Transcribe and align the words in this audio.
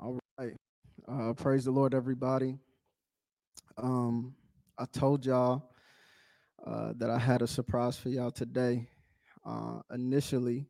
All 0.00 0.16
right. 0.38 0.52
Uh, 1.08 1.32
praise 1.32 1.64
the 1.64 1.72
Lord, 1.72 1.92
everybody. 1.92 2.56
Um, 3.76 4.36
I 4.78 4.84
told 4.84 5.26
y'all 5.26 5.72
uh, 6.64 6.92
that 6.98 7.10
I 7.10 7.18
had 7.18 7.42
a 7.42 7.48
surprise 7.48 7.96
for 7.96 8.08
y'all 8.08 8.30
today. 8.30 8.88
Uh, 9.44 9.80
initially, 9.92 10.68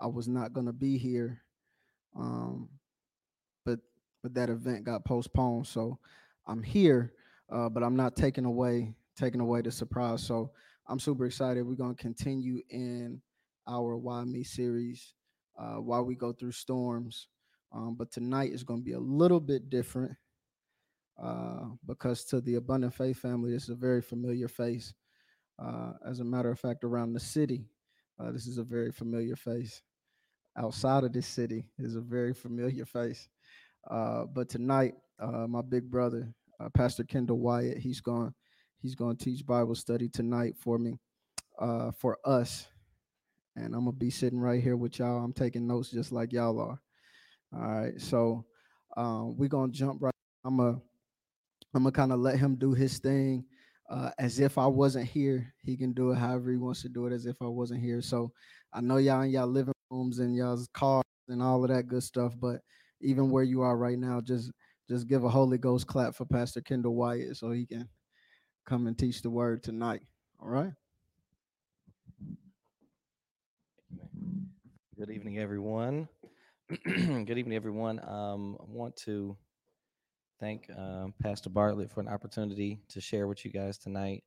I 0.00 0.08
was 0.08 0.26
not 0.26 0.52
to 0.66 0.72
be 0.72 0.98
here, 0.98 1.42
um, 2.18 2.68
but 3.64 3.78
but 4.20 4.34
that 4.34 4.50
event 4.50 4.82
got 4.82 5.04
postponed. 5.04 5.68
So 5.68 6.00
I'm 6.44 6.64
here, 6.64 7.12
uh, 7.52 7.68
but 7.68 7.84
I'm 7.84 7.94
not 7.94 8.16
taking 8.16 8.46
away 8.46 8.96
taking 9.16 9.40
away 9.40 9.62
the 9.62 9.70
surprise. 9.70 10.24
So 10.24 10.50
I'm 10.88 10.98
super 10.98 11.24
excited. 11.24 11.64
We're 11.64 11.76
to 11.94 12.02
continue 12.02 12.62
in 12.68 13.22
our 13.68 13.96
Why 13.96 14.24
Me 14.24 14.42
series 14.42 15.14
uh, 15.56 15.76
while 15.76 16.04
we 16.04 16.16
go 16.16 16.32
through 16.32 16.52
storms. 16.52 17.28
Um, 17.72 17.94
but 17.96 18.10
tonight 18.10 18.52
is 18.52 18.64
going 18.64 18.80
to 18.80 18.84
be 18.84 18.92
a 18.92 18.98
little 18.98 19.40
bit 19.40 19.70
different 19.70 20.16
uh, 21.22 21.66
because 21.86 22.24
to 22.24 22.40
the 22.40 22.56
Abundant 22.56 22.94
Faith 22.94 23.18
family, 23.18 23.52
this 23.52 23.64
is 23.64 23.70
a 23.70 23.74
very 23.74 24.00
familiar 24.00 24.48
face. 24.48 24.94
Uh, 25.58 25.92
as 26.06 26.20
a 26.20 26.24
matter 26.24 26.50
of 26.50 26.58
fact, 26.58 26.84
around 26.84 27.12
the 27.12 27.20
city, 27.20 27.66
uh, 28.18 28.32
this 28.32 28.46
is 28.46 28.58
a 28.58 28.62
very 28.62 28.90
familiar 28.90 29.36
face. 29.36 29.82
Outside 30.56 31.04
of 31.04 31.12
this 31.12 31.26
city 31.26 31.66
is 31.78 31.94
a 31.94 32.00
very 32.00 32.34
familiar 32.34 32.86
face. 32.86 33.28
Uh, 33.88 34.24
but 34.24 34.48
tonight, 34.48 34.94
uh, 35.18 35.46
my 35.46 35.62
big 35.62 35.90
brother, 35.90 36.32
uh, 36.58 36.68
Pastor 36.70 37.04
Kendall 37.04 37.38
Wyatt, 37.38 37.78
he's 37.78 38.00
going 38.00 38.34
he's 38.80 38.94
going 38.94 39.16
to 39.16 39.24
teach 39.24 39.46
Bible 39.46 39.74
study 39.74 40.08
tonight 40.08 40.54
for 40.58 40.78
me, 40.78 40.98
for 41.98 42.18
us, 42.24 42.66
and 43.56 43.74
I'm 43.74 43.84
gonna 43.84 43.92
be 43.92 44.10
sitting 44.10 44.40
right 44.40 44.62
here 44.62 44.76
with 44.76 44.98
y'all. 44.98 45.22
I'm 45.22 45.32
taking 45.32 45.66
notes 45.66 45.90
just 45.90 46.12
like 46.12 46.32
y'all 46.32 46.58
are. 46.58 46.80
All 47.52 47.60
right, 47.60 48.00
so 48.00 48.44
um, 48.96 49.36
we're 49.36 49.48
gonna 49.48 49.72
jump 49.72 50.02
right. 50.02 50.14
I'm 50.44 50.56
gonna 50.56 50.80
I'm 51.74 51.82
gonna 51.82 51.92
kind 51.92 52.12
of 52.12 52.20
let 52.20 52.38
him 52.38 52.56
do 52.56 52.72
his 52.72 52.98
thing 52.98 53.44
uh, 53.90 54.10
as 54.18 54.38
if 54.38 54.56
I 54.56 54.66
wasn't 54.66 55.08
here. 55.08 55.52
He 55.62 55.76
can 55.76 55.92
do 55.92 56.12
it 56.12 56.18
however 56.18 56.50
he 56.50 56.56
wants 56.56 56.82
to 56.82 56.88
do 56.88 57.06
it, 57.06 57.12
as 57.12 57.26
if 57.26 57.36
I 57.40 57.46
wasn't 57.46 57.82
here. 57.82 58.00
So 58.00 58.32
I 58.72 58.80
know 58.80 58.98
y'all 58.98 59.22
in 59.22 59.30
y'all 59.30 59.48
living 59.48 59.74
rooms 59.90 60.20
and 60.20 60.34
y'all's 60.36 60.68
cars 60.72 61.04
and 61.28 61.42
all 61.42 61.62
of 61.64 61.70
that 61.70 61.88
good 61.88 62.02
stuff, 62.02 62.34
but 62.38 62.60
even 63.00 63.30
where 63.30 63.44
you 63.44 63.62
are 63.62 63.76
right 63.76 63.98
now, 63.98 64.20
just 64.20 64.50
just 64.88 65.08
give 65.08 65.24
a 65.24 65.28
Holy 65.28 65.58
Ghost 65.58 65.86
clap 65.86 66.14
for 66.14 66.24
Pastor 66.24 66.60
Kendall 66.60 66.94
Wyatt 66.94 67.36
so 67.36 67.50
he 67.50 67.66
can 67.66 67.88
come 68.66 68.86
and 68.86 68.98
teach 68.98 69.22
the 69.22 69.30
word 69.30 69.62
tonight. 69.62 70.02
All 70.40 70.48
right. 70.48 70.72
Good 74.96 75.10
evening, 75.10 75.38
everyone. 75.38 76.08
Good 76.84 77.36
evening, 77.36 77.56
everyone. 77.56 77.98
Um, 78.06 78.56
I 78.60 78.64
want 78.68 78.94
to 78.98 79.36
thank 80.38 80.70
um, 80.78 81.12
Pastor 81.20 81.50
Bartlett 81.50 81.90
for 81.90 81.98
an 81.98 82.06
opportunity 82.06 82.78
to 82.90 83.00
share 83.00 83.26
with 83.26 83.44
you 83.44 83.50
guys 83.50 83.76
tonight. 83.76 84.22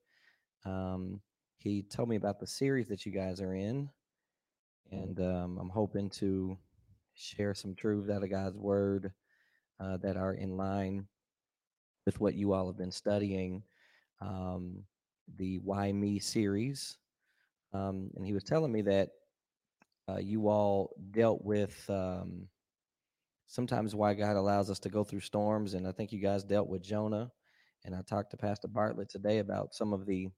Um, 0.66 1.22
he 1.56 1.84
told 1.84 2.10
me 2.10 2.18
about 2.18 2.42
the 2.42 2.48
series 2.48 2.90
that 2.90 3.06
you 3.06 3.14
guys 3.14 3.40
are 3.40 3.56
in, 3.56 3.90
and 4.92 5.22
um, 5.22 5.58
I'm 5.58 5.70
hoping 5.70 6.10
to 6.20 6.58
share 7.14 7.54
some 7.54 7.76
truths 7.76 8.10
out 8.10 8.24
of 8.24 8.30
God's 8.30 8.58
Word 8.58 9.14
uh, 9.80 9.96
that 9.98 10.18
are 10.18 10.34
in 10.34 10.58
line 10.58 11.08
with 12.06 12.20
what 12.20 12.36
you 12.36 12.52
all 12.52 12.68
have 12.68 12.78
been 12.78 12.92
studying. 12.92 13.64
Um, 14.20 14.84
the 15.38 15.60
Why 15.60 15.94
Me 15.94 16.20
series. 16.20 16.98
Um, 17.72 18.12
and 18.18 18.26
he 18.26 18.34
was 18.34 18.44
telling 18.44 18.74
me 18.74 18.82
that 18.82 19.12
uh, 20.10 20.18
you 20.18 20.48
all 20.48 20.96
dealt 21.12 21.44
with 21.44 21.84
um, 21.90 22.48
sometimes 23.48 23.96
why 23.96 24.14
God 24.14 24.36
allows 24.36 24.70
us 24.70 24.80
to 24.80 24.90
go 24.90 25.04
through 25.04 25.22
storms. 25.22 25.74
And 25.74 25.88
I 25.88 25.92
think 25.92 26.12
you 26.12 26.20
guys 26.20 26.44
dealt 26.44 26.68
with 26.68 26.84
Jonah. 26.84 27.32
And 27.86 27.96
I 27.96 28.02
talked 28.02 28.32
to 28.32 28.38
Pastor 28.38 28.68
Bartlett 28.68 29.10
today 29.10 29.40
about 29.40 29.74
some 29.74 29.94
of 29.94 30.06
the 30.06 30.30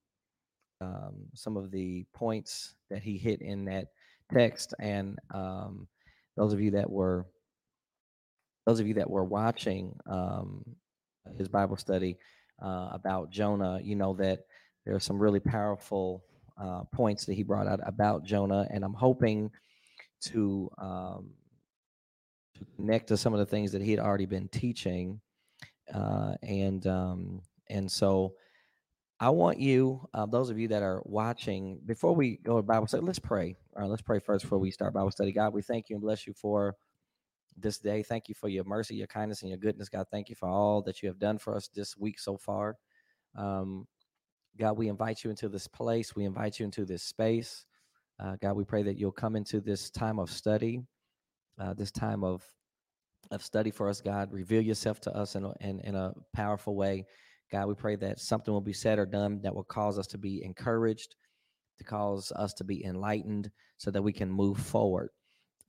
um, 0.81 1.28
some 1.34 1.56
of 1.56 1.72
the 1.72 2.06
points 2.13 2.75
that 2.90 3.01
he 3.01 3.17
hit 3.17 3.41
in 3.41 3.66
that 3.66 3.88
text. 4.31 4.73
And 4.79 5.17
um, 5.34 5.88
those 6.35 6.53
of 6.53 6.59
you 6.59 6.72
that 6.72 6.90
were 6.90 7.25
those 8.66 8.79
of 8.79 8.88
you 8.88 8.95
that 8.95 9.09
were 9.09 9.23
watching 9.23 9.95
um, 10.07 10.63
his 11.38 11.47
Bible 11.47 11.78
study 11.78 12.17
uh, 12.61 12.90
about 12.91 13.29
Jonah, 13.29 13.79
you 13.81 13.95
know 13.95 14.13
that 14.16 14.40
there 14.85 14.95
are 14.95 15.00
some 15.00 15.19
really 15.19 15.40
powerful 15.40 16.23
uh, 16.57 16.83
points 16.93 17.25
that 17.25 17.33
he 17.33 17.43
brought 17.43 17.67
out 17.67 17.79
about 17.85 18.23
Jonah, 18.23 18.67
and 18.71 18.83
I'm 18.83 18.93
hoping 18.93 19.51
to 20.21 20.69
um, 20.77 21.31
to 22.57 22.66
connect 22.75 23.07
to 23.07 23.17
some 23.17 23.33
of 23.33 23.39
the 23.39 23.45
things 23.45 23.71
that 23.73 23.81
he 23.81 23.91
had 23.91 23.99
already 23.99 24.25
been 24.25 24.47
teaching, 24.49 25.19
uh, 25.93 26.35
and 26.41 26.85
um, 26.88 27.41
and 27.69 27.91
so 27.91 28.33
I 29.19 29.29
want 29.29 29.59
you, 29.59 30.07
uh, 30.13 30.25
those 30.25 30.49
of 30.49 30.59
you 30.59 30.67
that 30.69 30.83
are 30.83 31.01
watching, 31.05 31.79
before 31.85 32.13
we 32.13 32.38
go 32.43 32.57
to 32.57 32.63
Bible 32.63 32.87
study, 32.87 33.05
let's 33.05 33.19
pray. 33.19 33.55
All 33.75 33.81
right, 33.81 33.89
let's 33.89 34.01
pray 34.01 34.19
first 34.19 34.43
before 34.43 34.59
we 34.59 34.72
start 34.72 34.93
Bible 34.93 35.11
study. 35.11 35.31
God, 35.31 35.53
we 35.53 35.61
thank 35.61 35.89
you 35.89 35.95
and 35.95 36.03
bless 36.03 36.27
you 36.27 36.33
for 36.33 36.75
this 37.57 37.77
day. 37.77 38.03
Thank 38.03 38.27
you 38.27 38.35
for 38.35 38.49
your 38.49 38.66
mercy, 38.66 38.95
your 38.95 39.07
kindness, 39.07 39.41
and 39.41 39.49
your 39.49 39.57
goodness. 39.57 39.87
God, 39.87 40.07
thank 40.11 40.29
you 40.29 40.35
for 40.35 40.49
all 40.49 40.81
that 40.81 41.01
you 41.01 41.07
have 41.07 41.19
done 41.19 41.37
for 41.37 41.55
us 41.55 41.69
this 41.73 41.95
week 41.95 42.19
so 42.19 42.37
far. 42.37 42.75
Um, 43.37 43.87
God, 44.57 44.77
we 44.77 44.88
invite 44.88 45.23
you 45.23 45.29
into 45.29 45.49
this 45.49 45.67
place. 45.67 46.16
We 46.16 46.25
invite 46.25 46.59
you 46.59 46.66
into 46.66 46.85
this 46.85 47.03
space. 47.03 47.66
Uh, 48.19 48.35
God, 48.41 48.53
we 48.53 48.63
pray 48.63 48.83
that 48.83 48.97
you'll 48.97 49.11
come 49.11 49.35
into 49.35 49.59
this 49.59 49.89
time 49.89 50.19
of 50.19 50.31
study, 50.31 50.81
uh, 51.59 51.73
this 51.73 51.91
time 51.91 52.23
of 52.23 52.43
of 53.31 53.43
study 53.43 53.71
for 53.71 53.89
us. 53.89 54.01
God, 54.01 54.31
reveal 54.31 54.61
yourself 54.61 54.99
to 55.01 55.16
us 55.16 55.35
in 55.35 55.45
a, 55.45 55.53
in, 55.59 55.79
in 55.81 55.95
a 55.95 56.13
powerful 56.33 56.75
way. 56.75 57.05
God, 57.51 57.67
we 57.67 57.73
pray 57.73 57.95
that 57.97 58.19
something 58.19 58.53
will 58.53 58.61
be 58.61 58.73
said 58.73 58.99
or 58.99 59.05
done 59.05 59.41
that 59.41 59.55
will 59.55 59.63
cause 59.63 59.97
us 59.97 60.07
to 60.07 60.17
be 60.17 60.43
encouraged, 60.43 61.16
to 61.79 61.83
cause 61.83 62.31
us 62.35 62.53
to 62.53 62.63
be 62.63 62.85
enlightened, 62.85 63.49
so 63.77 63.91
that 63.91 64.01
we 64.01 64.13
can 64.13 64.29
move 64.29 64.57
forward. 64.57 65.09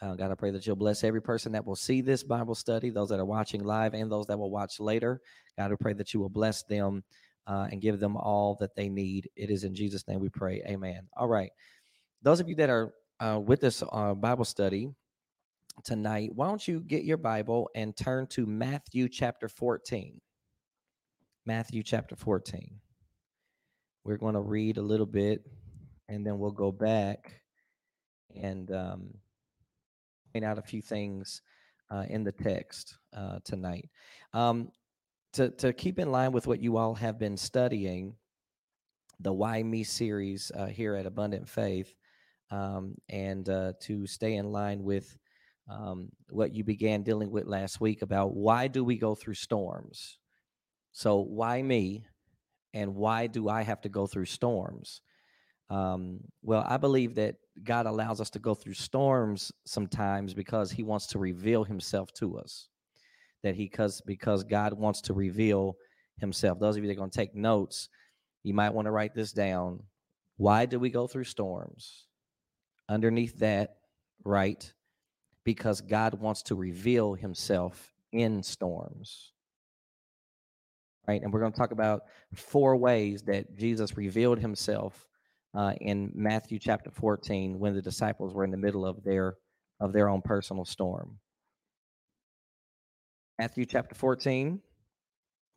Uh, 0.03 0.15
God, 0.15 0.31
I 0.31 0.35
pray 0.35 0.51
that 0.51 0.67
you'll 0.67 0.77
bless 0.77 1.03
every 1.05 1.23
person 1.23 1.53
that 1.53 1.65
will 1.65 1.77
see 1.77 2.03
this 2.03 2.23
Bible 2.23 2.55
study, 2.55 2.91
those 2.91 3.09
that 3.09 3.21
are 3.21 3.25
watching 3.25 3.65
live 3.65 3.95
and 3.95 4.13
those 4.13 4.27
that 4.27 4.39
will 4.39 4.51
watch 4.51 4.79
later. 4.79 5.21
God, 5.59 5.73
I 5.73 5.77
pray 5.81 5.95
that 5.95 6.13
you 6.13 6.21
will 6.21 6.29
bless 6.29 6.63
them 6.65 7.03
uh, 7.47 7.69
and 7.71 7.81
give 7.81 8.01
them 8.01 8.17
all 8.17 8.57
that 8.61 8.75
they 8.75 8.89
need. 8.89 9.31
It 9.37 9.51
is 9.51 9.65
in 9.65 9.75
Jesus' 9.75 10.07
name 10.09 10.21
we 10.21 10.29
pray. 10.29 10.63
Amen. 10.67 11.09
All 11.17 11.29
right. 11.29 11.51
Those 12.23 12.41
of 12.41 12.49
you 12.49 12.55
that 12.57 12.71
are 12.71 12.93
uh, 13.21 13.41
with 13.45 13.61
this 13.61 13.83
uh, 13.91 14.15
Bible 14.15 14.45
study 14.45 14.91
tonight, 15.85 16.31
why 16.35 16.49
don't 16.49 16.67
you 16.67 16.81
get 16.81 17.05
your 17.05 17.17
Bible 17.17 17.71
and 17.75 17.97
turn 17.97 18.27
to 18.29 18.47
Matthew 18.47 19.09
chapter 19.09 19.49
14? 19.49 20.21
Matthew 21.45 21.83
chapter 21.83 22.17
14. 22.17 22.81
We're 24.05 24.17
going 24.17 24.35
to 24.35 24.41
read 24.41 24.79
a 24.79 24.83
little 24.83 25.07
bit 25.07 25.43
and 26.09 26.27
then 26.27 26.39
we'll 26.39 26.51
go 26.51 26.73
back 26.73 27.41
and 28.35 28.71
um, 28.73 29.15
point 30.33 30.45
out 30.45 30.59
a 30.59 30.63
few 30.63 30.83
things 30.83 31.43
uh, 31.91 32.05
in 32.09 32.25
the 32.25 32.33
text 32.33 32.97
uh, 33.17 33.39
tonight. 33.45 33.89
Um, 34.33 34.71
to, 35.37 35.51
to 35.51 35.73
keep 35.75 35.99
in 35.99 36.11
line 36.11 36.33
with 36.33 36.47
what 36.47 36.63
you 36.63 36.79
all 36.79 36.95
have 36.95 37.19
been 37.19 37.37
studying, 37.37 38.15
the 39.21 39.33
Why 39.33 39.63
Me 39.63 39.85
series 39.85 40.51
uh, 40.57 40.65
here 40.65 40.95
at 40.95 41.05
Abundant 41.05 41.47
Faith, 41.47 41.95
um, 42.51 42.95
and 43.11 43.47
uh, 43.51 43.75
to 43.83 44.07
stay 44.07 44.37
in 44.37 44.51
line 44.51 44.83
with 44.83 45.15
um, 45.71 46.09
what 46.31 46.55
you 46.55 46.65
began 46.65 47.03
dealing 47.03 47.31
with 47.31 47.45
last 47.45 47.83
week 47.83 48.01
about 48.01 48.35
why 48.35 48.67
do 48.67 48.83
we 48.83 48.97
go 48.97 49.15
through 49.15 49.35
storms? 49.35 50.19
So, 50.93 51.19
why 51.19 51.61
me? 51.61 52.07
And 52.73 52.95
why 52.95 53.27
do 53.27 53.51
I 53.51 53.63
have 53.63 53.83
to 53.83 53.91
go 53.91 54.07
through 54.07 54.27
storms? 54.27 55.03
Um, 55.69 56.21
well, 56.43 56.65
I 56.67 56.79
believe 56.79 57.17
that 57.17 57.35
God 57.63 57.85
allows 57.85 58.23
us 58.23 58.31
to 58.31 58.39
go 58.39 58.55
through 58.55 58.75
storms 58.75 59.53
sometimes 59.67 60.33
because 60.33 60.71
He 60.71 60.83
wants 60.83 61.09
to 61.09 61.19
reveal 61.19 61.65
Himself 61.65 62.11
to 62.15 62.39
us. 62.39 62.69
That 63.47 63.55
He, 63.55 63.65
because 63.65 64.01
because 64.03 64.45
God 64.45 64.73
wants 64.73 65.01
to 65.03 65.15
reveal 65.15 65.77
Himself. 66.19 66.59
Those 66.59 66.77
of 66.77 66.83
you 66.83 66.89
that 66.89 66.95
are 66.95 66.97
going 66.97 67.11
to 67.11 67.17
take 67.17 67.35
notes, 67.35 67.89
you 68.43 68.53
might 68.53 68.75
want 68.75 68.87
to 68.87 68.91
write 68.91 69.15
this 69.15 69.33
down. 69.33 69.85
Why 70.37 70.67
do 70.67 70.79
we 70.81 70.91
go 70.91 71.07
through 71.07 71.25
storms? 71.25 72.07
Underneath 72.89 73.39
that, 73.39 73.77
right? 74.25 74.73
Because 75.45 75.81
God 75.81 76.15
wants 76.21 76.43
to 76.43 76.55
reveal 76.55 77.15
Himself 77.15 77.95
in 78.13 78.43
storms 78.43 79.33
right? 81.07 81.23
And 81.23 81.33
we're 81.33 81.41
going 81.41 81.53
to 81.53 81.59
talk 81.59 81.71
about 81.71 82.03
four 82.35 82.77
ways 82.77 83.23
that 83.23 83.57
Jesus 83.57 83.97
revealed 83.97 84.39
himself 84.39 85.07
uh, 85.55 85.75
in 85.81 86.11
Matthew 86.15 86.59
chapter 86.59 86.91
14 86.91 87.59
when 87.59 87.75
the 87.75 87.83
disciples 87.83 88.35
were 88.35 88.45
in 88.45 88.51
the 88.51 88.57
middle 88.57 88.85
of 88.85 89.03
their 89.05 89.37
of 89.79 89.93
their 89.93 90.09
own 90.09 90.23
personal 90.23 90.65
storm. 90.65 91.19
Matthew 93.39 93.67
chapter 93.67 93.95
14, 93.95 94.59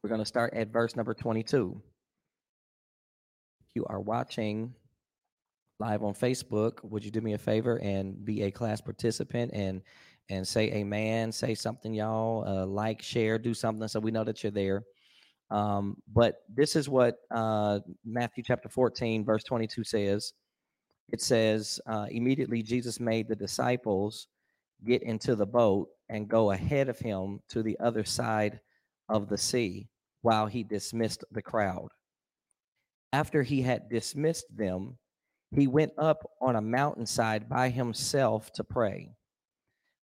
we're 0.03 0.09
going 0.09 0.19
to 0.19 0.25
start 0.25 0.53
at 0.53 0.67
verse 0.67 0.97
number 0.97 1.13
22. 1.13 1.81
If 3.61 3.67
you 3.73 3.85
are 3.85 4.01
watching 4.01 4.73
live 5.79 6.03
on 6.03 6.13
Facebook, 6.13 6.83
would 6.83 7.05
you 7.05 7.11
do 7.11 7.21
me 7.21 7.35
a 7.35 7.37
favor 7.37 7.77
and 7.77 8.25
be 8.25 8.41
a 8.43 8.51
class 8.51 8.81
participant 8.81 9.51
and 9.53 9.81
and 10.29 10.45
say 10.45 10.71
amen, 10.73 11.31
say 11.31 11.55
something, 11.55 11.93
y'all. 11.93 12.45
Uh, 12.45 12.65
like, 12.65 13.01
share, 13.01 13.39
do 13.39 13.53
something 13.53 13.87
so 13.87 14.01
we 14.01 14.11
know 14.11 14.25
that 14.25 14.43
you're 14.43 14.51
there. 14.51 14.83
Um, 15.49 15.95
but 16.13 16.41
this 16.53 16.75
is 16.75 16.89
what 16.89 17.15
uh, 17.31 17.79
Matthew 18.05 18.43
chapter 18.45 18.67
14, 18.67 19.23
verse 19.23 19.43
22 19.45 19.85
says. 19.85 20.33
It 21.13 21.21
says, 21.21 21.79
uh, 21.87 22.07
immediately 22.11 22.61
Jesus 22.61 22.99
made 22.99 23.29
the 23.29 23.35
disciples 23.35 24.27
get 24.85 25.03
into 25.03 25.35
the 25.35 25.45
boat 25.45 25.89
and 26.09 26.27
go 26.27 26.51
ahead 26.51 26.89
of 26.89 26.99
him 26.99 27.41
to 27.49 27.61
the 27.61 27.77
other 27.79 28.03
side 28.03 28.59
of 29.07 29.29
the 29.29 29.37
sea 29.37 29.89
while 30.21 30.47
he 30.47 30.63
dismissed 30.63 31.23
the 31.31 31.41
crowd. 31.41 31.89
After 33.11 33.43
he 33.43 33.61
had 33.61 33.89
dismissed 33.89 34.45
them, 34.55 34.97
he 35.51 35.67
went 35.67 35.93
up 35.97 36.29
on 36.41 36.55
a 36.55 36.61
mountainside 36.61 37.49
by 37.49 37.69
himself 37.69 38.51
to 38.53 38.63
pray. 38.63 39.15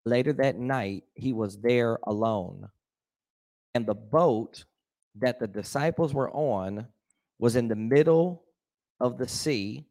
Later 0.06 0.34
that 0.34 0.58
night, 0.58 1.04
he 1.14 1.34
was 1.34 1.58
there 1.58 2.00
alone. 2.04 2.70
And 3.74 3.86
the 3.86 3.96
boat 3.96 4.66
that 5.16 5.40
the 5.40 5.48
disciples 5.48 6.14
were 6.14 6.32
on 6.32 6.88
was 7.40 7.56
in 7.56 7.68
the 7.68 7.76
middle 7.76 8.44
of 9.00 9.18
the 9.18 9.28
sea, 9.28 9.86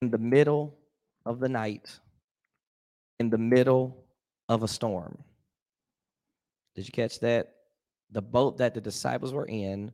in 0.00 0.10
the 0.10 0.18
middle 0.18 0.78
of 1.26 1.40
the 1.40 1.48
night, 1.48 2.00
in 3.18 3.30
the 3.30 3.38
middle 3.38 4.04
of 4.48 4.62
a 4.62 4.68
storm. 4.68 5.18
Did 6.74 6.86
you 6.86 6.92
catch 6.92 7.20
that? 7.20 7.54
The 8.10 8.22
boat 8.22 8.58
that 8.58 8.74
the 8.74 8.80
disciples 8.80 9.32
were 9.32 9.46
in 9.46 9.92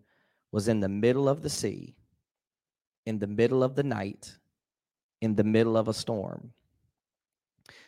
was 0.52 0.68
in 0.68 0.80
the 0.80 0.88
middle 0.88 1.28
of 1.28 1.42
the 1.42 1.50
sea, 1.50 1.96
in 3.06 3.18
the 3.18 3.26
middle 3.26 3.62
of 3.62 3.74
the 3.74 3.82
night, 3.82 4.36
in 5.20 5.34
the 5.34 5.44
middle 5.44 5.76
of 5.76 5.88
a 5.88 5.94
storm. 5.94 6.52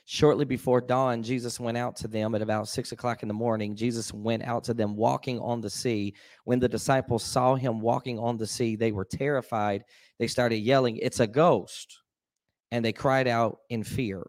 Shortly 0.09 0.45
before 0.45 0.81
dawn, 0.81 1.23
Jesus 1.23 1.59
went 1.59 1.77
out 1.77 1.97
to 1.97 2.09
them 2.09 2.35
at 2.35 2.43
about 2.43 2.69
six 2.69 2.93
o'clock 2.93 3.23
in 3.23 3.29
the 3.29 3.35
morning. 3.35 3.75
Jesus 3.75 4.13
went 4.13 4.45
out 4.45 4.63
to 4.65 4.75
them 4.75 4.95
walking 4.95 5.41
on 5.41 5.61
the 5.61 5.69
sea. 5.69 6.15
When 6.45 6.61
the 6.61 6.69
disciples 6.69 7.25
saw 7.25 7.57
him 7.57 7.81
walking 7.81 8.19
on 8.19 8.37
the 8.37 8.47
sea, 8.47 8.77
they 8.77 8.93
were 8.93 9.05
terrified. 9.05 9.85
They 10.19 10.29
started 10.29 10.59
yelling, 10.59 10.97
It's 10.99 11.21
a 11.21 11.27
ghost. 11.27 12.03
And 12.71 12.85
they 12.85 12.93
cried 12.93 13.27
out 13.27 13.59
in 13.69 13.83
fear. 13.83 14.25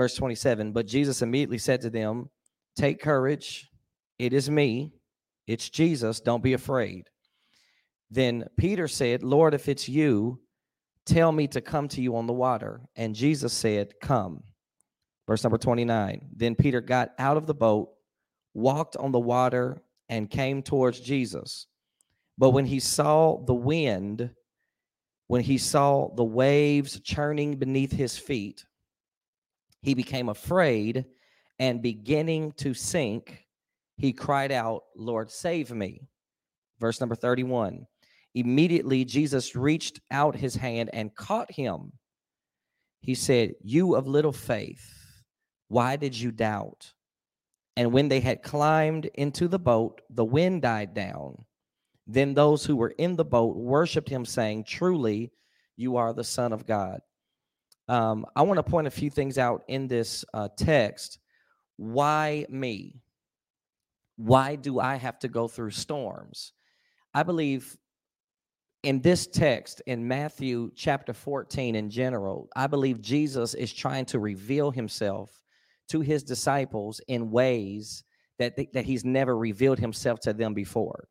Verse 0.00 0.14
27 0.14 0.72
But 0.72 0.86
Jesus 0.86 1.20
immediately 1.20 1.58
said 1.58 1.82
to 1.82 1.90
them, 1.90 2.30
Take 2.74 3.02
courage. 3.02 3.68
It 4.18 4.32
is 4.32 4.48
me. 4.48 4.94
It's 5.46 5.68
Jesus. 5.68 6.20
Don't 6.20 6.42
be 6.42 6.54
afraid. 6.54 7.10
Then 8.10 8.46
Peter 8.56 8.88
said, 8.88 9.22
Lord, 9.22 9.52
if 9.52 9.68
it's 9.68 9.90
you, 9.90 10.40
tell 11.04 11.32
me 11.32 11.46
to 11.48 11.60
come 11.60 11.86
to 11.88 12.00
you 12.00 12.16
on 12.16 12.26
the 12.26 12.32
water. 12.32 12.80
And 12.96 13.14
Jesus 13.14 13.52
said, 13.52 13.92
Come. 14.00 14.42
Verse 15.28 15.44
number 15.44 15.58
29. 15.58 16.30
Then 16.34 16.54
Peter 16.54 16.80
got 16.80 17.10
out 17.18 17.36
of 17.36 17.46
the 17.46 17.52
boat, 17.52 17.90
walked 18.54 18.96
on 18.96 19.12
the 19.12 19.20
water, 19.20 19.82
and 20.08 20.30
came 20.30 20.62
towards 20.62 21.00
Jesus. 21.00 21.66
But 22.38 22.52
when 22.52 22.64
he 22.64 22.80
saw 22.80 23.44
the 23.44 23.52
wind, 23.52 24.30
when 25.26 25.42
he 25.42 25.58
saw 25.58 26.08
the 26.14 26.24
waves 26.24 26.98
churning 27.00 27.56
beneath 27.56 27.92
his 27.92 28.16
feet, 28.16 28.64
he 29.82 29.94
became 29.94 30.28
afraid 30.28 31.04
and 31.58 31.82
beginning 31.82 32.52
to 32.58 32.74
sink, 32.74 33.46
he 33.96 34.12
cried 34.12 34.52
out, 34.52 34.84
Lord, 34.96 35.30
save 35.30 35.70
me. 35.70 36.08
Verse 36.78 37.00
number 37.00 37.14
31. 37.14 37.86
Immediately, 38.34 39.04
Jesus 39.04 39.56
reached 39.56 40.00
out 40.10 40.36
his 40.36 40.54
hand 40.54 40.90
and 40.92 41.14
caught 41.14 41.50
him. 41.50 41.92
He 43.00 43.14
said, 43.14 43.54
You 43.62 43.94
of 43.96 44.06
little 44.06 44.32
faith 44.32 45.00
why 45.70 45.94
did 45.94 46.18
you 46.18 46.32
doubt? 46.32 46.92
And 47.76 47.92
when 47.92 48.08
they 48.08 48.18
had 48.18 48.42
climbed 48.42 49.06
into 49.14 49.46
the 49.46 49.58
boat, 49.60 50.00
the 50.10 50.24
wind 50.24 50.62
died 50.62 50.94
down. 50.94 51.44
Then 52.08 52.34
those 52.34 52.66
who 52.66 52.74
were 52.74 52.92
in 52.98 53.14
the 53.14 53.24
boat 53.24 53.54
worshiped 53.54 54.08
him, 54.08 54.24
saying, 54.24 54.64
Truly, 54.64 55.30
you 55.76 55.96
are 55.96 56.12
the 56.12 56.24
Son 56.24 56.52
of 56.52 56.66
God. 56.66 57.02
Um, 57.90 58.24
I 58.36 58.42
want 58.42 58.58
to 58.58 58.62
point 58.62 58.86
a 58.86 58.90
few 58.90 59.10
things 59.10 59.36
out 59.36 59.64
in 59.66 59.88
this 59.88 60.24
uh, 60.32 60.48
text. 60.56 61.18
Why 61.76 62.46
me? 62.48 63.02
Why 64.16 64.54
do 64.54 64.78
I 64.78 64.94
have 64.94 65.18
to 65.18 65.28
go 65.28 65.48
through 65.48 65.72
storms? 65.72 66.52
I 67.12 67.24
believe 67.24 67.76
in 68.84 69.00
this 69.00 69.26
text 69.26 69.82
in 69.86 70.06
Matthew 70.06 70.70
chapter 70.76 71.12
14 71.12 71.74
in 71.74 71.90
general, 71.90 72.48
I 72.54 72.68
believe 72.68 73.02
Jesus 73.02 73.54
is 73.54 73.72
trying 73.72 74.04
to 74.06 74.20
reveal 74.20 74.70
himself 74.70 75.40
to 75.88 76.00
his 76.00 76.22
disciples 76.22 77.00
in 77.08 77.32
ways 77.32 78.04
that, 78.38 78.54
that 78.72 78.84
he's 78.84 79.04
never 79.04 79.36
revealed 79.36 79.80
himself 79.80 80.20
to 80.20 80.32
them 80.32 80.54
before. 80.54 81.08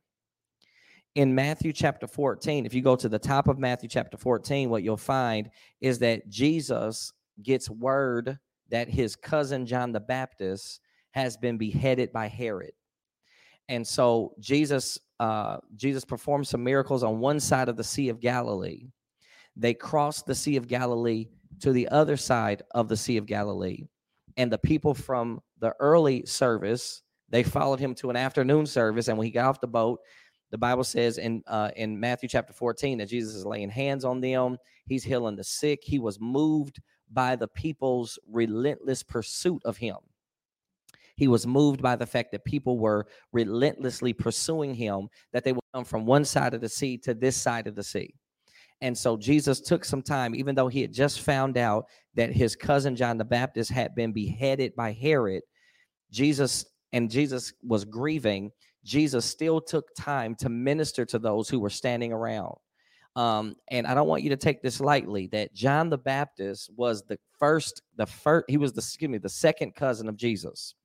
In 1.15 1.33
Matthew 1.33 1.73
chapter 1.73 2.07
14, 2.07 2.65
if 2.65 2.73
you 2.73 2.81
go 2.81 2.95
to 2.95 3.09
the 3.09 3.19
top 3.19 3.47
of 3.47 3.57
Matthew 3.57 3.89
chapter 3.89 4.17
14, 4.17 4.69
what 4.69 4.83
you'll 4.83 4.97
find 4.97 5.49
is 5.81 5.99
that 5.99 6.29
Jesus 6.29 7.11
gets 7.41 7.69
word 7.69 8.37
that 8.69 8.89
his 8.89 9.15
cousin 9.15 9.65
John 9.65 9.91
the 9.91 9.99
Baptist 9.99 10.81
has 11.11 11.35
been 11.35 11.57
beheaded 11.57 12.13
by 12.13 12.27
Herod. 12.27 12.71
And 13.67 13.85
so 13.85 14.33
Jesus 14.39 14.99
uh, 15.19 15.57
Jesus 15.75 16.05
performed 16.05 16.47
some 16.47 16.63
miracles 16.63 17.03
on 17.03 17.19
one 17.19 17.39
side 17.39 17.67
of 17.67 17.75
the 17.75 17.83
Sea 17.83 18.09
of 18.09 18.21
Galilee. 18.21 18.87
They 19.55 19.73
crossed 19.73 20.25
the 20.25 20.35
Sea 20.35 20.55
of 20.55 20.67
Galilee 20.67 21.27
to 21.59 21.73
the 21.73 21.89
other 21.89 22.15
side 22.15 22.63
of 22.71 22.87
the 22.87 22.95
Sea 22.95 23.17
of 23.17 23.25
Galilee 23.25 23.83
and 24.37 24.51
the 24.51 24.57
people 24.57 24.93
from 24.93 25.41
the 25.59 25.73
early 25.79 26.25
service 26.25 27.01
they 27.31 27.43
followed 27.43 27.79
him 27.79 27.93
to 27.95 28.09
an 28.09 28.15
afternoon 28.15 28.65
service 28.65 29.07
and 29.07 29.17
when 29.17 29.25
he 29.25 29.31
got 29.31 29.45
off 29.45 29.61
the 29.61 29.67
boat 29.67 29.99
the 30.51 30.57
bible 30.57 30.83
says 30.83 31.17
in 31.17 31.43
uh, 31.47 31.71
in 31.75 31.99
matthew 31.99 32.29
chapter 32.29 32.53
14 32.53 32.97
that 32.97 33.09
jesus 33.09 33.35
is 33.35 33.45
laying 33.45 33.69
hands 33.69 34.05
on 34.05 34.21
them 34.21 34.57
he's 34.87 35.03
healing 35.03 35.35
the 35.35 35.43
sick 35.43 35.79
he 35.83 35.99
was 35.99 36.19
moved 36.19 36.81
by 37.11 37.35
the 37.35 37.47
people's 37.47 38.19
relentless 38.27 39.03
pursuit 39.03 39.61
of 39.65 39.77
him 39.77 39.97
he 41.15 41.27
was 41.27 41.45
moved 41.45 41.81
by 41.81 41.95
the 41.95 42.05
fact 42.05 42.31
that 42.31 42.45
people 42.45 42.77
were 42.79 43.05
relentlessly 43.33 44.13
pursuing 44.13 44.73
him 44.73 45.09
that 45.33 45.43
they 45.43 45.51
would 45.51 45.63
come 45.73 45.83
from 45.83 46.05
one 46.05 46.23
side 46.23 46.53
of 46.53 46.61
the 46.61 46.69
sea 46.69 46.97
to 46.97 47.13
this 47.13 47.35
side 47.35 47.67
of 47.67 47.75
the 47.75 47.83
sea 47.83 48.13
and 48.81 48.97
so 48.97 49.17
Jesus 49.17 49.59
took 49.59 49.83
some 49.83 50.01
time, 50.01 50.33
even 50.33 50.55
though 50.55 50.69
he 50.69 50.81
had 50.81 50.93
just 50.93 51.21
found 51.21 51.57
out 51.57 51.87
that 52.15 52.31
his 52.31 52.55
cousin 52.55 52.95
John 52.95 53.17
the 53.17 53.25
Baptist 53.25 53.71
had 53.71 53.93
been 53.93 54.13
beheaded 54.13 54.75
by 54.75 54.93
Herod. 54.93 55.43
Jesus 56.11 56.65
and 56.93 57.11
Jesus 57.11 57.53
was 57.61 57.85
grieving. 57.85 58.51
Jesus 58.83 59.25
still 59.25 59.61
took 59.61 59.93
time 59.95 60.35
to 60.35 60.49
minister 60.49 61.05
to 61.05 61.19
those 61.19 61.49
who 61.49 61.59
were 61.59 61.69
standing 61.69 62.13
around. 62.13 62.55
Um, 63.15 63.55
and 63.69 63.85
I 63.85 63.93
don't 63.93 64.07
want 64.07 64.23
you 64.23 64.29
to 64.29 64.37
take 64.37 64.61
this 64.61 64.79
lightly 64.79 65.27
that 65.27 65.53
John 65.53 65.89
the 65.89 65.97
Baptist 65.97 66.69
was 66.75 67.03
the 67.03 67.19
first, 67.37 67.81
the 67.97 68.05
first, 68.05 68.45
he 68.47 68.57
was 68.57 68.71
the, 68.71 68.79
excuse 68.79 69.09
me, 69.09 69.17
the 69.17 69.27
second 69.29 69.75
cousin 69.75 70.07
of 70.07 70.15
Jesus. 70.15 70.75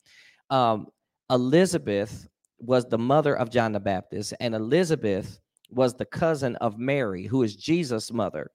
Um, 0.51 0.89
Elizabeth 1.31 2.27
was 2.59 2.87
the 2.87 2.99
mother 2.99 3.37
of 3.37 3.51
John 3.51 3.73
the 3.73 3.81
Baptist, 3.81 4.35
and 4.41 4.55
Elizabeth 4.55 5.39
was 5.71 5.95
the 5.95 6.05
cousin 6.05 6.57
of 6.57 6.79
Mary, 6.79 7.25
who 7.27 7.43
is 7.43 7.57
Jesus' 7.57 8.13
mother. 8.13 8.51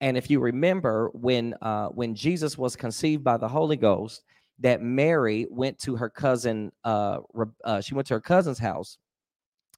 And 0.00 0.16
if 0.16 0.30
you 0.30 0.38
remember, 0.40 1.10
when 1.12 1.54
uh, 1.60 1.88
when 1.88 2.14
Jesus 2.14 2.56
was 2.56 2.76
conceived 2.76 3.24
by 3.24 3.36
the 3.36 3.48
Holy 3.48 3.76
Ghost, 3.76 4.22
that 4.60 4.82
Mary 4.82 5.46
went 5.50 5.78
to 5.80 5.96
her 5.96 6.08
cousin. 6.08 6.72
Uh, 6.84 7.20
uh, 7.64 7.80
she 7.80 7.94
went 7.94 8.08
to 8.08 8.14
her 8.14 8.20
cousin's 8.20 8.58
house, 8.58 8.98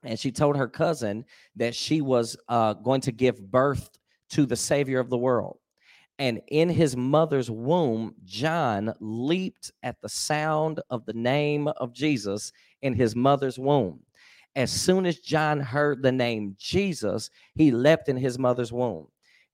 and 0.02 0.18
she 0.18 0.32
told 0.32 0.56
her 0.56 0.68
cousin 0.68 1.24
that 1.56 1.74
she 1.74 2.00
was 2.00 2.36
uh, 2.48 2.74
going 2.74 3.00
to 3.02 3.12
give 3.12 3.50
birth 3.50 3.90
to 4.30 4.46
the 4.46 4.56
Savior 4.56 4.98
of 4.98 5.10
the 5.10 5.18
world. 5.18 5.58
And 6.18 6.42
in 6.48 6.68
his 6.68 6.96
mother's 6.96 7.50
womb, 7.50 8.14
John 8.24 8.92
leaped 9.00 9.72
at 9.82 10.00
the 10.02 10.08
sound 10.08 10.80
of 10.90 11.06
the 11.06 11.14
name 11.14 11.66
of 11.68 11.94
Jesus 11.94 12.52
in 12.82 12.92
his 12.92 13.16
mother's 13.16 13.58
womb. 13.58 14.00
As 14.54 14.70
soon 14.70 15.06
as 15.06 15.20
John 15.20 15.60
heard 15.60 16.02
the 16.02 16.12
name 16.12 16.56
Jesus, 16.58 17.30
he 17.54 17.70
leapt 17.70 18.08
in 18.08 18.18
his 18.18 18.38
mother's 18.38 18.72
womb. 18.72 19.06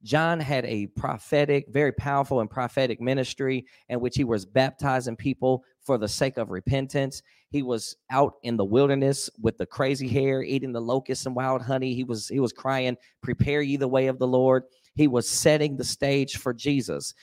John 0.02 0.38
had 0.38 0.64
a 0.66 0.86
prophetic, 0.88 1.66
very 1.68 1.92
powerful 1.92 2.40
and 2.40 2.50
prophetic 2.50 3.00
ministry 3.00 3.64
in 3.88 4.00
which 4.00 4.16
he 4.16 4.24
was 4.24 4.44
baptizing 4.44 5.16
people 5.16 5.64
for 5.80 5.98
the 5.98 6.08
sake 6.08 6.36
of 6.36 6.50
repentance. 6.50 7.22
He 7.48 7.62
was 7.62 7.96
out 8.10 8.34
in 8.42 8.56
the 8.56 8.64
wilderness 8.64 9.30
with 9.40 9.56
the 9.56 9.66
crazy 9.66 10.08
hair, 10.08 10.42
eating 10.42 10.72
the 10.72 10.80
locusts 10.80 11.26
and 11.26 11.34
wild 11.34 11.62
honey. 11.62 11.94
He 11.94 12.04
was 12.04 12.28
he 12.28 12.40
was 12.40 12.52
crying, 12.52 12.96
"Prepare 13.22 13.62
ye 13.62 13.76
the 13.76 13.88
way 13.88 14.06
of 14.06 14.18
the 14.18 14.26
Lord." 14.26 14.64
He 14.94 15.08
was 15.08 15.28
setting 15.28 15.76
the 15.76 15.84
stage 15.84 16.36
for 16.36 16.54
Jesus. 16.54 17.14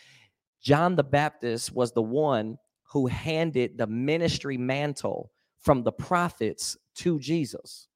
John 0.61 0.95
the 0.95 1.03
Baptist 1.03 1.73
was 1.73 1.91
the 1.91 2.01
one 2.01 2.57
who 2.91 3.07
handed 3.07 3.77
the 3.77 3.87
ministry 3.87 4.57
mantle 4.57 5.31
from 5.59 5.83
the 5.83 5.91
prophets 5.91 6.77
to 6.95 7.19
Jesus. 7.19 7.87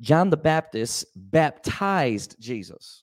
John 0.00 0.30
the 0.30 0.36
Baptist 0.36 1.06
baptized 1.16 2.36
Jesus. 2.38 3.02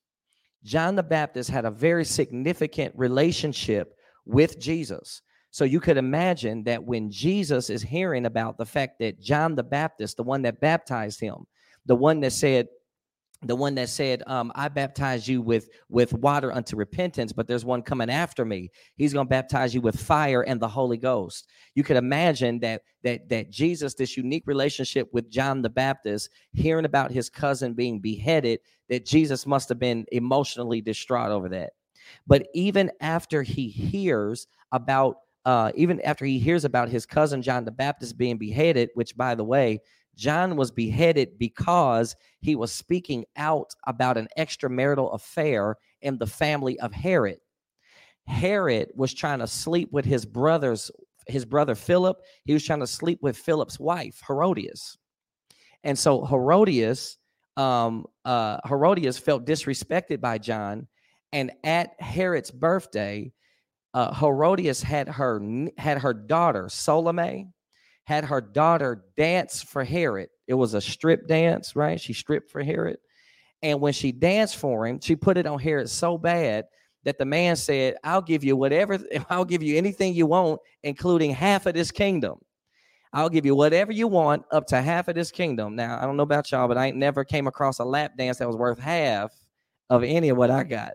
John 0.64 0.96
the 0.96 1.04
Baptist 1.04 1.50
had 1.50 1.66
a 1.66 1.72
very 1.72 2.06
significant 2.06 2.94
relationship 2.96 3.96
with 4.26 4.60
Jesus. 4.60 5.22
So 5.52 5.66
you 5.66 5.80
could 5.80 5.98
imagine 5.98 6.64
that 6.64 6.84
when 6.84 7.12
Jesus 7.12 7.70
is 7.70 7.82
hearing 7.82 8.26
about 8.26 8.58
the 8.58 8.66
fact 8.66 9.00
that 9.00 9.22
John 9.22 9.56
the 9.56 9.64
Baptist, 9.64 10.18
the 10.18 10.24
one 10.24 10.42
that 10.44 10.60
baptized 10.60 11.20
him, 11.20 11.46
the 11.86 11.96
one 11.96 12.22
that 12.22 12.32
said, 12.32 12.68
the 13.46 13.56
one 13.56 13.76
that 13.76 13.90
said 13.90 14.24
um, 14.28 14.52
i 14.56 14.68
baptize 14.68 15.28
you 15.28 15.42
with 15.42 15.70
with 15.90 16.14
water 16.14 16.52
unto 16.52 16.76
repentance 16.76 17.34
but 17.34 17.48
there's 17.48 17.66
one 17.66 17.82
coming 17.82 18.10
after 18.10 18.46
me. 18.46 18.72
He's 18.96 19.14
going 19.14 19.26
to 19.26 19.30
baptize 19.30 19.74
you 19.74 19.82
with 19.82 20.00
fire 20.00 20.42
and 20.44 20.60
the 20.60 20.68
holy 20.68 20.98
ghost. 20.98 21.48
You 21.76 21.84
could 21.84 21.98
imagine 21.98 22.60
that 22.60 22.84
that 23.04 23.30
that 23.30 23.50
jesus 23.50 23.94
this 23.94 24.18
unique 24.18 24.44
relationship 24.46 25.10
with 25.14 25.30
john 25.30 25.62
the 25.62 25.70
baptist 25.70 26.30
hearing 26.52 26.86
about 26.86 27.12
his 27.12 27.30
cousin 27.30 27.74
being 27.74 28.00
beheaded 28.00 28.60
that 28.90 29.06
jesus 29.06 29.46
must 29.46 29.70
have 29.70 29.80
been 29.80 30.06
emotionally 30.12 30.82
distraught 30.82 31.32
over 31.32 31.50
that. 31.50 31.72
But 32.28 32.48
even 32.54 32.92
after 33.02 33.44
he 33.44 33.68
hears 33.70 34.48
about 34.72 35.18
uh, 35.46 35.74
even 35.76 36.00
after 36.02 36.24
he 36.24 36.40
hears 36.40 36.64
about 36.64 36.88
his 36.88 37.06
cousin 37.06 37.42
john 37.42 37.66
the 37.66 37.72
baptist 37.72 38.18
being 38.18 38.38
beheaded 38.38 38.90
which 38.94 39.16
by 39.18 39.36
the 39.36 39.44
way 39.44 39.82
John 40.16 40.56
was 40.56 40.72
beheaded 40.72 41.38
because 41.38 42.16
he 42.42 42.56
was 42.56 42.72
speaking 42.72 43.26
out 43.36 43.72
about 43.88 44.18
an 44.18 44.28
extramarital 44.38 45.14
affair 45.14 45.78
in 46.02 46.18
the 46.18 46.28
family 46.28 46.80
of 46.80 46.94
Herod. 46.94 47.40
Herod 48.28 48.90
was 48.96 49.14
trying 49.14 49.40
to 49.40 49.48
sleep 49.48 49.92
with 49.92 50.06
his 50.06 50.26
brothers, 50.26 50.92
his 51.28 51.46
brother 51.46 51.76
Philip. 51.76 52.22
He 52.46 52.54
was 52.54 52.64
trying 52.64 52.80
to 52.80 52.88
sleep 52.88 53.20
with 53.22 53.38
Philip's 53.38 53.80
wife, 53.80 54.22
Herodias. 54.28 54.98
And 55.84 55.98
so 55.98 56.26
Herodias, 56.26 57.18
um, 57.58 58.06
uh, 58.24 58.60
Herodias 58.68 59.18
felt 59.18 59.46
disrespected 59.46 60.22
by 60.22 60.38
John. 60.38 60.88
And 61.34 61.52
at 61.64 62.00
Herod's 62.00 62.52
birthday, 62.52 63.34
uh, 63.94 64.14
Herodias 64.14 64.82
had 64.82 65.08
her 65.08 65.42
had 65.78 66.00
her 66.00 66.14
daughter 66.14 66.70
Salome 66.70 67.50
had 68.06 68.26
her 68.26 68.42
daughter 68.42 69.06
dance 69.16 69.62
for 69.62 69.84
Herod. 69.84 70.30
It 70.48 70.54
was 70.54 70.74
a 70.74 70.82
strip 70.82 71.28
dance, 71.28 71.76
right? 71.76 72.00
She 72.00 72.14
stripped 72.14 72.52
for 72.52 72.62
Herod. 72.62 72.98
And 73.62 73.80
when 73.80 73.94
she 73.94 74.12
danced 74.12 74.58
for 74.58 74.86
him, 74.86 75.00
she 75.00 75.16
put 75.16 75.38
it 75.38 75.48
on 75.48 75.58
Herod 75.58 75.90
so 75.90 76.18
bad 76.18 76.66
that 77.06 77.18
the 77.18 77.26
man 77.26 77.56
said, 77.56 77.96
I'll 78.04 78.22
give 78.22 78.44
you 78.44 78.56
whatever, 78.56 79.00
I'll 79.30 79.46
give 79.46 79.64
you 79.64 79.78
anything 79.78 80.14
you 80.14 80.26
want, 80.26 80.60
including 80.84 81.32
half 81.32 81.66
of 81.66 81.74
this 81.74 81.92
kingdom. 81.92 82.40
I'll 83.14 83.30
give 83.30 83.46
you 83.46 83.56
whatever 83.56 83.92
you 83.92 84.08
want, 84.08 84.44
up 84.52 84.66
to 84.68 84.82
half 84.82 85.08
of 85.08 85.16
this 85.16 85.30
kingdom. 85.32 85.76
Now, 85.76 86.00
I 86.02 86.06
don't 86.06 86.18
know 86.18 86.24
about 86.24 86.52
y'all, 86.52 86.68
but 86.68 86.80
I 86.80 86.88
ain't 86.88 86.98
never 86.98 87.24
came 87.24 87.46
across 87.46 87.80
a 87.80 87.86
lap 87.86 88.18
dance 88.18 88.40
that 88.40 88.48
was 88.48 88.58
worth 88.58 88.80
half 88.80 89.32
of 89.92 90.04
any 90.04 90.30
of 90.30 90.38
what 90.38 90.50
I 90.50 90.64
got. 90.64 90.94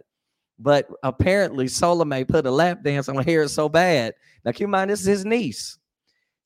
But 0.59 0.88
apparently, 1.05 1.69
Salome 1.69 2.25
put 2.25 2.45
a 2.45 2.50
lap 2.50 2.83
dance 2.83 3.09
on 3.09 3.23
Herod 3.23 3.50
so 3.50 3.69
bad. 3.69 4.15
Now, 4.45 4.50
keep 4.50 4.65
in 4.65 4.71
mind, 4.71 4.91
this 4.91 5.00
is 5.00 5.07
his 5.07 5.25
niece. 5.25 5.79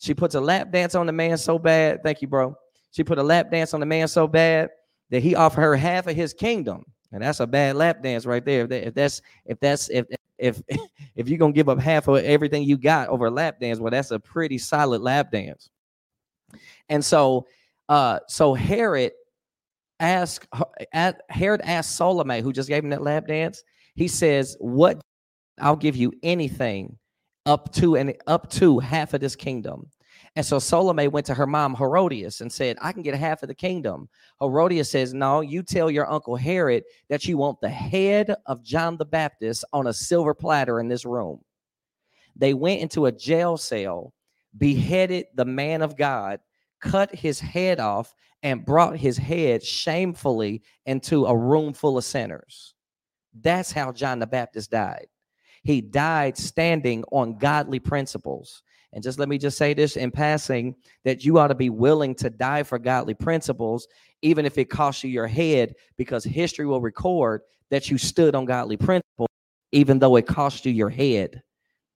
She 0.03 0.15
puts 0.15 0.35
a 0.35 0.41
lap 0.41 0.73
dance 0.73 0.97
on 0.97 1.07
the 1.07 1.13
man 1.13 1.39
so 1.39 1.61
bad. 1.61 2.03
Thank 2.03 2.23
you, 2.23 2.29
bro. 2.29 2.57
She 2.91 3.05
put 3.05 3.19
a 3.19 3.23
lap 3.23 3.53
dance 3.53 3.73
on 3.73 3.79
the 3.79 3.87
man 3.87 4.09
so 4.09 4.27
bad 4.27 4.71
that 5.11 5.23
he 5.23 5.37
offered 5.37 5.61
her 5.61 5.77
half 5.77 6.09
of 6.09 6.17
his 6.17 6.35
kingdom. 6.35 6.85
And 7.13 7.23
that's 7.23 7.39
a 7.39 7.47
bad 7.47 7.77
lap 7.77 8.03
dance 8.03 8.27
right 8.27 8.45
there. 8.45 8.67
If, 8.69 8.95
that's 8.95 9.23
if 9.47 9.61
that's 9.61 9.89
if 9.91 10.07
if 10.39 10.61
if 11.15 11.29
you're 11.29 11.39
gonna 11.39 11.53
give 11.53 11.69
up 11.69 11.79
half 11.79 12.09
of 12.09 12.17
everything 12.17 12.65
you 12.65 12.77
got 12.77 13.11
over 13.11 13.27
a 13.27 13.31
lap 13.31 13.61
dance, 13.61 13.79
well, 13.79 13.93
that's 13.93 14.11
a 14.11 14.19
pretty 14.19 14.59
solid 14.59 15.03
lap 15.03 15.31
dance. 15.31 15.71
And 16.89 17.05
so 17.05 17.47
uh 17.89 18.19
so 18.27 18.55
Herod 18.55 19.13
asked 20.01 20.49
Herod 21.29 21.61
asked 21.63 21.95
Salome, 21.95 22.41
who 22.41 22.53
just 22.53 22.69
gave 22.69 22.83
him 22.83 22.91
that 22.91 23.03
lap 23.03 23.29
dance, 23.29 23.63
he 23.95 24.09
says, 24.09 24.57
What 24.59 25.01
I'll 25.61 25.77
give 25.77 25.95
you 25.95 26.13
anything 26.25 26.99
up 27.47 27.73
to 27.75 27.97
and 27.97 28.15
up 28.27 28.51
to 28.53 28.79
half 28.79 29.15
of 29.15 29.21
this 29.21 29.37
kingdom. 29.37 29.89
And 30.35 30.47
so 30.47 30.59
Salome 30.59 31.09
went 31.09 31.27
to 31.27 31.35
her 31.35 31.47
mom 31.47 31.75
Herodias 31.75 32.41
and 32.41 32.51
said, 32.51 32.79
I 32.81 32.93
can 32.93 33.03
get 33.03 33.15
half 33.15 33.43
of 33.43 33.49
the 33.49 33.55
kingdom. 33.55 34.09
Herodias 34.41 34.91
says, 34.91 35.13
No, 35.13 35.43
you 35.43 35.63
tell 35.63 35.91
your 35.91 36.11
uncle 36.11 36.37
Herod 36.37 36.85
that 37.09 37.27
you 37.27 37.37
want 37.37 37.61
the 37.61 37.69
head 37.69 38.35
of 38.47 38.63
John 38.63 38.97
the 38.97 39.05
Baptist 39.05 39.65
on 39.73 39.89
a 39.89 39.93
silver 39.93 40.33
platter 40.33 40.81
in 40.81 40.89
this 40.89 41.05
room. 41.05 41.41
They 42.35 42.55
went 42.55 42.81
into 42.81 43.07
a 43.07 43.13
jail 43.13 43.59
cell, 43.59 44.15
beheaded 44.57 45.27
the 45.35 45.45
man 45.45 45.83
of 45.83 45.97
God, 45.97 46.41
cut 46.81 47.15
his 47.15 47.39
head 47.39 47.79
off, 47.79 48.15
and 48.43 48.65
brought 48.65 48.97
his 48.97 49.19
head 49.19 49.63
shamefully 49.63 50.63
into 50.87 51.27
a 51.27 51.37
room 51.37 51.75
full 51.75 51.99
of 51.99 52.05
sinners. 52.05 52.75
That's 53.39 53.71
how 53.71 53.93
John 53.93 54.19
the 54.19 54.27
Baptist 54.27 54.71
died. 54.71 55.07
He 55.63 55.81
died 55.81 56.37
standing 56.37 57.05
on 57.13 57.39
godly 57.39 57.79
principles. 57.79 58.63
And 58.93 59.03
just 59.03 59.19
let 59.19 59.29
me 59.29 59.39
just 59.39 59.57
say 59.57 59.73
this 59.75 59.97
in 59.97 60.11
passing 60.11 60.75
that 61.05 61.25
you 61.25 61.39
ought 61.39 61.49
to 61.49 61.55
be 61.55 61.71
willing 61.71 62.15
to 62.17 62.29
die 62.29 62.63
for 62.63 62.79
godly 62.79 63.15
principles, 63.15 63.87
even 64.21 64.45
if 64.45 64.59
it 64.59 64.67
costs 64.67 65.03
you 65.03 65.11
your 65.11 65.27
head, 65.27 65.75
because 65.97 66.25
history 66.25 66.67
will 66.67 66.81
record 66.81 67.43
that 67.71 67.91
you 67.91 67.97
stood 67.97 68.35
on 68.35 68.45
godly 68.45 68.77
principles, 68.77 69.29
even 69.73 69.99
though 69.99 70.17
it 70.17 70.27
cost 70.27 70.67
you 70.67 70.73
your 70.73 70.91
head. 70.91 71.43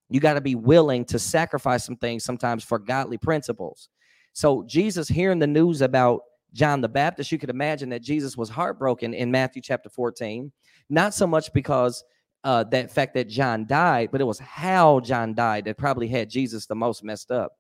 You 0.08 0.20
got 0.20 0.34
to 0.34 0.40
be 0.40 0.54
willing 0.54 1.04
to 1.06 1.18
sacrifice 1.18 1.84
some 1.84 1.96
things 1.96 2.24
sometimes 2.24 2.64
for 2.64 2.78
godly 2.78 3.18
principles. 3.18 3.88
So, 4.32 4.62
Jesus 4.66 5.08
hearing 5.08 5.38
the 5.38 5.46
news 5.46 5.82
about 5.82 6.20
John 6.52 6.80
the 6.80 6.88
Baptist, 6.88 7.32
you 7.32 7.38
could 7.38 7.50
imagine 7.50 7.88
that 7.90 8.02
Jesus 8.02 8.36
was 8.36 8.48
heartbroken 8.48 9.12
in 9.12 9.30
Matthew 9.30 9.60
chapter 9.60 9.90
14, 9.90 10.52
not 10.88 11.12
so 11.12 11.26
much 11.26 11.52
because 11.52 12.04
uh, 12.44 12.64
that 12.64 12.90
fact 12.90 13.14
that 13.14 13.28
John 13.28 13.66
died, 13.66 14.10
but 14.12 14.20
it 14.20 14.24
was 14.24 14.38
how 14.38 15.00
John 15.00 15.34
died 15.34 15.64
that 15.64 15.76
probably 15.76 16.08
had 16.08 16.30
Jesus 16.30 16.66
the 16.66 16.74
most 16.74 17.02
messed 17.02 17.30
up. 17.30 17.52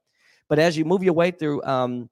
But 0.48 0.58
as 0.58 0.76
you 0.76 0.84
move 0.84 1.02
your 1.02 1.14
way 1.14 1.30
through 1.32 1.62
um, 1.64 2.08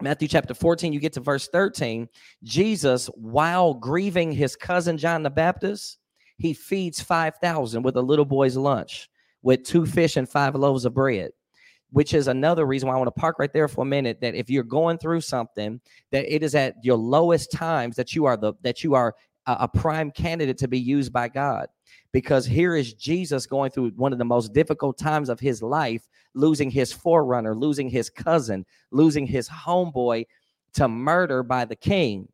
Matthew 0.00 0.28
chapter 0.28 0.54
14, 0.54 0.92
you 0.92 1.00
get 1.00 1.12
to 1.14 1.20
verse 1.20 1.48
13. 1.48 2.08
Jesus, 2.42 3.06
while 3.14 3.74
grieving 3.74 4.32
his 4.32 4.54
cousin 4.54 4.96
John 4.96 5.22
the 5.22 5.30
Baptist, 5.30 5.98
he 6.38 6.52
feeds 6.52 7.00
5,000 7.00 7.82
with 7.82 7.96
a 7.96 8.02
little 8.02 8.24
boy's 8.24 8.56
lunch 8.56 9.08
with 9.42 9.64
two 9.64 9.84
fish 9.84 10.16
and 10.16 10.28
five 10.28 10.54
loaves 10.54 10.84
of 10.84 10.94
bread 10.94 11.30
which 11.94 12.12
is 12.12 12.26
another 12.26 12.66
reason 12.66 12.88
why 12.88 12.94
I 12.94 12.98
want 12.98 13.06
to 13.06 13.20
park 13.20 13.38
right 13.38 13.52
there 13.52 13.68
for 13.68 13.82
a 13.82 13.86
minute 13.86 14.20
that 14.20 14.34
if 14.34 14.50
you're 14.50 14.64
going 14.64 14.98
through 14.98 15.20
something 15.20 15.80
that 16.10 16.26
it 16.26 16.42
is 16.42 16.56
at 16.56 16.74
your 16.82 16.96
lowest 16.96 17.52
times 17.52 17.94
that 17.94 18.16
you 18.16 18.24
are 18.24 18.36
the 18.36 18.52
that 18.62 18.82
you 18.82 18.94
are 18.94 19.14
a, 19.46 19.68
prime 19.68 20.10
candidate 20.10 20.58
to 20.58 20.68
be 20.68 20.78
used 20.78 21.12
by 21.12 21.28
God 21.28 21.68
because 22.12 22.46
here 22.46 22.76
is 22.76 22.94
Jesus 22.94 23.46
going 23.46 23.70
through 23.70 23.90
one 23.96 24.12
of 24.12 24.18
the 24.18 24.24
most 24.24 24.52
difficult 24.52 24.96
times 24.96 25.28
of 25.28 25.40
his 25.40 25.62
life, 25.62 26.06
losing 26.34 26.70
his 26.70 26.92
forerunner, 26.92 27.54
losing 27.54 27.88
his 27.88 28.08
cousin, 28.08 28.64
losing 28.90 29.26
his 29.26 29.48
homeboy 29.48 30.24
to 30.74 30.88
murder 30.88 31.42
by 31.42 31.64
the 31.64 31.76
king, 31.76 32.28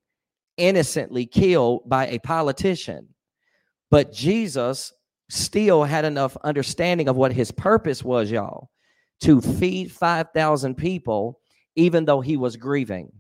innocently 0.57 1.27
killed 1.27 1.89
by 1.89 2.07
a 2.09 2.19
politician. 2.19 3.09
But 3.91 4.13
Jesus 4.13 4.93
still 5.31 5.85
had 5.85 6.05
enough 6.05 6.37
understanding 6.45 7.09
of 7.09 7.17
what 7.17 7.33
his 7.33 7.51
purpose 7.51 8.05
was, 8.05 8.31
y'all, 8.31 8.71
to 9.23 9.41
feed 9.41 9.91
5,000 9.93 10.75
people, 10.75 11.41
even 11.77 12.05
though 12.05 12.21
he 12.21 12.37
was 12.37 12.57
grieving. 12.57 13.13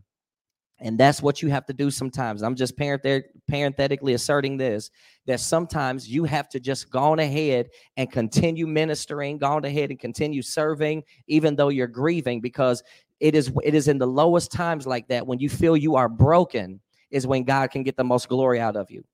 And 0.80 0.98
that's 0.98 1.22
what 1.22 1.42
you 1.42 1.50
have 1.50 1.66
to 1.66 1.74
do 1.74 1.90
sometimes. 1.90 2.42
I'm 2.42 2.54
just 2.54 2.74
parenthetically 2.76 4.14
asserting 4.14 4.56
this 4.56 4.90
that 5.26 5.40
sometimes 5.40 6.08
you 6.08 6.24
have 6.24 6.48
to 6.48 6.58
just 6.58 6.90
go 6.90 7.00
on 7.00 7.18
ahead 7.18 7.68
and 7.98 8.10
continue 8.10 8.66
ministering, 8.66 9.38
go 9.38 9.46
on 9.46 9.64
ahead 9.64 9.90
and 9.90 9.98
continue 9.98 10.40
serving, 10.40 11.02
even 11.26 11.54
though 11.54 11.68
you're 11.68 11.86
grieving, 11.86 12.40
because 12.40 12.82
it 13.20 13.34
is 13.34 13.52
it 13.62 13.74
is 13.74 13.88
in 13.88 13.98
the 13.98 14.06
lowest 14.06 14.50
times 14.50 14.86
like 14.86 15.06
that 15.08 15.26
when 15.26 15.38
you 15.38 15.50
feel 15.50 15.76
you 15.76 15.96
are 15.96 16.08
broken, 16.08 16.80
is 17.10 17.26
when 17.26 17.44
God 17.44 17.70
can 17.70 17.82
get 17.82 17.96
the 17.96 18.04
most 18.04 18.28
glory 18.28 18.60
out 18.60 18.76
of 18.76 18.90
you. 18.90 19.04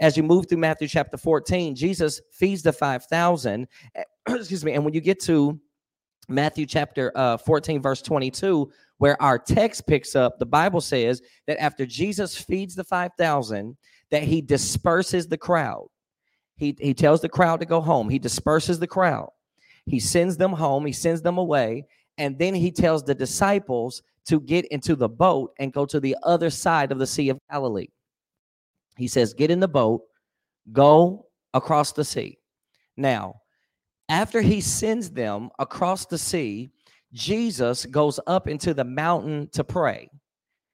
As 0.00 0.16
you 0.16 0.22
move 0.22 0.48
through 0.48 0.58
Matthew 0.58 0.88
chapter 0.88 1.16
14, 1.16 1.74
Jesus 1.74 2.20
feeds 2.32 2.62
the 2.62 2.72
5,000. 2.72 3.66
Excuse 4.28 4.64
me. 4.64 4.72
And 4.72 4.84
when 4.84 4.94
you 4.94 5.00
get 5.00 5.20
to 5.20 5.60
Matthew 6.28 6.64
chapter 6.64 7.12
uh, 7.14 7.36
14, 7.36 7.82
verse 7.82 8.00
22, 8.00 8.70
where 9.00 9.20
our 9.22 9.38
text 9.38 9.86
picks 9.86 10.14
up, 10.14 10.38
the 10.38 10.44
Bible 10.44 10.82
says 10.82 11.22
that 11.46 11.58
after 11.58 11.86
Jesus 11.86 12.36
feeds 12.36 12.74
the 12.74 12.84
5,000, 12.84 13.74
that 14.10 14.24
he 14.24 14.42
disperses 14.42 15.26
the 15.26 15.38
crowd. 15.38 15.88
He, 16.58 16.76
he 16.78 16.92
tells 16.92 17.22
the 17.22 17.28
crowd 17.30 17.60
to 17.60 17.66
go 17.66 17.80
home. 17.80 18.10
He 18.10 18.18
disperses 18.18 18.78
the 18.78 18.86
crowd. 18.86 19.30
He 19.86 20.00
sends 20.00 20.36
them 20.36 20.52
home. 20.52 20.84
He 20.84 20.92
sends 20.92 21.22
them 21.22 21.38
away. 21.38 21.86
And 22.18 22.38
then 22.38 22.54
he 22.54 22.70
tells 22.70 23.02
the 23.02 23.14
disciples 23.14 24.02
to 24.26 24.38
get 24.38 24.66
into 24.66 24.94
the 24.94 25.08
boat 25.08 25.54
and 25.58 25.72
go 25.72 25.86
to 25.86 25.98
the 25.98 26.14
other 26.22 26.50
side 26.50 26.92
of 26.92 26.98
the 26.98 27.06
Sea 27.06 27.30
of 27.30 27.38
Galilee. 27.50 27.88
He 28.98 29.08
says, 29.08 29.32
Get 29.32 29.50
in 29.50 29.60
the 29.60 29.66
boat, 29.66 30.02
go 30.72 31.24
across 31.54 31.92
the 31.92 32.04
sea. 32.04 32.36
Now, 32.98 33.36
after 34.10 34.42
he 34.42 34.60
sends 34.60 35.08
them 35.08 35.48
across 35.58 36.04
the 36.04 36.18
sea, 36.18 36.70
Jesus 37.12 37.86
goes 37.86 38.20
up 38.26 38.48
into 38.48 38.74
the 38.74 38.84
mountain 38.84 39.48
to 39.52 39.64
pray. 39.64 40.08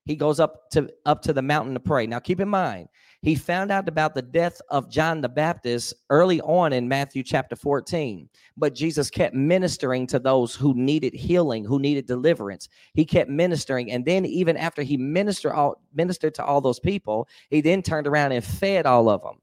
he 0.07 0.15
goes 0.17 0.39
up 0.41 0.71
to 0.71 0.89
up 1.05 1.21
to 1.23 1.33
the 1.33 1.43
mountain 1.43 1.75
to 1.75 1.81
pray. 1.81 2.07
Now 2.07 2.21
keep 2.21 2.41
in 2.41 2.49
mind, 2.49 2.89
he 3.23 3.35
found 3.35 3.73
out 3.73 3.89
about 3.89 4.15
the 4.15 4.23
death 4.23 4.61
of 4.71 4.89
John 4.89 5.21
the 5.21 5.29
Baptist 5.29 5.95
early 6.11 6.41
on 6.43 6.73
in 6.73 6.89
Matthew 6.89 7.25
chapter 7.25 7.57
14. 7.57 8.29
But 8.57 8.75
Jesus 8.75 9.11
kept 9.11 9.35
ministering 9.35 10.07
to 10.09 10.21
those 10.21 10.55
who 10.55 10.75
needed 10.75 11.13
healing, 11.13 11.65
who 11.65 11.81
needed 11.81 12.07
deliverance. 12.07 12.69
He 12.95 13.05
kept 13.05 13.29
ministering. 13.29 13.91
And 13.91 14.05
then, 14.05 14.25
even 14.25 14.57
after 14.57 14.83
he 14.83 14.97
ministered, 14.97 15.53
all, 15.53 15.83
ministered 15.93 16.35
to 16.37 16.45
all 16.45 16.61
those 16.61 16.79
people, 16.79 17.29
he 17.51 17.61
then 17.61 17.83
turned 17.83 18.07
around 18.07 18.33
and 18.33 18.45
fed 18.45 18.87
all 18.87 19.09
of 19.09 19.23
them. 19.23 19.41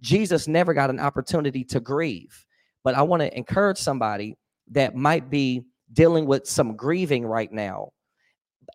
Jesus 0.00 0.48
never 0.48 0.74
got 0.74 0.90
an 0.90 0.98
opportunity 0.98 1.62
to 1.64 1.78
grieve. 1.78 2.46
But 2.82 2.96
I 2.96 3.02
want 3.02 3.20
to 3.20 3.36
encourage 3.36 3.78
somebody 3.78 4.36
that 4.72 4.96
might 4.96 5.30
be 5.30 5.62
dealing 5.92 6.26
with 6.26 6.46
some 6.46 6.76
grieving 6.76 7.26
right 7.26 7.50
now. 7.52 7.92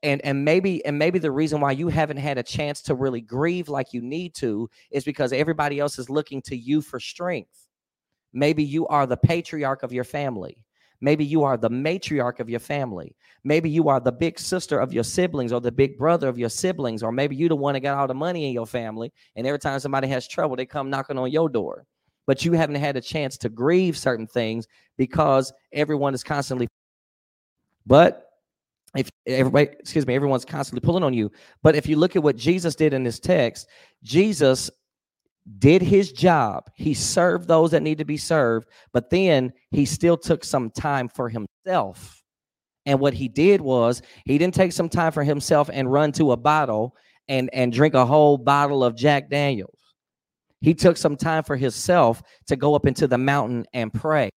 And 0.03 0.22
and 0.25 0.43
maybe 0.43 0.86
and 0.86 1.00
maybe 1.00 1.19
the 1.19 1.31
reason 1.31 1.62
why 1.62 1.72
you 1.72 1.88
haven't 1.88 2.17
had 2.17 2.38
a 2.38 2.43
chance 2.43 2.81
to 2.84 2.95
really 2.95 3.22
grieve 3.22 3.69
like 3.69 3.93
you 3.93 4.01
need 4.01 4.36
to 4.36 4.69
is 4.91 5.03
because 5.03 5.31
everybody 5.31 5.79
else 5.79 5.98
is 5.98 6.10
looking 6.10 6.41
to 6.43 6.55
you 6.55 6.81
for 6.81 7.00
strength. 7.00 7.67
Maybe 8.34 8.63
you 8.63 8.88
are 8.88 9.07
the 9.07 9.17
patriarch 9.17 9.84
of 9.84 9.93
your 9.93 10.03
family. 10.03 10.57
Maybe 11.01 11.24
you 11.24 11.43
are 11.43 11.57
the 11.57 11.69
matriarch 11.69 12.39
of 12.39 12.50
your 12.50 12.60
family. 12.60 13.15
Maybe 13.43 13.69
you 13.69 13.89
are 13.89 14.00
the 14.00 14.12
big 14.12 14.39
sister 14.39 14.79
of 14.79 14.93
your 14.93 15.03
siblings 15.03 15.53
or 15.53 15.62
the 15.62 15.72
big 15.72 15.98
brother 15.98 16.27
of 16.27 16.38
your 16.38 16.50
siblings 16.50 17.03
or 17.03 17.12
maybe 17.12 17.36
you 17.36 17.48
the 17.48 17.55
one 17.55 17.74
that 17.74 17.81
got 17.81 17.98
all 17.98 18.07
the 18.07 18.13
money 18.13 18.48
in 18.48 18.53
your 18.53 18.65
family 18.65 19.13
and 19.36 19.45
every 19.45 19.60
time 19.60 19.79
somebody 19.79 20.07
has 20.07 20.27
trouble 20.27 20.55
they 20.55 20.65
come 20.65 20.89
knocking 20.89 21.17
on 21.17 21.31
your 21.31 21.48
door. 21.48 21.86
But 22.27 22.43
you 22.43 22.53
haven't 22.53 22.77
had 22.77 22.98
a 22.98 23.01
chance 23.01 23.38
to 23.38 23.50
grieve 23.50 23.98
certain 23.98 24.25
things 24.25 24.67
because 24.98 25.53
everyone 25.72 26.13
is 26.13 26.24
constantly 26.24 26.67
but 27.86 28.25
if 28.96 29.10
everybody 29.27 29.70
excuse 29.80 30.08
me 30.08 30.15
everyone's 30.15 30.46
constantly 30.46 30.86
pulling 30.86 31.04
on 31.04 31.13
you. 31.13 31.32
But 31.62 31.75
if 31.75 31.88
you 31.88 31.98
look 31.98 32.15
at 32.15 32.24
what 32.24 32.36
jesus 32.36 32.75
did 32.75 32.94
in 32.94 33.04
this 33.04 33.20
text 33.20 33.68
jesus 34.04 34.70
did 35.60 35.84
his 35.84 36.12
job. 36.12 36.72
He 36.74 36.96
served 36.96 37.48
those 37.48 37.72
that 37.72 37.84
need 37.84 38.00
to 38.00 38.06
be 38.06 38.18
served 38.18 38.68
but 38.94 39.10
then 39.10 39.54
he 39.72 39.86
still 39.86 40.18
took 40.18 40.44
some 40.44 40.70
time 40.72 41.10
for 41.10 41.30
himself. 41.30 42.22
And 42.88 43.00
what 43.00 43.13
he 43.13 43.27
did 43.27 43.62
was 43.62 44.01
he 44.25 44.38
didn't 44.38 44.54
take 44.54 44.72
some 44.72 44.89
time 44.89 45.12
for 45.12 45.24
himself 45.24 45.70
and 45.72 45.92
run 45.92 46.12
to 46.13 46.32
a 46.32 46.38
bottle 46.38 46.96
and 47.27 47.50
and 47.54 47.74
drink 47.74 47.96
a 47.96 48.06
whole 48.06 48.38
bottle 48.38 48.84
of 48.84 48.96
jack 48.96 49.30
daniels. 49.30 49.80
He 50.62 50.74
took 50.74 50.98
some 50.98 51.18
time 51.18 51.44
for 51.44 51.58
himself 51.58 52.24
to 52.48 52.56
go 52.56 52.75
up 52.75 52.86
into 52.86 53.08
the 53.08 53.18
mountain 53.18 53.65
and 53.74 53.94
pray 53.94 54.30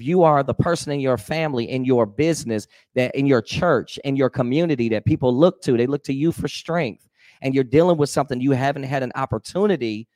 you 0.00 0.22
are 0.22 0.42
the 0.42 0.54
person 0.54 0.92
in 0.92 1.00
your 1.00 1.18
family 1.18 1.68
in 1.70 1.84
your 1.84 2.06
business 2.06 2.66
that 2.94 3.14
in 3.14 3.26
your 3.26 3.42
church 3.42 3.98
in 4.04 4.16
your 4.16 4.30
community 4.30 4.88
that 4.88 5.04
people 5.04 5.36
look 5.36 5.60
to 5.62 5.76
they 5.76 5.86
look 5.86 6.02
to 6.04 6.14
you 6.14 6.32
for 6.32 6.48
strength 6.48 7.08
and 7.42 7.54
you're 7.54 7.64
dealing 7.64 7.96
with 7.96 8.10
something 8.10 8.40
you 8.40 8.52
haven't 8.52 8.82
had 8.82 9.02
an 9.02 9.12
opportunity 9.14 10.06